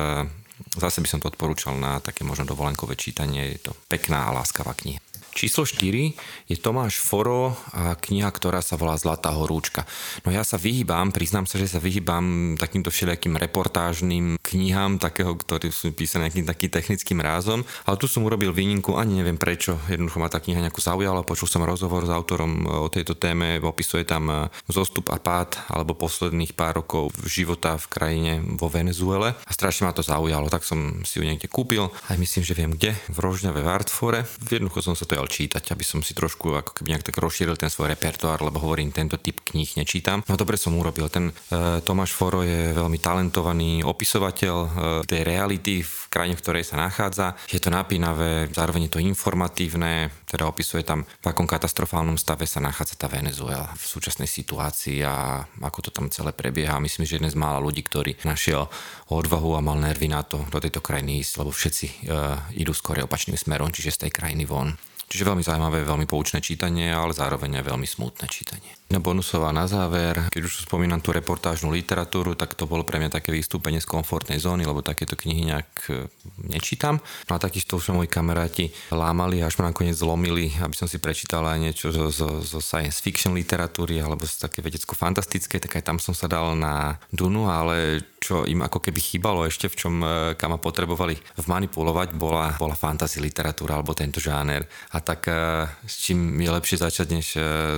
zase 0.79 1.03
by 1.03 1.07
som 1.11 1.19
to 1.19 1.27
odporúčal 1.27 1.75
na 1.75 1.99
také 1.99 2.23
možno 2.23 2.47
dovolenkové 2.47 2.95
čítanie, 2.95 3.59
je 3.59 3.67
to 3.67 3.71
pekná 3.91 4.31
a 4.31 4.35
láskavá 4.39 4.71
kniha. 4.71 5.02
Číslo 5.35 5.67
4 5.67 6.15
je 6.47 6.55
Tomáš 6.55 7.03
Foro 7.03 7.59
a 7.75 7.99
kniha, 7.99 8.31
ktorá 8.31 8.63
sa 8.63 8.79
volá 8.79 8.95
Zlatá 8.95 9.35
horúčka. 9.35 9.83
No 10.23 10.31
ja 10.31 10.47
sa 10.47 10.55
vyhýbam, 10.55 11.11
priznám 11.11 11.43
sa, 11.43 11.59
že 11.59 11.67
sa 11.67 11.83
vyhýbam 11.83 12.55
takýmto 12.55 12.87
všelijakým 12.87 13.35
reportážnym 13.35 14.39
knihám, 14.39 15.03
takého, 15.03 15.35
ktorý 15.35 15.67
sú 15.67 15.91
písané 15.91 16.31
nejakým 16.31 16.47
takým 16.47 16.71
technickým 16.71 17.19
rázom, 17.19 17.67
ale 17.83 17.99
tu 17.99 18.07
som 18.07 18.23
urobil 18.23 18.55
výnimku, 18.55 18.95
ani 18.95 19.19
neviem 19.19 19.35
prečo, 19.35 19.75
jednoducho 19.91 20.23
ma 20.23 20.31
tá 20.31 20.39
kniha 20.39 20.63
nejako 20.63 20.79
zaujala, 20.79 21.27
počul 21.27 21.51
som 21.51 21.67
rozhovor 21.67 22.07
s 22.07 22.11
autorom 22.13 22.87
o 22.87 22.87
tejto 22.87 23.19
téme, 23.19 23.59
opisuje 23.59 24.07
tam 24.07 24.31
e, 24.31 24.35
zostup 24.71 25.11
a 25.11 25.19
pád 25.19 25.59
alebo 25.67 25.97
posledných 25.97 26.55
pár 26.55 26.79
rokov 26.79 27.11
života 27.27 27.75
v 27.75 27.85
krajine 27.91 28.33
vo 28.55 28.71
Venezuele 28.71 29.35
a 29.35 29.51
strašne 29.51 29.89
ma 29.89 29.95
to 29.95 30.05
zaujalo 30.05 30.53
tak 30.53 30.61
som 30.61 31.01
si 31.01 31.17
ju 31.17 31.25
niekde 31.25 31.49
kúpil. 31.49 31.89
Aj 32.05 32.13
myslím, 32.13 32.45
že 32.45 32.53
viem 32.53 32.77
kde, 32.77 32.93
v 33.09 33.17
Rožňave 33.17 33.65
v 33.65 33.71
Artfore. 33.73 34.21
Jednoducho 34.45 34.85
som 34.85 34.93
sa 34.93 35.09
to 35.13 35.21
jal 35.21 35.29
čítať, 35.29 35.77
aby 35.77 35.85
som 35.85 36.01
si 36.01 36.17
trošku 36.17 36.57
ako 36.57 36.73
keby 36.73 36.97
nejak 36.97 37.05
tak 37.05 37.21
rozšíril 37.21 37.53
ten 37.53 37.69
svoj 37.69 37.93
repertoár, 37.93 38.41
lebo 38.41 38.57
hovorím, 38.57 38.89
tento 38.89 39.21
typ 39.21 39.45
kníh 39.45 39.69
nečítam. 39.77 40.25
No 40.25 40.33
dobre 40.33 40.57
som 40.57 40.73
urobil. 40.73 41.05
Ten 41.13 41.29
e, 41.29 41.85
Tomáš 41.85 42.17
Foro 42.17 42.41
je 42.41 42.73
veľmi 42.73 42.97
talentovaný 42.97 43.85
opisovateľ 43.85 44.55
e, 44.57 44.69
tej 45.05 45.21
reality 45.21 45.85
v 45.85 45.93
krajine, 46.09 46.33
v 46.33 46.41
ktorej 46.41 46.65
sa 46.65 46.81
nachádza. 46.81 47.37
Je 47.45 47.61
to 47.61 47.69
napínavé, 47.69 48.49
zároveň 48.49 48.89
je 48.89 48.97
to 48.97 49.05
informatívne, 49.05 50.09
teda 50.25 50.49
opisuje 50.49 50.81
tam, 50.81 51.05
v 51.05 51.25
akom 51.29 51.45
katastrofálnom 51.45 52.17
stave 52.17 52.49
sa 52.49 52.57
nachádza 52.57 52.97
tá 52.97 53.05
Venezuela 53.05 53.69
v 53.77 53.85
súčasnej 53.85 54.25
situácii 54.25 55.05
a 55.05 55.45
ako 55.61 55.79
to 55.85 55.89
tam 55.93 56.09
celé 56.09 56.33
prebieha. 56.33 56.81
Myslím, 56.81 57.05
že 57.05 57.21
jeden 57.21 57.29
z 57.29 57.37
mála 57.37 57.61
ľudí, 57.61 57.85
ktorý 57.85 58.17
našiel 58.25 58.65
odvahu 59.13 59.61
a 59.61 59.61
mal 59.61 59.77
nervy 59.77 60.09
na 60.09 60.25
to 60.25 60.41
do 60.49 60.57
tejto 60.57 60.81
krajiny 60.81 61.21
ísť, 61.21 61.33
lebo 61.37 61.53
všetci 61.53 61.85
uh, 62.09 62.39
idú 62.57 62.73
skôr 62.73 62.97
opačným 63.05 63.37
smerom, 63.37 63.69
čiže 63.69 63.93
z 63.93 64.01
tej 64.07 64.11
krajiny 64.17 64.49
von. 64.49 64.73
Čiže 65.13 65.29
veľmi 65.29 65.45
zaujímavé, 65.45 65.85
veľmi 65.85 66.09
poučné 66.09 66.41
čítanie, 66.41 66.89
ale 66.89 67.13
zároveň 67.13 67.61
aj 67.61 67.69
veľmi 67.69 67.85
smutné 67.85 68.25
čítanie. 68.33 68.73
No 68.89 68.97
bonusová 68.97 69.53
na 69.53 69.69
záver, 69.69 70.17
keď 70.33 70.41
už 70.49 70.65
spomínam 70.65 71.05
tú 71.05 71.13
reportážnu 71.13 71.69
literatúru, 71.69 72.33
tak 72.33 72.57
to 72.57 72.65
bolo 72.65 72.81
pre 72.81 72.97
mňa 72.97 73.21
také 73.21 73.29
vystúpenie 73.29 73.77
z 73.77 73.85
komfortnej 73.85 74.41
zóny, 74.41 74.65
lebo 74.65 74.81
takéto 74.81 75.13
knihy 75.13 75.53
nejak 75.53 75.69
e, 75.93 76.09
nečítam. 76.49 76.97
No 77.29 77.37
a 77.37 77.41
takisto 77.41 77.77
už 77.77 77.93
moji 77.93 78.09
kamaráti 78.09 78.73
lámali, 78.89 79.45
až 79.45 79.61
ma 79.61 79.69
nakoniec 79.69 79.93
zlomili, 79.93 80.49
aby 80.57 80.73
som 80.73 80.89
si 80.89 80.97
prečítal 80.97 81.45
aj 81.45 81.61
niečo 81.61 81.93
zo, 81.93 82.09
zo, 82.09 82.41
zo 82.41 82.57
science 82.57 82.97
fiction 82.97 83.37
literatúry 83.37 84.01
alebo 84.01 84.25
z 84.25 84.49
také 84.49 84.65
vedecko-fantastické, 84.65 85.61
tak 85.61 85.77
aj 85.77 85.93
tam 85.93 85.97
som 86.01 86.17
sa 86.17 86.25
dal 86.25 86.57
na 86.57 86.97
Dunu, 87.13 87.53
ale 87.53 88.01
čo 88.23 88.47
im 88.47 88.63
ako 88.63 88.79
keby 88.79 88.99
chýbalo 89.03 89.43
ešte, 89.43 89.67
v 89.67 89.75
čom 89.75 89.93
e, 89.99 90.07
kam 90.39 90.55
ma 90.55 90.59
potrebovali 90.61 91.19
vmanipulovať, 91.43 92.15
bola, 92.15 92.55
bola 92.55 92.79
fantasy 92.79 93.19
literatúra 93.19 93.75
alebo 93.75 93.91
tento 93.91 94.23
žáner. 94.23 94.63
A 94.95 95.03
tak 95.03 95.27
e, 95.27 95.67
s 95.83 96.07
čím 96.07 96.39
je 96.39 96.47
lepšie 96.47 96.79
začať, 96.79 97.07
než 97.11 97.27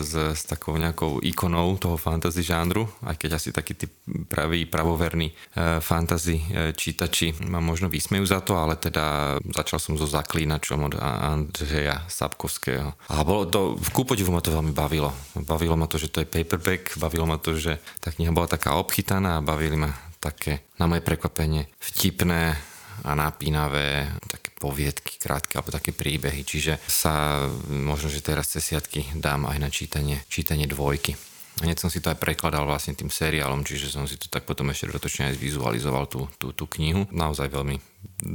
s, 0.05 0.13
s 0.13 0.43
takou 0.45 0.77
nejakou 0.77 1.17
ikonou 1.25 1.81
toho 1.81 1.97
fantasy 1.97 2.45
žánru, 2.45 2.85
aj 3.01 3.17
keď 3.17 3.29
asi 3.41 3.49
takí 3.49 3.73
tí 3.73 3.89
praví, 4.29 4.69
pravoverní 4.69 5.31
e, 5.31 5.33
fantasy 5.81 6.37
e, 6.37 6.73
čítači 6.75 7.33
ma 7.47 7.63
možno 7.63 7.87
vysmejú 7.87 8.27
za 8.27 8.43
to, 8.43 8.59
ale 8.59 8.75
teda 8.75 9.37
začal 9.41 9.79
som 9.79 9.95
so 9.95 10.05
zaklínačom 10.05 10.91
od 10.91 10.93
Andreja 11.01 12.03
Sapkovského. 12.05 12.93
A 13.09 13.23
bolo 13.23 13.47
to, 13.47 13.59
v 13.79 13.89
kúpodivu 13.95 14.29
ma 14.29 14.43
to 14.43 14.53
veľmi 14.53 14.75
bavilo. 14.75 15.09
Bavilo 15.47 15.79
ma 15.79 15.87
to, 15.89 15.97
že 15.97 16.11
to 16.11 16.21
je 16.21 16.29
paperback, 16.29 16.99
bavilo 16.99 17.25
ma 17.25 17.39
to, 17.39 17.55
že 17.55 17.79
tá 18.03 18.11
kniha 18.11 18.35
bola 18.35 18.51
taká 18.51 18.75
obchytaná 18.75 19.39
a 19.39 19.45
bavili 19.45 19.79
ma 19.79 19.89
také, 20.19 20.65
na 20.79 20.89
moje 20.89 21.01
prekvapenie, 21.05 21.69
vtipné 21.79 22.55
a 23.03 23.11
napínavé 23.11 24.07
také 24.31 24.55
poviedky 24.55 25.19
krátke 25.19 25.59
alebo 25.59 25.75
také 25.75 25.91
príbehy. 25.91 26.47
Čiže 26.47 26.79
sa 26.87 27.45
možno, 27.67 28.07
že 28.07 28.23
teraz 28.23 28.55
cez 28.55 28.71
siatky 28.71 29.11
dám 29.19 29.51
aj 29.51 29.57
na 29.59 29.69
čítanie, 29.69 30.23
čítanie 30.31 30.65
dvojky. 30.65 31.34
Hneď 31.63 31.79
som 31.79 31.87
si 31.87 32.03
to 32.03 32.11
aj 32.11 32.19
prekladal 32.19 32.67
vlastne 32.67 32.91
tým 32.91 33.07
seriálom, 33.07 33.63
čiže 33.63 33.87
som 33.87 34.03
si 34.03 34.19
to 34.19 34.27
tak 34.27 34.43
potom 34.43 34.67
ešte 34.75 34.91
dodatočne 34.91 35.31
aj 35.31 35.39
zvizualizoval 35.39 36.03
tú, 36.11 36.27
tú, 36.35 36.51
tú 36.51 36.67
knihu. 36.67 37.07
Naozaj 37.15 37.47
veľmi 37.47 37.79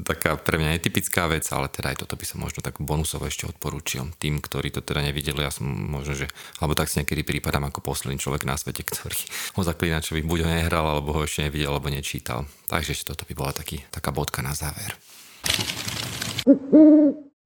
taká 0.09 0.41
pre 0.41 0.57
mňa 0.57 0.81
netypická 0.81 1.29
vec, 1.29 1.45
ale 1.53 1.69
teda 1.69 1.93
aj 1.93 2.05
toto 2.05 2.17
by 2.17 2.25
som 2.25 2.41
možno 2.41 2.65
tak 2.65 2.81
bonusovo 2.81 3.29
ešte 3.29 3.45
odporúčil. 3.45 4.09
Tým, 4.17 4.41
ktorí 4.41 4.73
to 4.73 4.81
teda 4.81 5.05
nevideli, 5.05 5.45
ja 5.45 5.53
som 5.53 5.69
možno, 5.69 6.17
že, 6.17 6.33
alebo 6.65 6.73
tak 6.73 6.89
si 6.89 7.01
niekedy 7.01 7.21
prípadám 7.21 7.69
ako 7.69 7.85
posledný 7.85 8.17
človek 8.17 8.49
na 8.49 8.57
svete, 8.57 8.89
ktorý 8.89 9.21
o 9.59 9.63
zaklinačovi 9.65 10.25
buď 10.25 10.39
ho 10.45 10.49
nehral, 10.49 10.87
alebo 10.89 11.13
ho 11.13 11.21
ešte 11.25 11.45
nevidel, 11.45 11.77
alebo 11.77 11.93
nečítal. 11.93 12.49
Takže 12.73 12.97
ešte 12.97 13.13
toto 13.13 13.29
by 13.29 13.35
bola 13.37 13.53
taký, 13.53 13.85
taká 13.93 14.11
bodka 14.17 14.41
na 14.41 14.57
záver. 14.57 14.97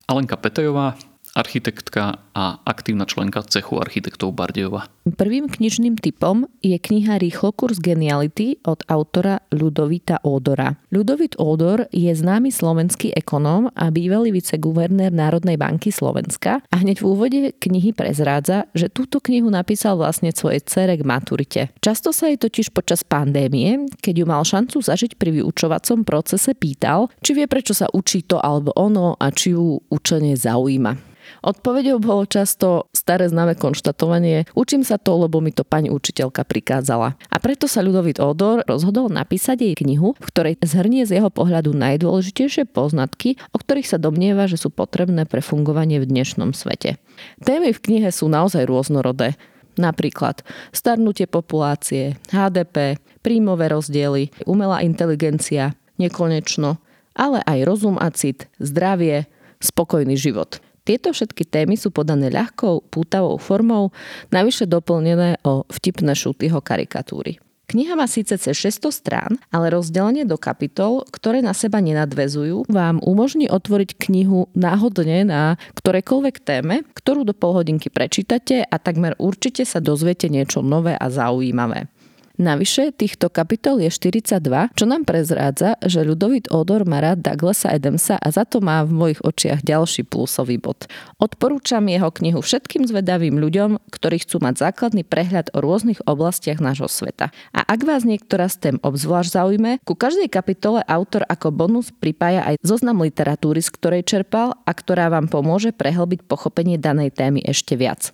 Alenka 0.07 0.37
Petejová, 0.39 0.95
architektka 1.35 2.23
a 2.35 2.63
aktívna 2.63 3.07
členka 3.07 3.43
cechu 3.43 3.83
architektov 3.83 4.35
Bardejova. 4.39 4.87
Prvým 5.19 5.51
knižným 5.51 5.99
typom 5.99 6.47
je 6.63 6.79
kniha 6.79 7.19
Rýchlokurs 7.19 7.83
geniality 7.83 8.63
od 8.65 8.87
autora 8.87 9.43
Ľudovita 9.51 10.23
Ódora. 10.23 10.79
Ľudovit 10.95 11.39
Ódor 11.39 11.91
je 11.91 12.11
známy 12.15 12.55
slovenský 12.55 13.11
ekonóm 13.15 13.71
a 13.75 13.91
bývalý 13.91 14.31
viceguvernér 14.31 15.11
Národnej 15.11 15.59
banky 15.59 15.91
Slovenska 15.91 16.63
a 16.71 16.75
hneď 16.79 17.03
v 17.03 17.07
úvode 17.07 17.41
knihy 17.59 17.91
prezrádza, 17.91 18.71
že 18.73 18.87
túto 18.87 19.19
knihu 19.19 19.51
napísal 19.51 19.99
vlastne 19.99 20.31
svojej 20.31 20.63
cere 20.63 20.95
k 20.95 21.03
maturite. 21.03 21.63
Často 21.83 22.15
sa 22.15 22.31
jej 22.31 22.39
totiž 22.39 22.71
počas 22.71 23.03
pandémie, 23.03 23.91
keď 24.01 24.15
ju 24.23 24.27
mal 24.27 24.43
šancu 24.47 24.79
zažiť 24.79 25.19
pri 25.19 25.43
vyučovacom 25.43 26.07
procese, 26.07 26.55
pýtal, 26.55 27.11
či 27.21 27.35
vie 27.35 27.51
prečo 27.51 27.75
sa 27.75 27.91
učí 27.91 28.23
to 28.23 28.39
alebo 28.39 28.71
ono 28.79 29.19
a 29.19 29.29
či 29.35 29.53
ju 29.53 29.83
učenie 29.91 30.39
zaujíma. 30.39 31.15
Odpovedou 31.45 32.01
bolo 32.01 32.25
často 32.25 32.89
staré 32.97 33.29
známe 33.29 33.53
konštatovanie, 33.53 34.49
učím 34.57 34.81
sa 34.81 34.97
to, 34.97 35.29
lebo 35.29 35.45
mi 35.45 35.53
to 35.53 35.61
pani 35.61 35.93
učiteľka 35.93 36.41
prikázala. 36.41 37.21
A 37.29 37.37
preto 37.37 37.69
sa 37.69 37.85
Ľudovit 37.85 38.17
Odor 38.17 38.65
rozhodol 38.65 39.13
napísať 39.13 39.61
jej 39.61 39.77
knihu, 39.77 40.17
v 40.17 40.25
ktorej 40.25 40.55
zhrnie 40.65 41.05
z 41.05 41.21
jeho 41.21 41.29
pohľadu 41.29 41.77
najdôležitejšie 41.77 42.65
poznatky, 42.73 43.37
o 43.53 43.61
ktorých 43.61 43.93
sa 43.93 44.01
domnieva, 44.01 44.49
že 44.49 44.57
sú 44.57 44.73
potrebné 44.73 45.29
pre 45.29 45.45
fungovanie 45.45 46.01
v 46.01 46.09
dnešnom 46.09 46.57
svete. 46.57 46.97
Témy 47.45 47.77
v 47.77 47.83
knihe 47.93 48.09
sú 48.09 48.33
naozaj 48.33 48.65
rôznorodé. 48.65 49.37
Napríklad 49.77 50.41
starnutie 50.73 51.29
populácie, 51.29 52.17
HDP, 52.33 52.97
príjmové 53.21 53.69
rozdiely, 53.69 54.33
umelá 54.49 54.81
inteligencia, 54.81 55.77
nekonečno, 56.01 56.81
ale 57.13 57.45
aj 57.45 57.69
rozum 57.69 58.01
a 58.01 58.09
cit, 58.17 58.49
zdravie, 58.57 59.29
spokojný 59.61 60.17
život. 60.17 60.64
Tieto 60.85 61.17
všetky 61.17 61.49
témy 61.49 61.81
sú 61.81 61.89
podané 61.89 62.29
ľahkou, 62.29 62.93
pútavou 62.93 63.41
formou, 63.41 63.89
navyše 64.29 64.69
doplnené 64.69 65.41
o 65.41 65.65
vtipné 65.73 66.13
šutyho 66.13 66.61
karikatúry. 66.61 67.41
Kniha 67.65 67.97
má 67.97 68.05
síce 68.05 68.37
cez 68.37 68.53
600 68.53 68.93
strán, 68.93 69.33
ale 69.49 69.73
rozdelenie 69.73 70.29
do 70.29 70.37
kapitol, 70.37 71.09
ktoré 71.09 71.41
na 71.41 71.57
seba 71.57 71.81
nenadvezujú, 71.81 72.69
vám 72.69 73.01
umožní 73.01 73.49
otvoriť 73.49 73.97
knihu 73.97 74.53
náhodne 74.53 75.25
na 75.25 75.57
ktorejkoľvek 75.73 76.37
téme, 76.45 76.85
ktorú 76.93 77.25
do 77.25 77.33
polhodinky 77.33 77.89
prečítate 77.89 78.69
a 78.69 78.77
takmer 78.77 79.17
určite 79.17 79.65
sa 79.65 79.81
dozviete 79.81 80.29
niečo 80.29 80.61
nové 80.61 80.93
a 80.93 81.09
zaujímavé. 81.09 81.89
Navyše 82.35 82.91
týchto 82.99 83.31
kapitol 83.31 83.79
je 83.79 83.95
42, 83.95 84.43
čo 84.75 84.85
nám 84.91 85.07
prezrádza, 85.07 85.79
že 85.79 86.03
Ľudovit 86.03 86.51
Odor 86.51 86.83
má 86.83 86.99
rád 86.99 87.23
Douglasa 87.23 87.71
Adamsa 87.71 88.19
a 88.19 88.27
za 88.35 88.43
to 88.43 88.59
má 88.59 88.83
v 88.83 88.91
mojich 88.91 89.23
očiach 89.23 89.63
ďalší 89.63 90.03
plusový 90.03 90.59
bod. 90.59 90.91
Odporúčam 91.23 91.87
jeho 91.87 92.11
knihu 92.11 92.43
všetkým 92.43 92.91
zvedavým 92.91 93.39
ľuďom, 93.39 93.87
ktorí 93.87 94.27
chcú 94.27 94.43
mať 94.43 94.67
základný 94.67 95.07
prehľad 95.07 95.55
o 95.55 95.63
rôznych 95.63 96.03
oblastiach 96.11 96.59
nášho 96.59 96.91
sveta. 96.91 97.31
A 97.55 97.63
ak 97.63 97.87
vás 97.87 98.03
niektorá 98.03 98.51
z 98.51 98.57
tém 98.59 98.77
obzvlášť 98.83 99.31
zaujme, 99.39 99.79
ku 99.87 99.95
každej 99.95 100.27
kapitole 100.27 100.83
autor 100.91 101.23
ako 101.31 101.55
bonus 101.55 101.95
pripája 101.95 102.43
aj 102.51 102.59
zoznam 102.67 102.99
literatúry, 103.07 103.63
z 103.63 103.71
ktorej 103.79 104.03
čerpal 104.03 104.59
a 104.67 104.75
ktorá 104.75 105.07
vám 105.07 105.31
pomôže 105.31 105.71
prehlbiť 105.71 106.27
pochopenie 106.27 106.83
danej 106.83 107.15
témy 107.15 107.47
ešte 107.47 107.79
viac. 107.79 108.11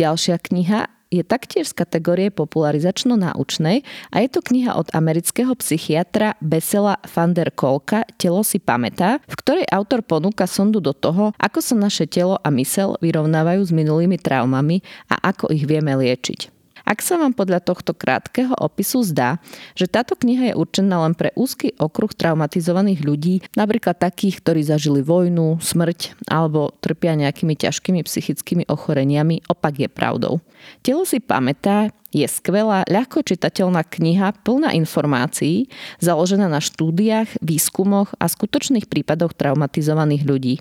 Ďalšia 0.00 0.40
kniha 0.40 0.97
je 1.08 1.24
taktiež 1.24 1.72
z 1.72 1.78
kategórie 1.78 2.28
popularizačno-náučnej 2.28 3.84
a 4.12 4.16
je 4.20 4.28
to 4.28 4.40
kniha 4.44 4.76
od 4.76 4.92
amerického 4.92 5.52
psychiatra 5.56 6.36
Besela 6.44 7.00
van 7.08 7.32
der 7.32 7.48
Kolka 7.52 8.04
Telo 8.20 8.44
si 8.44 8.60
pamätá, 8.60 9.20
v 9.24 9.34
ktorej 9.40 9.66
autor 9.72 10.04
ponúka 10.04 10.44
sondu 10.44 10.84
do 10.84 10.92
toho, 10.92 11.32
ako 11.40 11.58
sa 11.64 11.74
naše 11.76 12.04
telo 12.04 12.36
a 12.40 12.48
mysel 12.52 13.00
vyrovnávajú 13.00 13.62
s 13.64 13.72
minulými 13.72 14.20
traumami 14.20 14.84
a 15.08 15.32
ako 15.32 15.48
ich 15.52 15.64
vieme 15.64 15.96
liečiť. 15.96 16.57
Ak 16.88 17.04
sa 17.04 17.20
vám 17.20 17.36
podľa 17.36 17.60
tohto 17.60 17.92
krátkeho 17.92 18.56
opisu 18.56 19.04
zdá, 19.04 19.36
že 19.76 19.84
táto 19.84 20.16
kniha 20.16 20.50
je 20.50 20.54
určená 20.56 21.04
len 21.04 21.12
pre 21.12 21.36
úzky 21.36 21.76
okruh 21.76 22.08
traumatizovaných 22.08 23.04
ľudí, 23.04 23.34
napríklad 23.52 24.00
takých, 24.00 24.40
ktorí 24.40 24.64
zažili 24.64 25.04
vojnu, 25.04 25.60
smrť 25.60 26.16
alebo 26.32 26.72
trpia 26.80 27.12
nejakými 27.12 27.60
ťažkými 27.60 28.00
psychickými 28.00 28.64
ochoreniami, 28.72 29.44
opak 29.52 29.84
je 29.84 29.88
pravdou. 29.92 30.40
Telo 30.80 31.04
si 31.04 31.20
pamätá, 31.20 31.92
je 32.08 32.24
skvelá, 32.24 32.88
ľahko 32.88 33.20
čitateľná 33.20 33.84
kniha 33.84 34.32
plná 34.40 34.72
informácií, 34.72 35.68
založená 36.00 36.48
na 36.48 36.64
štúdiách, 36.64 37.36
výskumoch 37.44 38.16
a 38.16 38.32
skutočných 38.32 38.88
prípadoch 38.88 39.36
traumatizovaných 39.36 40.24
ľudí. 40.24 40.54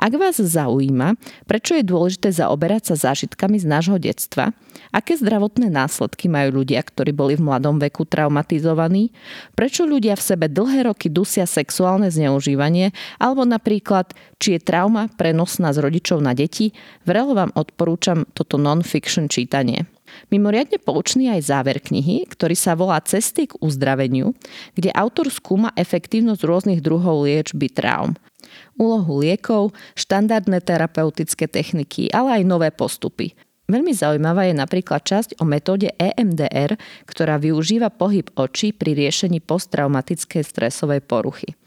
Ak 0.00 0.12
vás 0.16 0.40
zaujíma, 0.40 1.16
prečo 1.44 1.76
je 1.76 1.84
dôležité 1.84 2.32
zaoberať 2.32 2.92
sa 2.92 3.12
zážitkami 3.12 3.60
z 3.60 3.66
nášho 3.68 3.96
detstva, 4.00 4.56
aké 4.90 5.16
zdravotné 5.16 5.68
následky 5.68 6.26
majú 6.26 6.62
ľudia, 6.62 6.80
ktorí 6.82 7.12
boli 7.12 7.34
v 7.36 7.46
mladom 7.46 7.76
veku 7.78 8.08
traumatizovaní, 8.08 9.12
prečo 9.54 9.84
ľudia 9.84 10.16
v 10.16 10.26
sebe 10.26 10.46
dlhé 10.48 10.88
roky 10.88 11.12
dusia 11.12 11.44
sexuálne 11.44 12.08
zneužívanie, 12.08 12.96
alebo 13.20 13.44
napríklad, 13.44 14.16
či 14.40 14.56
je 14.56 14.60
trauma 14.64 15.12
prenosná 15.14 15.70
z 15.70 15.84
rodičov 15.84 16.24
na 16.24 16.32
deti, 16.32 16.72
vrelo 17.04 17.36
vám 17.36 17.52
odporúčam 17.54 18.24
toto 18.32 18.56
non-fiction 18.56 19.28
čítanie. 19.28 19.86
Mimoriadne 20.32 20.78
poučný 20.80 21.30
aj 21.30 21.50
záver 21.50 21.78
knihy, 21.82 22.26
ktorý 22.28 22.56
sa 22.56 22.78
volá 22.78 22.98
Cesty 23.02 23.50
k 23.50 23.58
uzdraveniu, 23.58 24.32
kde 24.74 24.90
autor 24.94 25.28
skúma 25.28 25.74
efektívnosť 25.74 26.42
rôznych 26.46 26.80
druhov 26.80 27.26
liečby 27.26 27.70
traum. 27.70 28.14
Úlohu 28.80 29.20
liekov, 29.20 29.76
štandardné 29.94 30.64
terapeutické 30.64 31.46
techniky, 31.46 32.08
ale 32.10 32.40
aj 32.40 32.42
nové 32.48 32.68
postupy. 32.72 33.36
Veľmi 33.70 33.94
zaujímavá 33.94 34.50
je 34.50 34.54
napríklad 34.58 35.06
časť 35.06 35.38
o 35.38 35.46
metóde 35.46 35.94
EMDR, 35.94 36.74
ktorá 37.06 37.38
využíva 37.38 37.94
pohyb 37.94 38.26
očí 38.34 38.74
pri 38.74 38.98
riešení 38.98 39.38
posttraumatickej 39.38 40.42
stresovej 40.42 41.06
poruchy. 41.06 41.59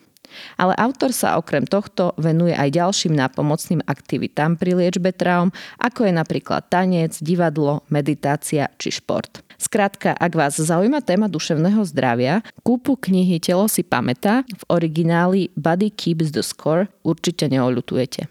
Ale 0.58 0.74
autor 0.78 1.12
sa 1.16 1.36
okrem 1.40 1.66
tohto 1.66 2.14
venuje 2.16 2.54
aj 2.54 2.74
ďalším 2.74 3.14
nápomocným 3.18 3.82
aktivitám 3.86 4.58
pri 4.60 4.78
liečbe 4.78 5.14
traum, 5.14 5.54
ako 5.80 6.08
je 6.08 6.14
napríklad 6.14 6.68
tanec, 6.68 7.18
divadlo, 7.20 7.86
meditácia 7.90 8.70
či 8.78 8.94
šport. 8.94 9.44
Skrátka, 9.58 10.12
ak 10.12 10.34
vás 10.36 10.60
zaujíma 10.60 11.00
téma 11.06 11.32
duševného 11.32 11.88
zdravia, 11.88 12.44
kúpu 12.68 13.00
knihy 13.00 13.40
Telo 13.40 13.72
si 13.72 13.86
pamätá 13.86 14.44
v 14.44 14.64
origináli 14.68 15.54
Body 15.56 15.88
Keeps 15.88 16.36
the 16.36 16.44
Score 16.44 16.92
určite 17.06 17.48
neolutujete. 17.48 18.28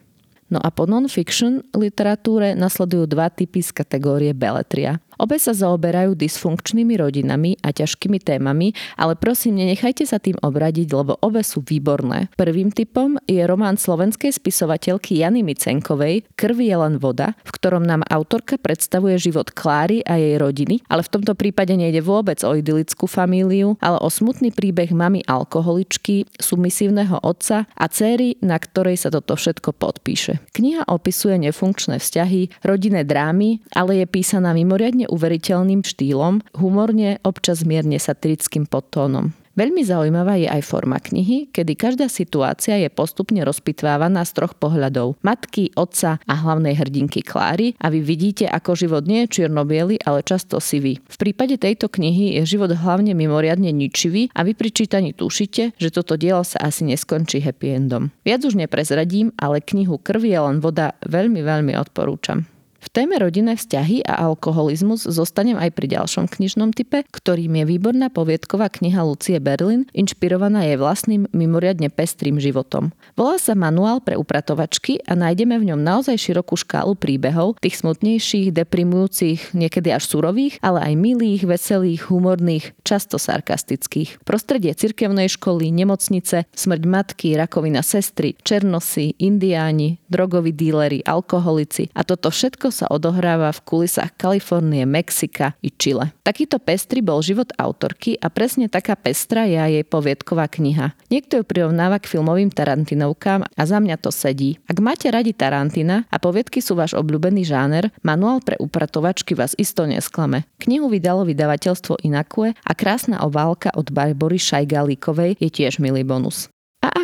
No 0.53 0.61
a 0.61 0.69
po 0.69 0.85
non-fiction 0.85 1.65
literatúre 1.73 2.53
nasledujú 2.53 3.09
dva 3.09 3.33
typy 3.33 3.65
z 3.65 3.73
kategórie 3.73 4.37
beletria. 4.37 5.01
Obe 5.23 5.39
sa 5.39 5.55
zaoberajú 5.55 6.19
dysfunkčnými 6.19 6.99
rodinami 6.99 7.55
a 7.63 7.71
ťažkými 7.71 8.19
témami, 8.19 8.75
ale 8.99 9.15
prosím, 9.15 9.63
nenechajte 9.63 10.03
sa 10.03 10.19
tým 10.19 10.35
obradiť, 10.43 10.91
lebo 10.91 11.15
obe 11.23 11.47
sú 11.47 11.63
výborné. 11.63 12.27
Prvým 12.35 12.75
typom 12.75 13.23
je 13.31 13.39
román 13.47 13.79
slovenskej 13.79 14.35
spisovateľky 14.35 15.23
Jany 15.23 15.47
Micenkovej 15.47 16.27
Krv 16.35 16.59
je 16.59 16.75
len 16.75 16.99
voda, 16.99 17.39
v 17.47 17.55
ktorom 17.55 17.87
nám 17.87 18.03
autorka 18.11 18.59
predstavuje 18.59 19.15
život 19.15 19.55
Kláry 19.55 20.03
a 20.03 20.19
jej 20.19 20.43
rodiny, 20.43 20.83
ale 20.91 21.07
v 21.07 21.13
tomto 21.15 21.39
prípade 21.39 21.71
nejde 21.79 22.03
vôbec 22.03 22.43
o 22.43 22.59
idylickú 22.59 23.07
famíliu, 23.07 23.79
ale 23.79 24.03
o 24.03 24.11
smutný 24.11 24.51
príbeh 24.51 24.91
mamy 24.91 25.23
alkoholičky, 25.31 26.27
submisívneho 26.43 27.23
otca 27.23 27.71
a 27.79 27.87
céry, 27.87 28.43
na 28.43 28.59
ktorej 28.59 28.99
sa 28.99 29.15
toto 29.15 29.39
všetko 29.39 29.71
podpíše. 29.71 30.43
Kniha 30.51 30.83
opisuje 30.91 31.39
nefunkčné 31.39 32.03
vzťahy, 32.03 32.67
rodinné 32.67 33.07
drámy, 33.07 33.63
ale 33.71 34.03
je 34.03 34.07
písaná 34.11 34.51
mimoriadne 34.51 35.12
uveriteľným 35.13 35.85
štýlom, 35.85 36.41
humorne, 36.57 37.21
občas 37.21 37.69
mierne 37.69 38.01
satirickým 38.01 38.65
podtónom. 38.65 39.37
Veľmi 39.53 39.85
zaujímavá 39.85 40.41
je 40.41 40.49
aj 40.49 40.65
forma 40.65 40.97
knihy, 40.97 41.53
kedy 41.53 41.77
každá 41.77 42.09
situácia 42.09 42.81
je 42.81 42.89
postupne 42.89 43.37
rozpitvávaná 43.45 44.25
z 44.25 44.33
troch 44.33 44.57
pohľadov. 44.57 45.21
Matky, 45.21 45.77
otca 45.77 46.17
a 46.25 46.35
hlavnej 46.41 46.73
hrdinky 46.73 47.21
Kláry 47.21 47.77
a 47.77 47.93
vy 47.93 48.01
vidíte, 48.01 48.49
ako 48.49 48.73
život 48.73 49.05
nie 49.05 49.29
je 49.29 49.45
čierno 49.45 49.69
ale 50.09 50.25
často 50.25 50.57
sivý. 50.57 51.05
V 51.05 51.17
prípade 51.21 51.61
tejto 51.61 51.93
knihy 51.93 52.41
je 52.41 52.49
život 52.49 52.73
hlavne 52.73 53.13
mimoriadne 53.13 53.69
ničivý 53.77 54.33
a 54.33 54.41
vy 54.41 54.57
pri 54.57 54.73
čítaní 54.73 55.13
tušite, 55.13 55.77
že 55.77 55.89
toto 55.93 56.17
dielo 56.17 56.49
sa 56.49 56.65
asi 56.65 56.89
neskončí 56.89 57.45
happy 57.45 57.77
endom. 57.77 58.09
Viac 58.25 58.49
už 58.49 58.57
neprezradím, 58.57 59.37
ale 59.37 59.61
knihu 59.61 60.01
Krvi 60.01 60.33
je 60.33 60.41
len 60.41 60.65
voda 60.65 60.97
veľmi, 61.05 61.45
veľmi 61.45 61.77
odporúčam. 61.77 62.49
V 62.83 62.91
téme 62.91 63.15
rodinné 63.15 63.55
vzťahy 63.55 64.03
a 64.03 64.27
alkoholizmus 64.27 65.07
zostanem 65.07 65.55
aj 65.55 65.71
pri 65.71 65.87
ďalšom 65.95 66.27
knižnom 66.27 66.75
type, 66.75 67.07
ktorým 67.15 67.63
je 67.63 67.65
výborná 67.71 68.11
poviedková 68.11 68.75
kniha 68.75 69.07
Lucie 69.07 69.39
Berlin, 69.39 69.87
inšpirovaná 69.95 70.67
jej 70.67 70.75
vlastným 70.75 71.31
mimoriadne 71.31 71.95
pestrým 71.95 72.43
životom. 72.43 72.91
Volá 73.15 73.39
sa 73.39 73.55
Manuál 73.55 74.03
pre 74.03 74.19
upratovačky 74.19 74.99
a 75.07 75.15
nájdeme 75.15 75.63
v 75.63 75.71
ňom 75.71 75.79
naozaj 75.79 76.19
širokú 76.19 76.59
škálu 76.59 76.99
príbehov, 76.99 77.63
tých 77.63 77.79
smutnejších, 77.79 78.51
deprimujúcich, 78.51 79.55
niekedy 79.55 79.95
až 79.95 80.11
surových, 80.11 80.59
ale 80.59 80.83
aj 80.83 80.93
milých, 80.99 81.47
veselých, 81.47 82.11
humorných, 82.11 82.75
často 82.83 83.15
sarkastických. 83.15 84.27
Prostredie 84.27 84.75
cirkevnej 84.75 85.31
školy, 85.31 85.71
nemocnice, 85.71 86.51
smrť 86.51 86.83
matky, 86.91 87.39
rakovina 87.39 87.87
sestry, 87.87 88.35
černosy, 88.43 89.15
indiáni, 89.23 90.03
drogoví 90.11 90.51
díleri, 90.51 91.07
alkoholici 91.07 91.87
a 91.95 92.03
toto 92.03 92.35
všetko 92.35 92.72
sa 92.73 92.89
odohráva 92.89 93.53
v 93.53 93.61
kulisách 93.63 94.17
Kalifornie, 94.17 94.89
Mexika 94.89 95.55
i 95.61 95.69
Chile. 95.69 96.11
Takýto 96.25 96.57
pestrý 96.57 97.05
bol 97.05 97.21
život 97.21 97.53
autorky 97.61 98.17
a 98.17 98.33
presne 98.33 98.73
taká 98.73 98.97
pestra 98.97 99.45
je 99.45 99.61
aj 99.61 99.71
jej 99.71 99.85
poviedková 99.85 100.49
kniha. 100.49 100.97
Niekto 101.13 101.41
ju 101.41 101.45
prirovnáva 101.45 102.01
k 102.01 102.09
filmovým 102.09 102.49
Tarantinovkám 102.49 103.45
a 103.45 103.63
za 103.63 103.79
mňa 103.79 103.97
to 104.01 104.09
sedí. 104.09 104.57
Ak 104.67 104.81
máte 104.81 105.13
radi 105.13 105.37
Tarantina 105.37 106.09
a 106.09 106.17
poviedky 106.17 106.65
sú 106.65 106.75
váš 106.75 106.97
obľúbený 106.97 107.45
žáner, 107.49 107.93
manuál 108.01 108.45
pre 108.45 108.57
upratovačky 108.61 109.37
vás 109.37 109.53
isto 109.57 109.85
nesklame. 109.89 110.45
Knihu 110.63 110.93
vydalo 110.93 111.25
vydavateľstvo 111.27 112.05
Inakue 112.07 112.53
a 112.53 112.73
krásna 112.77 113.25
obálka 113.25 113.73
od 113.73 113.89
Barbory 113.89 114.39
Šajgalíkovej 114.39 115.41
je 115.41 115.49
tiež 115.49 115.81
milý 115.81 116.05
bonus. 116.05 116.52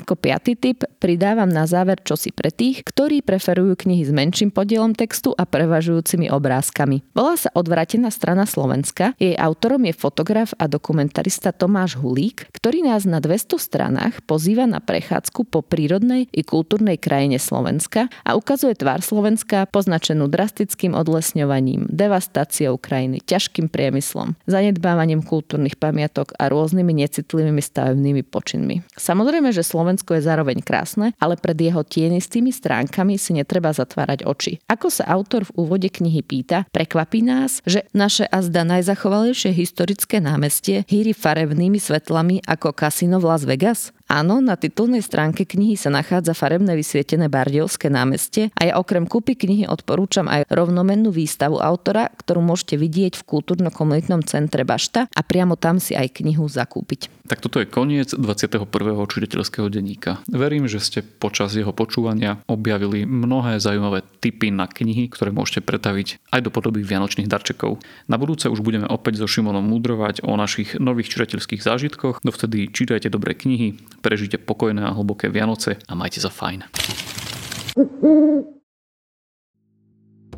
Ako 0.09 0.17
piatý 0.17 0.57
tip 0.57 0.89
pridávam 1.05 1.53
na 1.53 1.69
záver 1.69 2.01
čosi 2.01 2.33
pre 2.33 2.49
tých, 2.49 2.81
ktorí 2.81 3.21
preferujú 3.21 3.77
knihy 3.77 4.09
s 4.09 4.13
menším 4.17 4.49
podielom 4.49 4.97
textu 4.97 5.37
a 5.37 5.45
prevažujúcimi 5.45 6.33
obrázkami. 6.33 7.05
Volá 7.13 7.37
sa 7.37 7.53
Odvratená 7.53 8.09
strana 8.09 8.49
Slovenska, 8.49 9.13
jej 9.21 9.37
autorom 9.37 9.85
je 9.85 9.93
fotograf 9.93 10.57
a 10.57 10.65
dokumentarista 10.65 11.53
Tomáš 11.53 12.01
Hulík, 12.01 12.49
ktorý 12.57 12.89
nás 12.89 13.05
na 13.05 13.21
200 13.21 13.61
stranách 13.61 14.25
pozýva 14.25 14.65
na 14.65 14.81
prechádzku 14.81 15.45
po 15.45 15.61
prírodnej 15.61 16.25
i 16.33 16.41
kultúrnej 16.41 16.97
krajine 16.97 17.37
Slovenska 17.37 18.09
a 18.25 18.33
ukazuje 18.33 18.81
tvár 18.81 19.05
Slovenska 19.05 19.69
poznačenú 19.69 20.25
drastickým 20.25 20.97
odlesňovaním, 20.97 21.85
devastáciou 21.85 22.81
krajiny, 22.81 23.21
ťažkým 23.29 23.69
priemyslom, 23.69 24.41
zanedbávaním 24.49 25.21
kultúrnych 25.21 25.77
pamiatok 25.77 26.33
a 26.41 26.49
rôznymi 26.49 26.97
necitlivými 27.05 27.61
stavebnými 27.61 28.25
počinmi. 28.25 28.89
Samozrejme, 28.97 29.53
že 29.53 29.61
Slovensko 29.61 29.98
je 30.05 30.23
zároveň 30.23 30.61
krásne, 30.61 31.17
ale 31.19 31.35
pred 31.41 31.57
jeho 31.57 31.83
tienistými 31.83 32.53
stránkami 32.53 33.17
si 33.17 33.35
netreba 33.35 33.73
zatvárať 33.73 34.29
oči. 34.29 34.63
Ako 34.69 34.93
sa 34.93 35.09
autor 35.09 35.49
v 35.49 35.55
úvode 35.65 35.89
knihy 35.89 36.21
pýta, 36.23 36.69
prekvapí 36.71 37.25
nás, 37.25 37.65
že 37.65 37.87
naše 37.97 38.29
azda 38.29 38.63
najzachovalejšie 38.69 39.51
historické 39.51 40.23
námestie 40.23 40.87
hýri 40.87 41.17
farebnými 41.17 41.81
svetlami 41.81 42.45
ako 42.45 42.77
kasino 42.77 43.19
v 43.19 43.25
Las 43.27 43.43
Vegas? 43.49 43.91
Áno, 44.09 44.41
na 44.41 44.57
titulnej 44.57 45.05
stránke 45.05 45.45
knihy 45.45 45.77
sa 45.77 45.93
nachádza 45.93 46.33
farebné 46.33 46.73
vysvietené 46.81 47.29
Bardiovské 47.29 47.93
námestie 47.93 48.49
a 48.57 48.65
ja 48.65 48.75
okrem 48.81 49.05
kúpy 49.05 49.37
knihy 49.37 49.69
odporúčam 49.69 50.33
aj 50.33 50.49
rovnomennú 50.49 51.13
výstavu 51.13 51.61
autora, 51.61 52.09
ktorú 52.17 52.41
môžete 52.41 52.81
vidieť 52.81 53.21
v 53.21 53.27
kultúrno-komunitnom 53.29 54.25
centre 54.25 54.65
Bašta 54.65 55.13
a 55.13 55.21
priamo 55.21 55.61
tam 55.61 55.77
si 55.77 55.93
aj 55.93 56.25
knihu 56.25 56.49
zakúpiť. 56.49 57.13
Tak 57.29 57.45
toto 57.45 57.61
je 57.61 57.69
koniec 57.69 58.17
21. 58.17 58.65
čitateľského 59.05 59.69
denníka. 59.69 60.25
Verím, 60.33 60.65
že 60.65 60.81
ste 60.81 61.05
počas 61.05 61.53
jeho 61.53 61.77
počúvania 61.77 62.41
objavili 62.49 63.05
mnohé 63.05 63.61
zaujímavé 63.61 64.01
tipy 64.25 64.49
na 64.49 64.65
knihy, 64.65 65.13
ktoré 65.13 65.29
môžete 65.29 65.61
pretaviť 65.61 66.33
aj 66.33 66.41
do 66.41 66.49
podoby 66.49 66.81
vianočných 66.81 67.29
darčekov. 67.29 67.85
Na 68.09 68.17
budúce 68.17 68.49
už 68.49 68.65
budeme 68.65 68.89
opäť 68.89 69.21
so 69.21 69.29
Šimonom 69.29 69.69
mudrovať 69.69 70.25
o 70.25 70.33
našich 70.41 70.81
nových 70.81 71.13
čitateľských 71.13 71.61
zážitkoch, 71.61 72.25
dovtedy 72.25 72.73
čítajte 72.73 73.13
dobré 73.13 73.37
knihy, 73.37 73.77
prežite 74.01 74.39
pokojné 74.39 74.83
a 74.83 74.95
hlboké 74.95 75.29
Vianoce 75.29 75.77
a 75.87 75.95
majte 75.99 76.21
sa 76.23 76.31
fajn. 76.31 76.63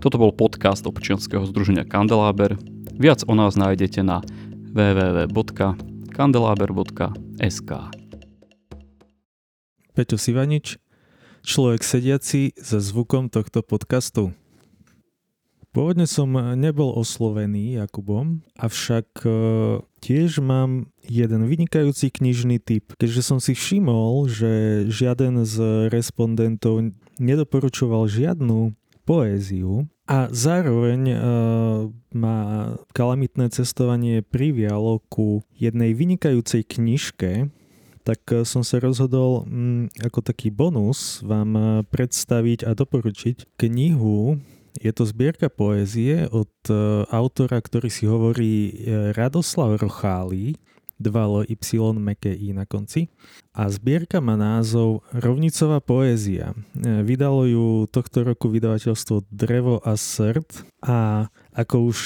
Toto 0.00 0.16
bol 0.16 0.32
podcast 0.32 0.88
občianského 0.88 1.44
združenia 1.44 1.84
Kandeláber. 1.84 2.56
Viac 2.96 3.20
o 3.28 3.36
nás 3.36 3.52
nájdete 3.56 4.00
na 4.00 4.24
www.kandelaber.sk 4.72 7.70
Peťo 9.90 10.16
Sivanič, 10.16 10.78
človek 11.44 11.84
sediaci 11.84 12.56
za 12.56 12.80
zvukom 12.80 13.28
tohto 13.28 13.60
podcastu. 13.60 14.32
Pôvodne 15.70 16.08
som 16.08 16.32
nebol 16.56 16.96
oslovený 16.96 17.76
Jakubom, 17.78 18.42
avšak 18.58 19.06
e, 19.22 19.30
tiež 20.00 20.40
mám 20.40 20.88
jeden 21.04 21.44
vynikajúci 21.44 22.08
knižný 22.08 22.58
typ, 22.58 22.96
keďže 22.96 23.22
som 23.22 23.38
si 23.38 23.52
všimol, 23.52 24.26
že 24.26 24.84
žiaden 24.88 25.44
z 25.44 25.86
respondentov 25.92 26.96
nedoporučoval 27.20 28.08
žiadnu 28.08 28.72
poéziu 29.04 29.84
a 30.10 30.26
zároveň 30.32 31.00
uh, 31.12 31.20
ma 32.10 32.36
kalamitné 32.96 33.52
cestovanie 33.52 34.26
privialo 34.26 35.04
ku 35.06 35.46
jednej 35.54 35.94
vynikajúcej 35.94 36.66
knižke, 36.66 37.52
tak 38.02 38.20
som 38.48 38.64
sa 38.64 38.80
rozhodol 38.80 39.44
um, 39.44 39.86
ako 40.00 40.24
taký 40.24 40.48
bonus 40.50 41.20
vám 41.22 41.84
predstaviť 41.92 42.66
a 42.66 42.74
doporučiť 42.74 43.54
knihu 43.60 44.40
je 44.78 44.92
to 44.94 45.02
zbierka 45.02 45.50
poézie 45.50 46.30
od 46.30 46.52
e, 46.70 46.74
autora, 47.10 47.58
ktorý 47.58 47.90
si 47.90 48.06
hovorí 48.06 48.70
e, 48.70 48.72
Radoslav 49.16 49.82
Rochály, 49.82 50.54
2 51.00 51.48
Y 51.48 51.96
meké 51.96 52.30
I 52.30 52.52
na 52.52 52.68
konci. 52.68 53.08
A 53.56 53.66
zbierka 53.72 54.20
má 54.20 54.36
názov 54.36 55.00
Rovnicová 55.16 55.80
poézia. 55.80 56.52
E, 56.76 57.02
vydalo 57.02 57.48
ju 57.48 57.66
tohto 57.90 58.22
roku 58.22 58.52
vydavateľstvo 58.52 59.26
Drevo 59.32 59.82
a 59.82 59.96
srd 59.96 60.46
a 60.84 61.26
ako 61.56 61.76
už 61.90 61.98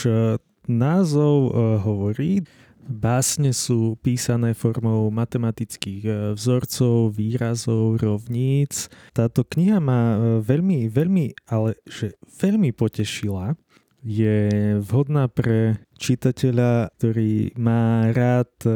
názov 0.64 1.52
hovorí, 1.84 2.40
Básne 2.84 3.56
sú 3.56 3.96
písané 4.00 4.52
formou 4.52 5.08
matematických 5.08 6.36
vzorcov, 6.36 7.16
výrazov, 7.16 7.96
rovníc. 8.00 8.92
Táto 9.16 9.42
kniha 9.44 9.80
ma 9.80 10.00
veľmi, 10.44 10.92
veľmi, 10.92 11.48
ale 11.48 11.80
že 11.88 12.12
veľmi 12.40 12.76
potešila 12.76 13.56
je 14.04 14.76
vhodná 14.84 15.32
pre 15.32 15.80
čitateľa, 15.96 16.92
ktorý 17.00 17.56
má 17.56 18.12
rád 18.12 18.52
e, 18.68 18.70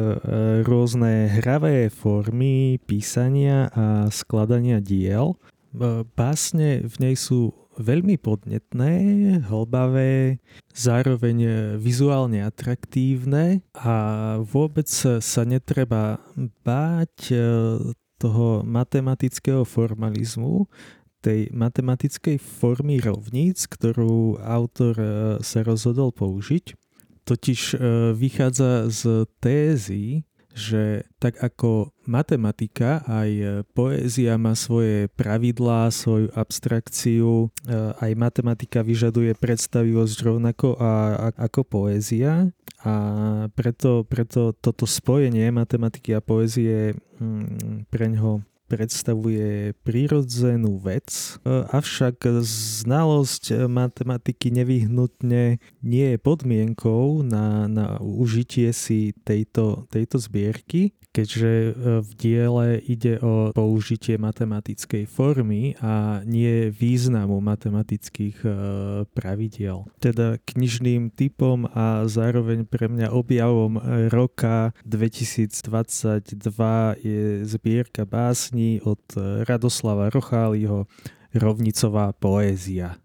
rôzne 0.65 1.29
hravé 1.29 1.93
formy 1.93 2.81
písania 2.81 3.69
a 3.69 4.09
skladania 4.09 4.81
diel. 4.81 5.37
E, 5.37 6.01
básne 6.17 6.81
v 6.81 6.95
nej 6.97 7.15
sú 7.15 7.53
veľmi 7.79 8.19
podnetné, 8.19 8.93
hlbavé, 9.47 10.43
zároveň 10.75 11.37
vizuálne 11.79 12.43
atraktívne 12.43 13.63
a 13.71 13.95
vôbec 14.43 14.91
sa 15.23 15.41
netreba 15.47 16.19
báť 16.67 17.15
e, 17.31 17.35
toho 18.19 18.67
matematického 18.67 19.63
formalizmu, 19.63 20.67
tej 21.19 21.51
matematickej 21.51 22.39
formy 22.39 22.99
rovníc, 22.99 23.67
ktorú 23.67 24.39
autor 24.39 24.95
e, 24.95 25.07
sa 25.43 25.63
rozhodol 25.63 26.11
použiť. 26.15 26.75
Totiž 27.27 27.75
e, 27.75 27.77
vychádza 28.15 28.87
z 28.91 29.27
tézy, 29.43 30.23
že 30.53 31.05
tak 31.21 31.37
ako 31.39 31.93
matematika, 32.09 33.05
aj 33.05 33.63
poézia 33.77 34.35
má 34.35 34.57
svoje 34.57 35.07
pravidlá, 35.13 35.93
svoju 35.93 36.33
abstrakciu, 36.33 37.47
e, 37.63 37.73
aj 38.01 38.11
matematika 38.17 38.81
vyžaduje 38.81 39.37
predstavivosť 39.37 40.17
rovnako 40.25 40.75
a, 40.81 40.91
ako 41.37 41.61
poézia. 41.63 42.49
A 42.81 42.93
preto, 43.53 44.07
preto 44.07 44.55
toto 44.55 44.87
spojenie 44.87 45.51
matematiky 45.51 46.15
a 46.15 46.23
poézie 46.23 46.95
mm, 47.19 47.91
pre 47.91 48.07
ňoho 48.07 48.41
predstavuje 48.69 49.73
prírodzenú 49.81 50.77
vec, 50.77 51.09
e, 51.41 51.65
avšak 51.73 52.29
znalosť 52.45 53.65
matematiky 53.65 54.53
nevyhnutne 54.53 55.57
nie 55.81 56.07
je 56.13 56.17
podmienkou 56.21 57.25
na, 57.25 57.65
na 57.65 57.97
užitie 57.97 58.69
si 58.69 59.17
tejto, 59.25 59.89
tejto 59.89 60.21
zbierky, 60.21 60.93
keďže 61.11 61.51
e, 61.51 61.71
v 62.05 62.11
diele 62.15 62.67
ide 62.85 63.17
o 63.19 63.49
použitie 63.51 64.21
matematickej 64.21 65.09
formy 65.09 65.73
a 65.81 66.21
nie 66.23 66.69
významu 66.69 67.41
matematických 67.41 68.37
e, 68.45 68.49
pravidiel. 69.11 69.89
Teda 69.97 70.37
knižným 70.45 71.09
typom 71.09 71.65
a 71.73 72.05
zároveň 72.05 72.63
pre 72.69 72.87
mňa 72.87 73.09
objavom 73.09 73.81
roka 74.13 74.71
2022 74.85 76.37
je 77.01 77.43
zbierka 77.45 78.05
básni 78.05 78.79
od 78.85 79.01
Radoslava 79.45 80.13
Rocháliho 80.13 80.85
Rovnicová 81.33 82.13
poézia. 82.13 82.97